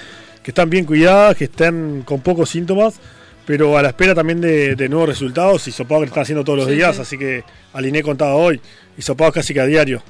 que 0.43 0.51
están 0.51 0.69
bien 0.69 0.85
cuidadas, 0.85 1.35
que 1.39 1.45
están 1.45 2.03
con 2.03 2.21
pocos 2.21 2.51
síntomas, 2.51 2.97
pero 3.47 3.79
a 3.79 3.83
la 3.83 3.89
espera 3.89 4.15
también 4.15 4.43
de, 4.43 4.89
nuevos 4.91 5.09
resultados, 5.09 5.67
y 5.69 5.73
Sopado 5.73 6.03
que 6.03 6.09
están 6.09 6.23
haciendo 6.23 6.45
todos 6.45 6.59
los 6.59 6.69
días, 6.69 6.99
así 6.99 7.17
que 7.17 7.45
alineé 7.73 8.03
contado 8.03 8.37
hoy, 8.37 8.61
y 8.99 9.01
Sopado 9.01 9.33
casi 9.33 9.55
que 9.55 9.61
a 9.61 9.65
diario. 9.65 10.03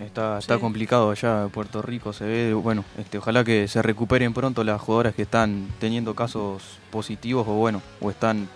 Está, 0.00 0.38
está 0.38 0.58
complicado 0.58 1.10
allá 1.10 1.44
en 1.44 1.50
Puerto 1.50 1.80
Rico, 1.80 2.12
se 2.12 2.24
ve, 2.24 2.52
bueno, 2.54 2.84
este, 2.98 3.18
ojalá 3.18 3.44
que 3.44 3.68
se 3.68 3.80
recuperen 3.80 4.34
pronto 4.34 4.64
las 4.64 4.80
jugadoras 4.80 5.14
que 5.14 5.22
están 5.22 5.68
teniendo 5.78 6.14
casos 6.14 6.78
positivos 6.90 7.46
o 7.46 7.52
bueno, 7.52 7.80
o 8.00 8.10
están 8.10 8.48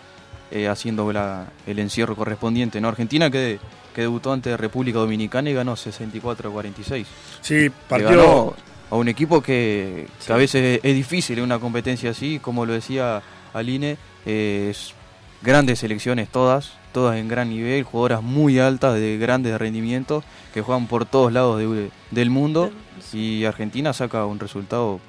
eh, 0.51 0.67
haciendo 0.67 1.11
el 1.11 1.79
encierro 1.79 2.17
correspondiente. 2.17 2.81
¿no? 2.81 2.89
Argentina 2.89 3.31
que 3.31 3.61
que 3.99 4.03
debutó 4.03 4.33
ante 4.33 4.57
República 4.57 5.01
Dominicana 5.01 5.51
y 5.51 5.55
ganó 5.55 5.75
64-46. 5.75 7.05
Sí, 7.41 7.69
partió 7.89 8.55
a 8.91 8.95
un 8.95 9.09
equipo 9.09 9.43
que, 9.43 10.07
a 10.29 10.37
veces 10.37 10.79
es 10.85 10.95
difícil 10.95 11.39
en 11.39 11.45
una 11.45 11.59
competencia 11.59 12.11
así, 12.11 12.39
como 12.39 12.65
lo 12.65 12.75
decía 12.75 13.21
Aline, 13.53 13.97
es 14.25 14.95
grandes 15.43 15.81
selecciones 15.81 16.29
todas, 16.29 16.73
todas 16.93 17.17
en 17.17 17.29
gran 17.29 17.51
nivel, 17.51 17.83
jugadoras 17.85 18.23
muy 18.23 18.59
altas 18.59 18.95
de 18.95 19.19
grandes 19.19 19.59
rendimientos 19.59 20.25
que 20.53 20.63
juegan 20.63 20.87
por 20.87 21.07
todos 21.07 21.33
lados 21.33 21.63
del 22.11 22.31
mundo 22.31 22.71
y 23.13 23.45
Argentina 23.45 23.93
saca 23.93 24.25
un 24.27 24.41
resultado 24.41 25.01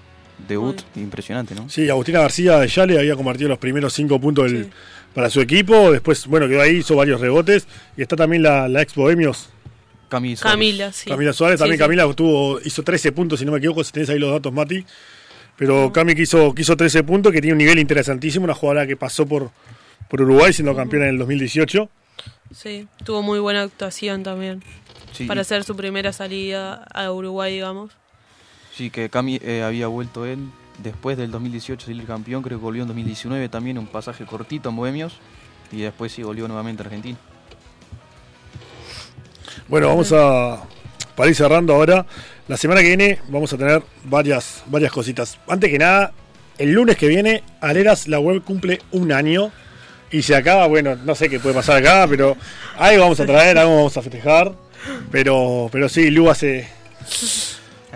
debut 0.48 0.82
impresionante, 0.96 1.54
¿no? 1.54 1.70
Sí, 1.70 1.90
Agustina 1.90 2.20
García 2.22 2.60
de 2.60 2.68
Yale 2.68 2.98
había 2.98 3.16
convertido 3.16 3.50
los 3.50 3.58
primeros 3.58 3.94
cinco 3.94 4.20
puntos 4.20 4.52
del 4.52 4.72
para 5.14 5.30
su 5.30 5.42
equipo. 5.42 5.92
Después, 5.92 6.28
bueno, 6.28 6.48
quedó 6.48 6.62
ahí, 6.62 6.78
hizo 6.78 6.96
varios 6.96 7.20
rebotes. 7.20 7.68
Y 7.98 8.02
está 8.02 8.16
también 8.16 8.44
la, 8.44 8.82
ex 8.82 8.96
Bohemios. 8.96 9.50
Camila 10.08 10.38
Suárez. 10.38 10.54
Camila, 10.54 10.92
sí. 10.92 11.10
Camila 11.10 11.34
Suárez, 11.34 11.60
también 11.60 11.78
Camila 11.80 12.12
tuvo, 12.14 12.60
hizo 12.62 12.84
13 12.84 13.12
puntos, 13.12 13.40
si 13.40 13.46
no 13.46 13.52
me 13.52 13.60
equivoco, 13.60 13.84
si 13.84 13.92
tenés 13.92 14.10
ahí 14.10 14.18
los 14.18 14.32
datos, 14.32 14.52
Mati. 14.52 14.84
Pero 15.56 15.92
Cami 15.92 16.16
quiso, 16.16 16.56
quiso 16.56 16.76
13 16.76 17.04
puntos, 17.04 17.32
que 17.32 17.42
tiene 17.42 17.54
un 17.54 17.60
nivel 17.60 17.80
interesantísimo, 17.80 18.46
una 18.46 18.56
jugadora 18.56 18.88
que 18.88 18.96
pasó 18.96 19.28
por, 19.28 19.52
por 20.10 20.22
Uruguay 20.22 20.52
siendo 20.52 20.76
campeona 20.76 21.06
en 21.06 21.12
el 21.12 21.20
2018. 21.20 21.90
Sí, 22.54 22.88
tuvo 23.06 23.22
muy 23.22 23.40
buena 23.40 23.62
actuación 23.62 24.24
también. 24.24 24.64
Para 25.28 25.42
hacer 25.42 25.64
su 25.64 25.76
primera 25.76 26.14
salida 26.14 26.86
a 26.94 27.12
Uruguay, 27.12 27.54
digamos. 27.54 27.92
Sí, 28.76 28.90
que 28.90 29.10
Cami 29.10 29.40
eh, 29.44 29.64
había 29.64 29.88
vuelto 29.88 30.26
en 30.26 30.52
después 30.82 31.18
del 31.18 31.32
2018 31.32 31.88
salir 31.88 32.06
campeón, 32.06 32.42
creo 32.42 32.58
que 32.58 32.64
volvió 32.64 32.84
en 32.84 32.88
2019 32.88 33.50
también 33.50 33.78
un 33.78 33.88
pasaje 33.88 34.26
cortito 34.26 34.70
en 34.70 34.78
Bohemios 34.78 35.18
y 35.72 35.82
después 35.82 36.12
sí 36.12 36.24
volvió 36.24 36.48
nuevamente 36.48 36.84
a 36.84 36.86
Argentina. 36.86 37.18
Bueno, 39.68 39.88
vamos 39.88 40.12
a 40.14 40.64
para 41.16 41.30
ir 41.30 41.36
cerrando 41.36 41.76
ahora. 41.76 42.06
La 42.48 42.56
semana 42.56 42.82
que 42.82 42.88
viene 42.88 43.20
vamos 43.28 43.52
a 43.52 43.58
tener 43.58 43.84
varias, 44.06 44.64
varias 44.68 44.92
cositas. 44.92 45.38
Antes 45.48 45.70
que 45.70 45.78
nada, 45.78 46.14
el 46.58 46.72
lunes 46.72 46.96
que 46.96 47.08
viene, 47.08 47.44
Aleras 47.60 48.08
la 48.08 48.20
web 48.20 48.42
cumple 48.44 48.82
un 48.92 49.12
año 49.12 49.52
y 50.12 50.22
se 50.22 50.36
acaba, 50.36 50.68
bueno, 50.68 50.96
no 50.96 51.16
sé 51.16 51.30
qué 51.30 51.40
puede 51.40 51.56
pasar 51.56 51.78
acá, 51.78 52.08
pero 52.10 52.36
algo 52.78 53.04
vamos 53.04 53.20
a 53.20 53.26
traer, 53.26 53.58
algo 53.58 53.76
vamos 53.76 53.98
a 53.98 54.02
festejar. 54.02 54.54
Pero, 55.12 55.70
pero 55.72 55.90
sí, 55.90 56.10
Lu 56.10 56.30
hace, 56.30 56.68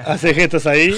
hace 0.06 0.34
gestos 0.34 0.68
ahí. 0.68 0.94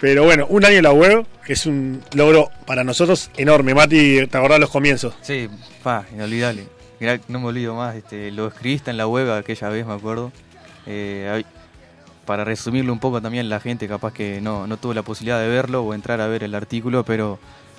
Pero 0.00 0.24
bueno, 0.24 0.46
un 0.48 0.64
año 0.64 0.76
en 0.76 0.84
la 0.84 0.92
web, 0.92 1.26
que 1.44 1.54
es 1.54 1.66
un 1.66 2.02
logro 2.12 2.50
para 2.66 2.84
nosotros 2.84 3.30
enorme. 3.36 3.74
Mati, 3.74 4.26
¿te 4.26 4.38
acordás 4.38 4.60
los 4.60 4.70
comienzos? 4.70 5.14
Sí, 5.22 5.48
pa, 5.82 6.04
inolvidable. 6.12 6.66
no 7.28 7.40
me 7.40 7.46
olvido 7.46 7.74
más, 7.74 7.96
este, 7.96 8.30
lo 8.30 8.48
escribiste 8.48 8.90
en 8.90 8.96
la 8.96 9.06
web 9.06 9.30
aquella 9.32 9.68
vez, 9.68 9.86
me 9.86 9.94
acuerdo. 9.94 10.30
Eh, 10.86 11.42
para 12.26 12.44
resumirlo 12.44 12.92
un 12.92 13.00
poco 13.00 13.20
también, 13.22 13.48
la 13.48 13.58
gente 13.58 13.88
capaz 13.88 14.12
que 14.12 14.40
no, 14.40 14.66
no 14.66 14.76
tuvo 14.76 14.94
la 14.94 15.02
posibilidad 15.02 15.40
de 15.40 15.48
verlo 15.48 15.82
o 15.82 15.94
entrar 15.94 16.20
a 16.20 16.26
ver 16.26 16.44
el 16.44 16.54
artículo, 16.54 17.02
pero 17.02 17.38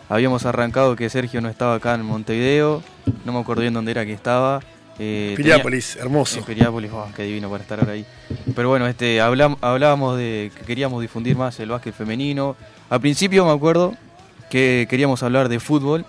habíamos 0.09 0.45
arrancado 0.45 0.95
que 0.95 1.09
Sergio 1.09 1.39
no 1.39 1.49
estaba 1.49 1.75
acá 1.75 1.95
en 1.95 2.03
Montevideo, 2.03 2.83
no 3.23 3.33
me 3.33 3.39
acuerdo 3.39 3.61
bien 3.61 3.73
dónde 3.73 3.91
era 3.91 4.05
que 4.05 4.13
estaba, 4.13 4.61
eh, 5.01 5.33
Piriápolis, 5.37 5.95
hermoso. 5.95 6.43
Piriápolis, 6.43 6.91
oh, 6.91 7.07
qué 7.15 7.23
divino 7.23 7.49
para 7.49 7.63
estar 7.63 7.79
ahora 7.79 7.93
ahí. 7.93 8.05
Pero 8.53 8.67
bueno, 8.67 8.85
este, 8.85 9.21
hablábamos 9.21 10.17
de 10.17 10.51
que 10.57 10.65
queríamos 10.65 11.01
difundir 11.01 11.37
más 11.37 11.57
el 11.61 11.69
básquet 11.69 11.95
femenino. 11.95 12.57
Al 12.89 12.99
principio 12.99 13.45
me 13.45 13.53
acuerdo 13.53 13.93
que 14.49 14.87
queríamos 14.89 15.23
hablar 15.23 15.47
de 15.47 15.61
fútbol, 15.61 16.05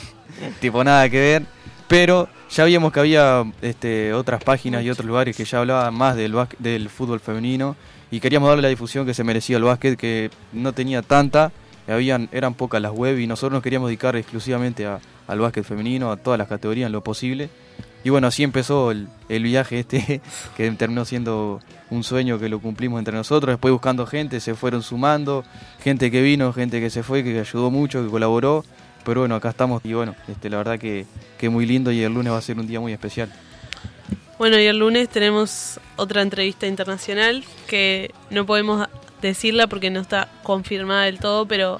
tipo 0.60 0.82
nada 0.82 1.08
que 1.08 1.20
ver, 1.20 1.42
pero 1.86 2.28
ya 2.50 2.64
vimos 2.64 2.92
que 2.92 3.00
había 3.00 3.44
este, 3.62 4.12
otras 4.12 4.42
páginas 4.42 4.82
y 4.82 4.90
otros 4.90 5.06
lugares 5.06 5.36
que 5.36 5.44
ya 5.44 5.60
hablaban 5.60 5.94
más 5.94 6.16
del, 6.16 6.34
del 6.58 6.88
fútbol 6.88 7.20
femenino 7.20 7.76
y 8.10 8.20
queríamos 8.20 8.48
darle 8.48 8.62
la 8.62 8.68
difusión 8.68 9.06
que 9.06 9.14
se 9.14 9.22
merecía 9.22 9.58
el 9.58 9.64
básquet, 9.64 9.96
que 9.96 10.30
no 10.52 10.72
tenía 10.72 11.02
tanta, 11.02 11.52
eran 11.86 12.54
pocas 12.54 12.80
las 12.80 12.92
web 12.92 13.18
y 13.18 13.26
nosotros 13.26 13.52
nos 13.52 13.62
queríamos 13.62 13.88
dedicar 13.88 14.16
exclusivamente 14.16 14.86
al 14.86 15.38
básquet 15.38 15.64
femenino, 15.64 16.10
a 16.10 16.16
todas 16.16 16.38
las 16.38 16.48
categorías 16.48 16.86
en 16.86 16.92
lo 16.92 17.02
posible. 17.02 17.50
Y 18.04 18.10
bueno, 18.10 18.26
así 18.26 18.42
empezó 18.42 18.90
el, 18.90 19.08
viaje 19.28 19.80
este, 19.80 20.20
que 20.56 20.70
terminó 20.72 21.06
siendo 21.06 21.60
un 21.90 22.04
sueño 22.04 22.38
que 22.38 22.50
lo 22.50 22.60
cumplimos 22.60 22.98
entre 22.98 23.16
nosotros. 23.16 23.54
Después 23.54 23.72
buscando 23.72 24.06
gente, 24.06 24.40
se 24.40 24.54
fueron 24.54 24.82
sumando, 24.82 25.42
gente 25.82 26.10
que 26.10 26.20
vino, 26.20 26.52
gente 26.52 26.80
que 26.80 26.90
se 26.90 27.02
fue, 27.02 27.24
que 27.24 27.40
ayudó 27.40 27.70
mucho, 27.70 28.04
que 28.04 28.10
colaboró. 28.10 28.64
Pero 29.04 29.20
bueno, 29.20 29.34
acá 29.34 29.50
estamos 29.50 29.82
y 29.84 29.92
bueno, 29.92 30.14
este, 30.28 30.48
la 30.50 30.58
verdad 30.58 30.78
que, 30.78 31.06
que 31.38 31.48
muy 31.48 31.66
lindo 31.66 31.92
y 31.92 32.02
el 32.02 32.12
lunes 32.12 32.32
va 32.32 32.38
a 32.38 32.42
ser 32.42 32.58
un 32.58 32.66
día 32.66 32.80
muy 32.80 32.92
especial. 32.92 33.32
Bueno, 34.38 34.58
y 34.58 34.66
el 34.66 34.78
lunes 34.78 35.08
tenemos 35.08 35.78
otra 35.96 36.22
entrevista 36.22 36.66
internacional 36.66 37.44
que 37.66 38.12
no 38.30 38.44
podemos 38.44 38.86
decirla 39.28 39.66
porque 39.66 39.90
no 39.90 40.00
está 40.00 40.28
confirmada 40.42 41.04
del 41.04 41.18
todo, 41.18 41.46
pero 41.46 41.78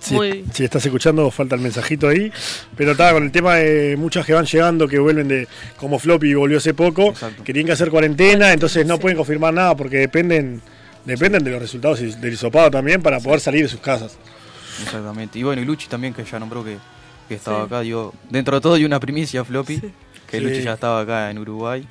si, 0.00 0.64
estás 0.64 0.84
escuchando, 0.84 1.30
falta 1.30 1.54
el 1.54 1.60
mensajito 1.62 2.08
ahí. 2.08 2.30
Pero 2.76 2.92
estaba 2.92 3.12
con 3.12 3.24
el 3.24 3.32
tema 3.32 3.56
de 3.56 3.96
muchas 3.96 4.26
que 4.26 4.34
van 4.34 4.44
llegando, 4.44 4.86
que 4.86 4.98
vuelven 4.98 5.28
de 5.28 5.48
como 5.76 5.98
Floppy 5.98 6.34
volvió 6.34 6.58
hace 6.58 6.74
poco, 6.74 7.14
que 7.44 7.52
tienen 7.52 7.66
que 7.66 7.72
hacer 7.72 7.90
cuarentena, 7.90 8.52
entonces 8.52 8.86
no 8.86 8.98
pueden 8.98 9.16
confirmar 9.16 9.54
nada 9.54 9.74
porque 9.76 9.98
dependen 9.98 10.60
dependen 11.04 11.44
de 11.44 11.50
los 11.50 11.60
resultados 11.60 12.00
del 12.00 12.32
hisopado 12.32 12.70
también 12.70 13.02
para 13.02 13.20
poder 13.20 13.40
salir 13.40 13.62
de 13.62 13.68
sus 13.68 13.80
casas. 13.80 14.16
Exactamente. 14.82 15.38
Y 15.38 15.42
bueno, 15.42 15.62
y 15.62 15.64
Luchi 15.64 15.86
también, 15.86 16.12
que 16.14 16.24
ya 16.24 16.38
nombró 16.38 16.64
que, 16.64 16.78
estaba 17.28 17.64
acá. 17.64 17.82
Yo, 17.82 18.12
dentro 18.30 18.56
de 18.56 18.60
todo, 18.60 18.74
hay 18.74 18.84
una 18.84 19.00
primicia, 19.00 19.44
Floppy, 19.44 19.80
que 20.30 20.40
Luchi 20.40 20.62
ya 20.62 20.74
estaba 20.74 21.00
acá 21.00 21.30
en 21.30 21.38
Uruguay. 21.38 21.86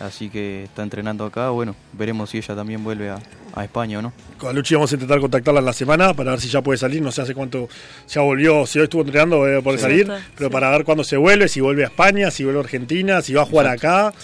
Así 0.00 0.30
que 0.30 0.64
está 0.64 0.82
entrenando 0.82 1.24
acá. 1.24 1.50
Bueno, 1.50 1.74
veremos 1.92 2.30
si 2.30 2.38
ella 2.38 2.54
también 2.54 2.84
vuelve 2.84 3.10
a, 3.10 3.18
a 3.54 3.64
España 3.64 3.98
o 3.98 4.02
no. 4.02 4.12
Con 4.38 4.54
Luchi 4.54 4.74
vamos 4.74 4.92
a 4.92 4.94
intentar 4.94 5.20
contactarla 5.20 5.60
en 5.60 5.66
la 5.66 5.72
semana 5.72 6.14
para 6.14 6.30
ver 6.32 6.40
si 6.40 6.48
ya 6.48 6.62
puede 6.62 6.78
salir. 6.78 7.02
No 7.02 7.10
sé 7.10 7.22
hace 7.22 7.34
cuánto 7.34 7.68
ya 8.08 8.20
volvió, 8.20 8.64
si 8.64 8.78
hoy 8.78 8.84
estuvo 8.84 9.02
entrenando 9.02 9.44
debe 9.44 9.60
poder 9.60 9.80
salir, 9.80 10.08
pero 10.36 10.50
para 10.50 10.70
ver 10.70 10.84
cuándo 10.84 11.02
se 11.02 11.16
vuelve, 11.16 11.48
si 11.48 11.60
vuelve 11.60 11.84
a 11.84 11.88
España, 11.88 12.30
si 12.30 12.44
vuelve 12.44 12.60
a 12.60 12.62
Argentina, 12.62 13.22
si 13.22 13.34
va 13.34 13.42
a 13.42 13.46
jugar 13.46 13.66
acá. 13.66 14.14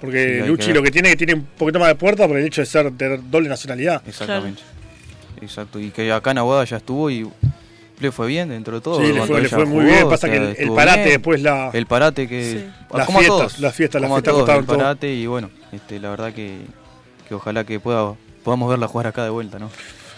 Porque 0.00 0.44
Luchi 0.46 0.72
lo 0.72 0.82
que 0.82 0.90
tiene 0.90 1.08
es 1.08 1.16
que 1.16 1.26
tiene 1.26 1.34
un 1.34 1.46
poquito 1.58 1.78
más 1.78 1.88
de 1.88 1.96
puerta 1.96 2.26
por 2.26 2.38
el 2.38 2.46
hecho 2.46 2.62
de 2.62 2.66
ser 2.66 2.90
de 2.92 3.18
doble 3.18 3.48
nacionalidad. 3.48 4.02
Exactamente. 4.06 4.62
Exacto. 5.42 5.78
Y 5.78 5.90
que 5.90 6.10
acá 6.12 6.30
en 6.30 6.38
Aguada 6.38 6.64
ya 6.64 6.78
estuvo 6.78 7.10
y 7.10 7.28
le 8.00 8.12
fue 8.12 8.26
bien 8.26 8.48
dentro 8.48 8.76
de 8.76 8.80
todo. 8.80 9.00
Sí, 9.00 9.12
le 9.12 9.48
fue, 9.48 9.64
muy 9.64 9.84
bien. 9.84 10.08
Pasa 10.08 10.28
que 10.30 10.56
el, 10.58 10.70
parate 10.72 11.10
después 11.10 11.42
la. 11.42 11.70
El 11.72 11.86
parate 11.86 12.28
que. 12.28 12.68
Las 12.92 13.06
fiestas, 13.06 13.58
las 13.60 13.74
fiestas, 13.74 14.00
las 14.00 14.10
fiestas 14.10 14.58
El 14.58 14.64
parate 14.64 15.12
y 15.12 15.26
bueno, 15.26 15.50
este, 15.72 15.98
la 16.00 16.10
verdad 16.10 16.32
que, 16.32 16.60
que 17.28 17.34
ojalá 17.34 17.64
que 17.64 17.80
pueda 17.80 18.14
podamos 18.48 18.70
verla 18.70 18.88
jugar 18.88 19.06
acá 19.08 19.24
de 19.24 19.30
vuelta, 19.30 19.58
¿no? 19.58 19.70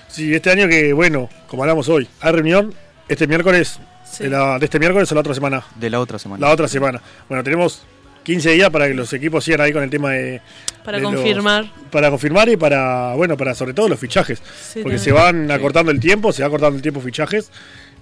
Sí, 0.07 0.33
este 0.35 0.51
año 0.51 0.69
que, 0.69 0.93
bueno, 0.93 1.29
como 1.49 1.63
hablamos 1.63 1.89
hoy, 1.89 2.09
hay 2.21 2.33
reunión 2.33 2.73
este 3.09 3.27
miércoles, 3.27 3.81
de, 4.19 4.29
la, 4.29 4.59
de 4.59 4.65
este 4.65 4.79
miércoles 4.79 5.11
o 5.11 5.15
la 5.15 5.21
otra 5.21 5.35
semana. 5.35 5.65
De 5.75 5.91
la 5.91 5.99
otra 5.99 6.19
semana. 6.19 6.47
La 6.47 6.53
otra 6.53 6.69
semana. 6.69 7.03
Bueno, 7.29 7.43
tenemos 7.43 7.83
15 8.23 8.51
días 8.53 8.71
para 8.71 8.87
que 8.89 8.95
los 8.95 9.13
equipos 9.13 9.45
sigan 9.45 9.63
ahí 9.63 9.73
con 9.73 9.83
el 9.83 9.91
tema 9.91 10.11
de 10.13 10.41
para 10.85 11.01
confirmar. 11.01 11.71
para 11.91 12.11
confirmar 12.11 12.49
y 12.49 12.57
para 12.57 13.15
bueno 13.15 13.37
para 13.37 13.55
sobre 13.55 13.75
todo 13.75 13.89
los 13.89 13.99
fichajes. 13.99 14.43
Porque 14.83 14.99
se 14.99 15.13
van 15.13 15.51
acortando 15.51 15.91
el 15.91 16.01
tiempo 16.01 16.33
se 16.33 16.43
va 16.43 16.49
acortando 16.49 16.77
el 16.77 16.83
tiempo 16.83 17.01
fichajes. 17.01 17.51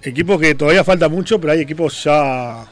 Equipos 0.01 0.39
que 0.39 0.55
todavía 0.55 0.83
falta 0.83 1.09
mucho 1.09 1.39
pero 1.39 1.53
hay 1.53 1.61
equipos 1.61 2.03
ya 2.03 2.65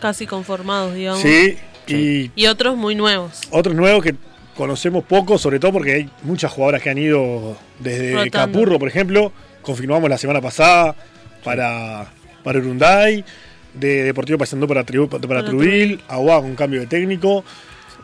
casi 0.00 0.26
conformados 0.26 0.94
digamos. 0.94 1.20
Sí, 1.22 1.56
Y, 1.86 2.30
y 2.34 2.46
otros 2.46 2.76
muy 2.76 2.94
nuevos. 2.94 3.40
otros 3.50 3.74
nuevos 3.74 4.02
que 4.02 4.14
conocemos 4.56 5.04
poco 5.04 5.36
sobre 5.38 5.58
todo 5.58 5.72
porque 5.72 5.92
hay 5.94 6.10
muchas 6.22 6.52
jugadoras 6.52 6.82
que 6.82 6.90
han 6.90 6.98
ido 6.98 7.56
desde 7.80 8.30
Capurro 8.30 8.78
por 8.78 8.88
ejemplo. 8.88 9.32
Confirmamos 9.62 10.08
la 10.10 10.18
semana 10.18 10.40
pasada 10.40 10.94
para 11.42 12.06
para 12.42 12.58
Urunday 12.58 13.24
de 13.74 14.04
Deportivo 14.04 14.38
pasando 14.38 14.66
para, 14.66 14.84
para, 14.84 15.44
Trubil, 15.44 16.00
Agua 16.08 16.40
con 16.40 16.54
cambio 16.54 16.80
de 16.80 16.86
técnico. 16.86 17.44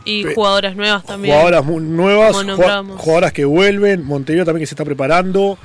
Y 0.04 0.24
jugadoras 0.34 0.76
nuevas 0.76 1.04
también. 1.04 1.34
Jugadoras 1.34 1.64
nuevas, 1.66 2.36
jugadoras 2.96 3.32
que 3.32 3.44
vuelven, 3.44 4.04
Montevideo 4.04 4.44
también 4.44 4.62
que 4.62 4.66
se 4.66 4.74
está 4.74 4.84
preparando. 4.84 5.58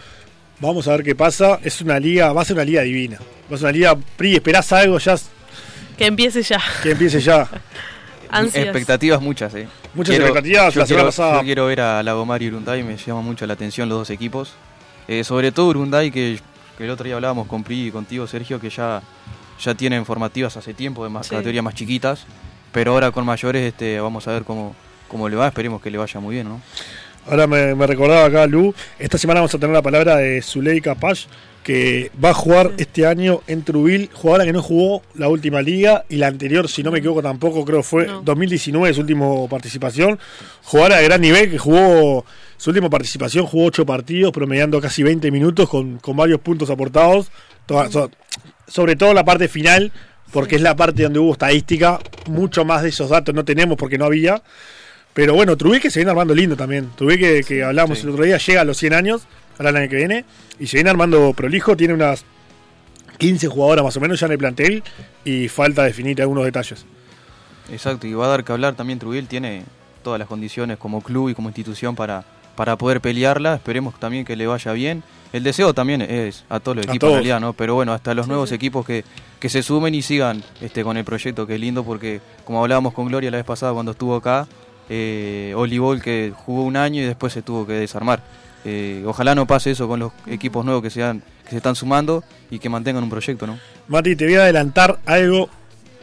Vamos 0.60 0.88
a 0.88 0.92
ver 0.92 1.04
qué 1.04 1.16
pasa. 1.16 1.60
Es 1.64 1.82
una 1.82 2.00
liga, 2.00 2.32
va 2.34 2.42
a 2.42 2.46
ser 2.46 2.56
una 2.56 2.66
liga 2.66 2.82
divina. 2.82 3.20
Va 3.52 3.56
a 3.56 3.58
ser 3.58 3.66
una 3.66 3.72
liga, 3.72 3.98
Pri, 4.18 4.36
esperás 4.36 4.72
algo 4.74 4.98
ya. 5.00 5.16
Que 5.98 6.06
empiece 6.06 6.42
ya. 6.42 6.62
Que 6.84 6.92
empiece 6.92 7.20
ya. 7.20 7.48
Expectativas 8.54 9.22
muchas, 9.22 9.54
eh. 9.56 9.68
Muchas 9.94 10.16
expectativas. 10.16 10.74
Yo, 10.74 10.82
la 10.82 10.86
quiero, 10.88 11.06
pasada. 11.06 11.38
yo 11.38 11.44
quiero 11.44 11.66
ver 11.68 11.82
a 11.82 12.04
Lagomar 12.04 12.42
y 12.42 12.48
Urunday, 12.48 12.84
me 12.84 12.98
llama 12.98 13.22
mucho 13.22 13.46
la 13.46 13.54
atención 13.54 13.88
los 13.88 14.00
dos 14.00 14.10
equipos. 14.10 14.54
Eh, 15.08 15.24
sobre 15.24 15.52
todo 15.52 15.68
Urunday, 15.68 16.12
que, 16.12 16.40
que 16.78 16.84
el 16.84 16.90
otro 16.90 17.06
día 17.06 17.16
hablábamos 17.16 17.48
con 17.48 17.64
Pri 17.64 17.88
y 17.88 17.92
contigo, 17.92 18.28
Sergio, 18.28 18.60
que 18.60 18.70
ya 18.70 19.02
ya 19.60 19.76
tienen 19.76 20.06
formativas 20.06 20.58
hace 20.58 20.74
tiempo, 20.74 21.04
de 21.04 21.10
más 21.10 21.30
categorías 21.30 21.64
más 21.64 21.76
chiquitas, 21.76 22.26
pero 22.72 22.92
ahora 22.92 23.12
con 23.12 23.26
mayores 23.26 23.64
este, 23.64 24.00
vamos 24.00 24.28
a 24.28 24.32
ver 24.32 24.44
cómo, 24.44 24.76
cómo 25.08 25.30
le 25.30 25.36
va, 25.36 25.48
esperemos 25.48 25.82
que 25.82 25.92
le 25.92 25.98
vaya 25.98 26.20
muy 26.20 26.36
bien, 26.36 26.50
¿no? 26.50 26.62
Ahora 27.28 27.48
me, 27.48 27.74
recordaba 27.88 28.26
acá 28.26 28.46
Lu, 28.46 28.74
esta 29.00 29.18
semana 29.18 29.40
vamos 29.40 29.56
a 29.56 29.58
tener 29.58 29.74
la 29.74 29.82
palabra 29.82 30.18
de 30.18 30.44
Zuleika 30.44 30.94
Pash, 30.94 31.26
que 31.64 32.12
va 32.24 32.30
a 32.30 32.34
jugar 32.36 32.74
este 32.78 33.08
año 33.08 33.42
en 33.48 33.64
Trubil, 33.64 34.12
jugadora 34.14 34.46
que 34.46 34.54
no 34.54 34.62
jugó 34.62 35.02
la 35.16 35.28
última 35.28 35.64
liga 35.64 36.06
y 36.08 36.18
la 36.18 36.28
anterior, 36.28 36.70
si 36.70 36.84
no 36.84 36.92
me 36.92 37.00
equivoco 37.00 37.24
tampoco, 37.24 37.66
creo 37.66 37.82
fue 37.82 38.08
2019 38.24 38.94
su 38.94 39.02
última 39.02 39.26
participación, 39.50 40.20
jugadora 40.64 40.98
de 40.98 41.06
gran 41.06 41.22
nivel 41.22 41.50
que 41.50 41.58
jugó 41.58 42.24
su 42.58 42.70
última 42.70 42.92
participación, 42.92 43.48
jugó 43.48 43.66
8 43.66 43.88
partidos, 43.88 44.32
promediando 44.32 44.80
casi 44.80 45.02
20 45.02 45.32
minutos 45.32 45.68
con, 45.68 45.98
con 45.98 46.16
varios 46.16 46.40
puntos 46.42 46.70
aportados 46.70 47.32
sobre 48.68 48.96
todo 48.96 49.14
la 49.14 49.24
parte 49.24 49.48
final, 49.48 49.92
porque 50.32 50.56
es 50.56 50.62
la 50.62 50.76
parte 50.76 51.04
donde 51.04 51.20
hubo 51.20 51.34
estadística, 51.34 52.00
mucho 52.28 52.66
más 52.66 52.84
de 52.84 52.90
esos 52.90 53.10
datos 53.10 53.34
no 53.34 53.46
tenemos 53.46 53.78
porque 53.78 53.98
no 53.98 54.06
había. 54.06 54.42
Pero 55.14 55.34
bueno, 55.34 55.56
Trubí 55.56 55.80
que 55.80 55.90
se 55.90 56.00
viene 56.00 56.12
armando 56.12 56.36
lindo 56.36 56.58
también. 56.58 56.90
Trubí 56.96 57.18
que, 57.18 57.64
hablamos 57.64 58.04
el 58.04 58.10
otro 58.10 58.26
día, 58.26 58.38
llega 58.38 58.62
a 58.62 58.66
los 58.66 58.78
100 58.78 58.94
años, 58.94 59.22
ahora 59.58 59.70
el 59.70 59.78
año 59.78 59.90
que 59.90 59.96
viene, 59.96 60.26
y 60.60 60.68
se 60.68 60.78
viene 60.78 60.90
armando 60.90 61.34
prolijo, 61.34 61.78
tiene 61.78 61.94
unas 61.94 62.26
15 63.18 63.48
jugadoras 63.48 63.86
más 63.86 63.96
o 63.96 64.02
menos 64.02 64.20
ya 64.20 64.26
en 64.26 64.34
el 64.34 64.38
plantel 64.38 64.84
y 65.24 65.48
falta 65.48 65.84
definir 65.84 66.22
algunos 66.22 66.44
detalles. 66.44 66.86
Exacto, 67.72 68.08
y 68.08 68.14
va 68.14 68.26
a 68.26 68.30
dar 68.30 68.44
que 68.44 68.52
hablar 68.52 68.76
también 68.76 69.00
Trubil, 69.00 69.28
tiene 69.28 69.64
todas 70.04 70.20
las 70.20 70.28
condiciones 70.28 70.78
como 70.78 71.02
club 71.02 71.30
y 71.30 71.34
como 71.34 71.50
institución 71.50 71.96
para, 71.96 72.26
para 72.56 72.78
poder 72.78 73.02
pelearla, 73.02 73.56
esperemos 73.56 73.98
también 74.00 74.26
que 74.26 74.36
le 74.36 74.48
vaya 74.48 74.74
bien 74.74 75.02
el 75.36 75.44
deseo 75.44 75.74
también 75.74 76.02
es 76.02 76.46
a 76.48 76.62
todos 76.62 76.78
los 76.78 76.88
equipos 76.88 77.10
en 77.10 77.16
realidad, 77.16 77.42
¿no? 77.42 77.52
Pero 77.52 77.76
bueno, 77.76 77.92
hasta 77.92 78.14
los 78.14 78.26
nuevos 78.26 78.54
equipos 78.54 78.86
que, 78.86 79.04
que 79.38 79.50
se 79.50 79.64
sumen 79.64 79.94
y 79.94 80.02
sigan 80.02 80.42
este, 80.62 80.82
con 80.82 80.96
el 80.96 81.04
proyecto, 81.04 81.46
que 81.46 81.56
es 81.56 81.60
lindo 81.60 81.84
porque, 81.84 82.22
como 82.46 82.62
hablábamos 82.62 82.94
con 82.94 83.08
Gloria 83.08 83.30
la 83.32 83.38
vez 83.38 83.46
pasada 83.46 83.74
cuando 83.74 83.92
estuvo 83.92 84.16
acá, 84.16 84.48
eh, 84.88 85.52
Olivol 85.58 86.02
que 86.02 86.32
jugó 86.34 86.64
un 86.64 86.78
año 86.78 87.02
y 87.02 87.06
después 87.06 87.34
se 87.34 87.42
tuvo 87.42 87.68
que 87.68 87.74
desarmar. 87.74 88.24
Eh, 88.64 89.04
ojalá 89.06 89.36
no 89.36 89.46
pase 89.46 89.72
eso 89.72 89.90
con 89.90 90.00
los 90.00 90.14
equipos 90.26 90.64
nuevos 90.64 90.82
que 90.82 90.90
se, 90.90 91.02
que 91.02 91.50
se 91.50 91.58
están 91.58 91.76
sumando 91.76 92.24
y 92.50 92.60
que 92.60 92.70
mantengan 92.70 93.04
un 93.04 93.10
proyecto, 93.10 93.46
¿no? 93.46 93.60
Mati, 93.90 94.16
te 94.16 94.24
voy 94.24 94.36
a 94.36 94.44
adelantar 94.44 95.00
algo 95.06 95.50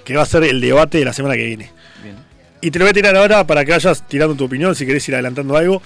que 0.05 0.15
va 0.15 0.25
a 0.25 0.27
ser 0.27 0.45
el 0.45 0.61
debate 0.61 0.99
de 0.99 1.07
la 1.07 1.15
semana 1.15 1.37
que 1.37 1.47
viene. 1.47 1.71
Bien. 2.03 2.17
Y 2.61 2.71
te 2.71 2.79
lo 2.79 2.85
voy 2.85 2.91
a 2.91 2.95
tirar 2.95 3.17
ahora 3.17 3.47
para 3.47 3.65
que 3.65 3.73
vayas 3.73 4.07
tirando 4.07 4.35
tu 4.35 4.45
opinión, 4.45 4.75
si 4.75 4.85
querés 4.85 5.09
ir 5.09 5.15
adelantando 5.15 5.57
algo. 5.57 5.81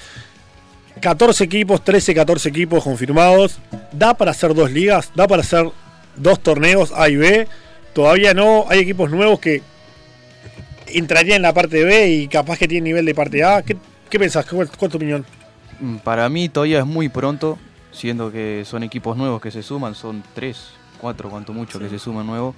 14 1.01 1.45
equipos, 1.45 1.85
13, 1.85 2.15
14 2.15 2.49
equipos 2.49 2.85
confirmados. 2.85 3.59
¿Da 3.93 4.15
para 4.15 4.31
hacer 4.31 4.55
dos 4.55 4.71
ligas? 4.71 5.11
¿Da 5.15 5.27
para 5.27 5.43
hacer 5.43 5.71
dos 6.17 6.41
torneos 6.41 6.93
A 6.95 7.09
y 7.09 7.17
B? 7.17 7.49
Todavía 7.93 8.35
no. 8.35 8.65
Hay 8.69 8.81
equipos 8.81 9.11
nuevos 9.11 9.39
que 9.39 9.63
entrarían 10.87 11.37
en 11.37 11.43
la 11.43 11.53
parte 11.53 11.85
B 11.85 12.09
y 12.09 12.29
capaz 12.29 12.59
que 12.59 12.69
tienen 12.69 12.85
nivel 12.85 13.05
de 13.05 13.15
parte 13.15 13.45
A. 13.45 13.63
¿Qué, 13.63 13.77
pensás? 14.19 14.47
¿Cuál, 14.47 14.69
es 14.73 14.79
tu 14.79 14.97
opinión? 14.97 15.25
Mm, 15.81 15.97
para 15.97 16.29
mí 16.29 16.49
todavía 16.49 16.79
es 16.79 16.87
muy 16.87 17.09
pronto, 17.09 17.59
siendo 17.93 18.33
que 18.33 18.65
son 18.65 18.83
equipos 18.83 19.17
nuevos 19.17 19.41
que 19.43 19.51
se 19.51 19.63
suman, 19.63 19.95
son 19.95 20.23
3, 20.35 20.57
4 21.01 21.29
cuanto 21.29 21.53
mucho 21.53 21.79
que 21.79 21.91
se 21.91 21.99
suman 21.99 22.27
nuevos. 22.27 22.55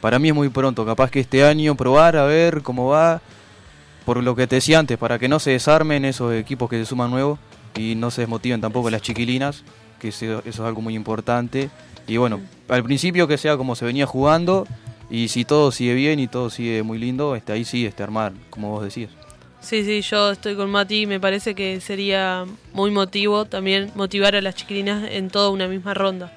Para 0.00 0.18
mí 0.18 0.28
es 0.28 0.34
muy 0.34 0.48
pronto, 0.48 0.86
capaz 0.86 1.10
que 1.10 1.20
este 1.20 1.44
año 1.44 1.74
probar 1.74 2.16
a 2.16 2.24
ver 2.24 2.62
cómo 2.62 2.88
va, 2.88 3.20
por 4.06 4.22
lo 4.22 4.34
que 4.34 4.46
te 4.46 4.56
decía 4.56 4.78
antes, 4.78 4.96
para 4.96 5.18
que 5.18 5.28
no 5.28 5.38
se 5.38 5.50
desarmen 5.50 6.06
esos 6.06 6.32
equipos 6.32 6.70
que 6.70 6.78
se 6.78 6.86
suman 6.86 7.10
nuevos 7.10 7.38
y 7.76 7.94
no 7.94 8.10
se 8.10 8.22
desmotiven 8.22 8.60
tampoco 8.60 8.90
las 8.90 9.02
chiquilinas, 9.02 9.64
que 9.98 10.08
eso, 10.08 10.42
es 10.44 10.60
algo 10.60 10.80
muy 10.80 10.94
importante. 10.94 11.70
Y 12.06 12.16
bueno, 12.16 12.40
al 12.68 12.82
principio 12.82 13.28
que 13.28 13.38
sea 13.38 13.56
como 13.56 13.76
se 13.76 13.84
venía 13.84 14.06
jugando 14.06 14.66
y 15.10 15.28
si 15.28 15.44
todo 15.44 15.72
sigue 15.72 15.94
bien 15.94 16.18
y 16.18 16.28
todo 16.28 16.50
sigue 16.50 16.82
muy 16.82 16.98
lindo, 16.98 17.36
este, 17.36 17.52
ahí 17.52 17.64
sí, 17.64 17.86
este, 17.86 18.02
armar, 18.02 18.32
como 18.50 18.70
vos 18.70 18.84
decías. 18.84 19.10
Sí, 19.60 19.84
sí, 19.84 20.00
yo 20.00 20.30
estoy 20.30 20.56
con 20.56 20.70
Mati, 20.70 21.06
me 21.06 21.20
parece 21.20 21.54
que 21.54 21.80
sería 21.80 22.46
muy 22.72 22.90
motivo 22.90 23.44
también 23.44 23.92
motivar 23.94 24.34
a 24.34 24.40
las 24.40 24.54
chiquilinas 24.54 25.04
en 25.10 25.28
toda 25.28 25.50
una 25.50 25.68
misma 25.68 25.92
ronda. 25.92 26.32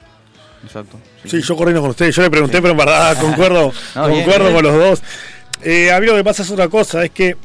Exacto. 0.63 0.97
Sí, 1.25 1.41
yo 1.41 1.55
corriendo 1.55 1.81
con 1.81 1.91
ustedes, 1.91 2.15
yo 2.15 2.21
le 2.21 2.29
pregunté, 2.29 2.61
pero 2.61 2.71
en 2.71 2.77
verdad 2.77 3.17
concuerdo, 3.21 3.71
concuerdo 3.93 4.53
con 4.53 4.63
los 4.63 4.73
dos. 4.73 5.03
Eh, 5.61 5.91
a 5.91 5.99
mí 5.99 6.05
lo 6.05 6.15
que 6.15 6.23
pasa 6.23 6.43
es 6.43 6.51
otra 6.51 6.67
cosa, 6.67 7.05
es 7.05 7.11
que 7.11 7.37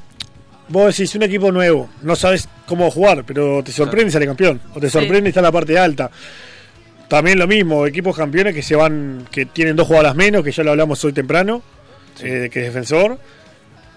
vos 0.68 0.96
decís 0.96 1.14
un 1.14 1.22
equipo 1.22 1.50
nuevo, 1.50 1.88
no 2.02 2.16
sabes 2.16 2.48
cómo 2.66 2.90
jugar, 2.90 3.24
pero 3.24 3.62
te 3.62 3.72
sorprende 3.72 4.08
y 4.08 4.12
sale 4.12 4.26
campeón, 4.26 4.60
o 4.74 4.80
te 4.80 4.90
sorprende 4.90 5.28
y 5.28 5.30
está 5.30 5.40
en 5.40 5.44
la 5.44 5.52
parte 5.52 5.78
alta. 5.78 6.10
También 7.08 7.38
lo 7.38 7.46
mismo, 7.46 7.86
equipos 7.86 8.16
campeones 8.16 8.54
que 8.54 8.62
se 8.62 8.76
van, 8.76 9.26
que 9.30 9.46
tienen 9.46 9.76
dos 9.76 9.86
jugadoras 9.86 10.14
menos, 10.14 10.44
que 10.44 10.52
ya 10.52 10.62
lo 10.62 10.72
hablamos 10.72 11.02
hoy 11.04 11.12
temprano, 11.12 11.62
eh, 12.20 12.50
que 12.52 12.60
es 12.60 12.66
defensor. 12.66 13.18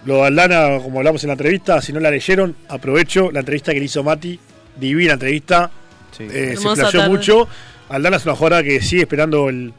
Lo 0.06 0.16
de 0.16 0.22
Aldana, 0.28 0.78
como 0.82 0.98
hablamos 0.98 1.22
en 1.22 1.28
la 1.28 1.34
entrevista, 1.34 1.80
si 1.82 1.92
no 1.92 2.00
la 2.00 2.10
leyeron, 2.10 2.56
aprovecho 2.68 3.30
la 3.30 3.40
entrevista 3.40 3.72
que 3.72 3.78
le 3.78 3.84
hizo 3.84 4.02
Mati, 4.02 4.38
divina 4.76 5.12
entrevista, 5.12 5.70
eh, 6.18 6.56
se 6.58 6.68
explayó 6.68 7.08
mucho. 7.08 7.46
Aldana 7.90 8.16
es 8.16 8.24
una 8.24 8.34
jugadora 8.34 8.62
que 8.62 8.80
sigue 8.80 9.02
esperando 9.02 9.50
el, 9.50 9.74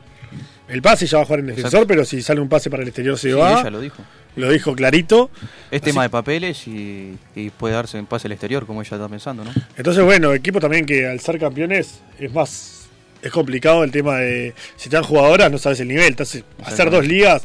el 0.68 0.82
pase, 0.84 1.08
ya 1.08 1.18
va 1.18 1.24
a 1.24 1.26
jugar 1.26 1.40
en 1.40 1.48
defensor, 1.48 1.88
pero 1.88 2.06
si 2.06 2.22
sale 2.22 2.40
un 2.40 2.48
pase 2.48 2.70
para 2.70 2.84
el 2.84 2.90
exterior 2.90 3.18
se 3.18 3.34
va. 3.34 3.62
Ella 3.62 3.70
lo 3.72 3.82
dijo 3.82 4.04
lo 4.36 4.50
dijo 4.50 4.76
clarito. 4.76 5.30
Es 5.72 5.82
tema 5.82 6.04
de 6.04 6.10
papeles 6.10 6.68
y, 6.68 7.18
puede 7.58 7.76
darse 7.76 7.98
en 7.98 8.06
pase 8.06 8.28
al 8.28 8.34
exterior, 8.34 8.66
como 8.66 8.82
ella 8.82 8.96
está 8.96 9.10
pensando, 9.10 9.44
¿no? 9.44 9.52
Entonces, 9.78 10.04
bueno, 10.04 10.34
equipo 10.34 10.60
también 10.60 10.86
que 10.86 11.08
al 11.08 11.20
ser 11.20 11.40
campeones 11.40 12.02
es 12.20 12.34
más. 12.34 12.88
Es 13.22 13.32
complicado 13.32 13.84
el 13.84 13.92
tema 13.92 14.18
de. 14.18 14.54
Si 14.76 14.90
te 14.90 14.98
dan 14.98 15.04
jugadoras, 15.04 15.52
no 15.52 15.58
sabes 15.58 15.80
el 15.80 15.88
nivel. 15.88 16.08
Entonces, 16.08 16.44
hacer 16.64 16.90
dos 16.90 17.08
ligas. 17.08 17.44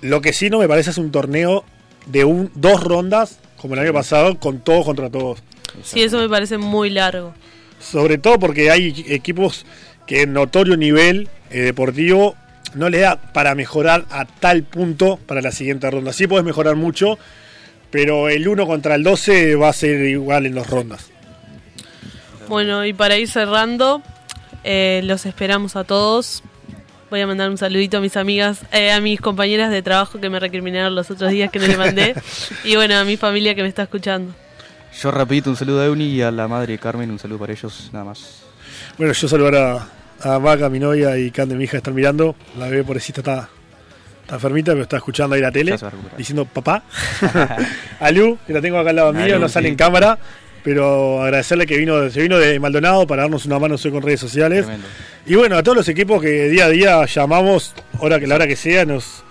Lo 0.00 0.20
que 0.20 0.32
sí 0.32 0.50
no 0.50 0.58
me 0.58 0.68
parece 0.68 0.90
es 0.90 0.98
un 0.98 1.10
torneo 1.10 1.64
de 2.06 2.24
un, 2.24 2.50
dos 2.54 2.82
rondas, 2.82 3.38
como 3.60 3.74
el 3.74 3.80
año 3.80 3.92
pasado, 3.92 4.38
con 4.38 4.60
todos 4.60 4.84
contra 4.84 5.10
todos. 5.10 5.42
Sí, 5.82 6.02
eso 6.02 6.18
me 6.18 6.28
parece 6.28 6.58
muy 6.58 6.90
largo. 6.90 7.34
Sobre 7.80 8.18
todo 8.18 8.38
porque 8.38 8.70
hay 8.70 9.04
equipos 9.08 9.66
que 10.06 10.22
en 10.22 10.32
notorio 10.32 10.76
nivel 10.76 11.28
eh, 11.50 11.60
deportivo 11.60 12.34
no 12.74 12.88
le 12.88 13.00
da 13.00 13.16
para 13.16 13.54
mejorar 13.54 14.04
a 14.10 14.24
tal 14.24 14.62
punto 14.62 15.18
para 15.26 15.40
la 15.40 15.52
siguiente 15.52 15.90
ronda. 15.90 16.12
Sí 16.12 16.26
puedes 16.26 16.44
mejorar 16.44 16.76
mucho, 16.76 17.18
pero 17.90 18.28
el 18.28 18.46
1 18.46 18.66
contra 18.66 18.94
el 18.94 19.02
12 19.02 19.56
va 19.56 19.68
a 19.68 19.72
ser 19.72 20.02
igual 20.06 20.46
en 20.46 20.54
las 20.54 20.68
rondas. 20.68 21.10
Bueno, 22.48 22.84
y 22.84 22.92
para 22.92 23.16
ir 23.16 23.28
cerrando, 23.28 24.02
eh, 24.64 25.02
los 25.04 25.26
esperamos 25.26 25.76
a 25.76 25.84
todos. 25.84 26.42
Voy 27.10 27.20
a 27.20 27.26
mandar 27.26 27.48
un 27.50 27.56
saludito 27.56 27.98
a 27.98 28.00
mis 28.00 28.16
amigas, 28.16 28.60
eh, 28.72 28.92
a 28.92 29.00
mis 29.00 29.20
compañeras 29.20 29.70
de 29.70 29.82
trabajo 29.82 30.20
que 30.20 30.28
me 30.28 30.38
recriminaron 30.38 30.94
los 30.94 31.10
otros 31.10 31.30
días 31.30 31.50
que 31.50 31.58
no 31.58 31.66
le 31.66 31.76
mandé. 31.76 32.14
y 32.64 32.76
bueno, 32.76 32.96
a 32.96 33.04
mi 33.04 33.16
familia 33.16 33.54
que 33.54 33.62
me 33.62 33.68
está 33.68 33.84
escuchando. 33.84 34.34
Yo 35.00 35.10
rapidito 35.10 35.50
un 35.50 35.56
saludo 35.56 35.82
a 35.82 35.86
Euni 35.86 36.06
y 36.06 36.22
a 36.22 36.30
la 36.30 36.48
madre 36.48 36.76
Carmen, 36.78 37.10
un 37.10 37.18
saludo 37.18 37.38
para 37.38 37.52
ellos, 37.52 37.90
nada 37.92 38.04
más. 38.04 38.42
Bueno, 38.96 39.12
yo 39.12 39.28
saludar 39.28 39.54
a, 39.54 39.88
a 40.20 40.38
Maca, 40.38 40.68
mi 40.68 40.78
novia, 40.78 41.16
y 41.16 41.30
Cande, 41.30 41.54
mi 41.54 41.64
hija, 41.64 41.76
están 41.76 41.94
mirando. 41.94 42.34
La 42.58 42.68
bebé 42.68 42.84
pobrecita 42.84 43.20
está, 43.20 43.48
está 44.22 44.34
enfermita, 44.34 44.72
pero 44.72 44.82
está 44.82 44.96
escuchando 44.96 45.34
ahí 45.34 45.40
la 45.40 45.52
tele, 45.52 45.76
diciendo 46.16 46.44
papá. 46.44 46.82
a 48.00 48.10
Lu, 48.10 48.38
que 48.46 48.52
la 48.52 48.60
tengo 48.60 48.78
acá 48.78 48.90
al 48.90 48.96
lado 48.96 49.12
mío, 49.12 49.38
no 49.38 49.48
sale 49.48 49.68
en 49.68 49.76
cámara, 49.76 50.18
pero 50.64 51.22
agradecerle 51.22 51.66
que 51.66 51.76
vino, 51.76 52.10
se 52.10 52.20
vino 52.20 52.38
de 52.38 52.58
Maldonado 52.58 53.06
para 53.06 53.22
darnos 53.22 53.46
una 53.46 53.58
mano 53.58 53.76
con 53.78 54.02
redes 54.02 54.20
sociales. 54.20 54.66
Y 55.26 55.34
bueno, 55.34 55.56
a 55.56 55.62
todos 55.62 55.76
los 55.76 55.88
equipos 55.88 56.20
que 56.20 56.48
día 56.48 56.66
a 56.66 56.68
día 56.68 57.06
llamamos, 57.06 57.74
hora 57.98 58.18
que 58.18 58.26
la 58.26 58.36
hora 58.36 58.46
que 58.46 58.56
sea, 58.56 58.84
nos, 58.84 59.24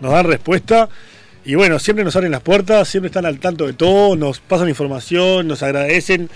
nos 0.00 0.12
dan 0.12 0.26
respuesta. 0.26 0.88
Y 1.44 1.54
bueno, 1.54 1.78
siempre 1.78 2.04
nos 2.04 2.16
abren 2.16 2.32
las 2.32 2.42
puertas, 2.42 2.88
siempre 2.88 3.06
están 3.06 3.24
al 3.24 3.38
tanto 3.38 3.66
de 3.66 3.72
todo, 3.72 4.16
nos 4.16 4.40
pasan 4.40 4.68
información, 4.68 5.46
nos 5.46 5.62
agradecen. 5.62 6.28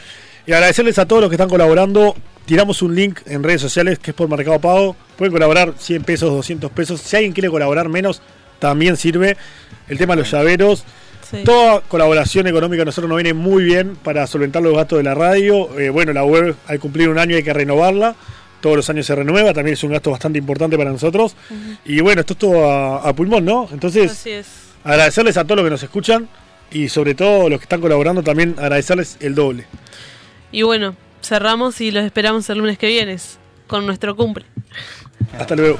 Y 0.50 0.52
agradecerles 0.52 0.98
a 0.98 1.06
todos 1.06 1.22
los 1.22 1.30
que 1.30 1.36
están 1.36 1.48
colaborando. 1.48 2.16
Tiramos 2.44 2.82
un 2.82 2.92
link 2.92 3.20
en 3.26 3.44
redes 3.44 3.60
sociales 3.60 4.00
que 4.00 4.10
es 4.10 4.16
por 4.16 4.28
Mercado 4.28 4.58
Pago. 4.58 4.96
Pueden 5.16 5.30
colaborar 5.30 5.74
100 5.78 6.02
pesos, 6.02 6.28
200 6.28 6.72
pesos. 6.72 7.00
Si 7.00 7.14
alguien 7.14 7.32
quiere 7.32 7.48
colaborar 7.48 7.88
menos, 7.88 8.20
también 8.58 8.96
sirve. 8.96 9.36
El 9.86 9.96
tema 9.96 10.16
de 10.16 10.22
los 10.22 10.30
llaveros. 10.32 10.82
Toda 11.44 11.82
colaboración 11.82 12.48
económica 12.48 12.82
a 12.82 12.84
nosotros 12.84 13.08
nos 13.08 13.18
viene 13.18 13.32
muy 13.32 13.62
bien 13.62 13.94
para 13.94 14.26
solventar 14.26 14.60
los 14.60 14.74
gastos 14.74 14.98
de 14.98 15.04
la 15.04 15.14
radio. 15.14 15.78
Eh, 15.78 15.88
bueno, 15.88 16.12
la 16.12 16.24
web 16.24 16.56
al 16.66 16.80
cumplir 16.80 17.10
un 17.10 17.20
año 17.20 17.36
hay 17.36 17.44
que 17.44 17.52
renovarla. 17.52 18.16
Todos 18.60 18.74
los 18.74 18.90
años 18.90 19.06
se 19.06 19.14
renueva, 19.14 19.54
también 19.54 19.74
es 19.74 19.84
un 19.84 19.92
gasto 19.92 20.10
bastante 20.10 20.40
importante 20.40 20.76
para 20.76 20.90
nosotros. 20.90 21.36
Y 21.84 22.00
bueno, 22.00 22.22
esto 22.22 22.32
es 22.32 22.38
todo 22.40 22.68
a, 22.68 23.14
pulmón, 23.14 23.44
¿no? 23.44 23.68
Entonces, 23.70 24.26
agradecerles 24.82 25.36
a 25.36 25.44
todos 25.44 25.58
los 25.58 25.66
que 25.66 25.70
nos 25.70 25.82
escuchan 25.84 26.28
y 26.72 26.88
sobre 26.88 27.14
todo 27.14 27.48
los 27.48 27.60
que 27.60 27.66
están 27.66 27.80
colaborando 27.80 28.24
también 28.24 28.56
agradecerles 28.58 29.16
el 29.20 29.36
doble. 29.36 29.66
Y 30.52 30.62
bueno, 30.62 30.94
cerramos 31.22 31.80
y 31.80 31.90
los 31.90 32.04
esperamos 32.04 32.48
el 32.50 32.58
lunes 32.58 32.78
que 32.78 32.86
viene 32.88 33.16
con 33.66 33.86
nuestro 33.86 34.16
cumple. 34.16 34.44
Hasta 35.38 35.54
luego. 35.54 35.78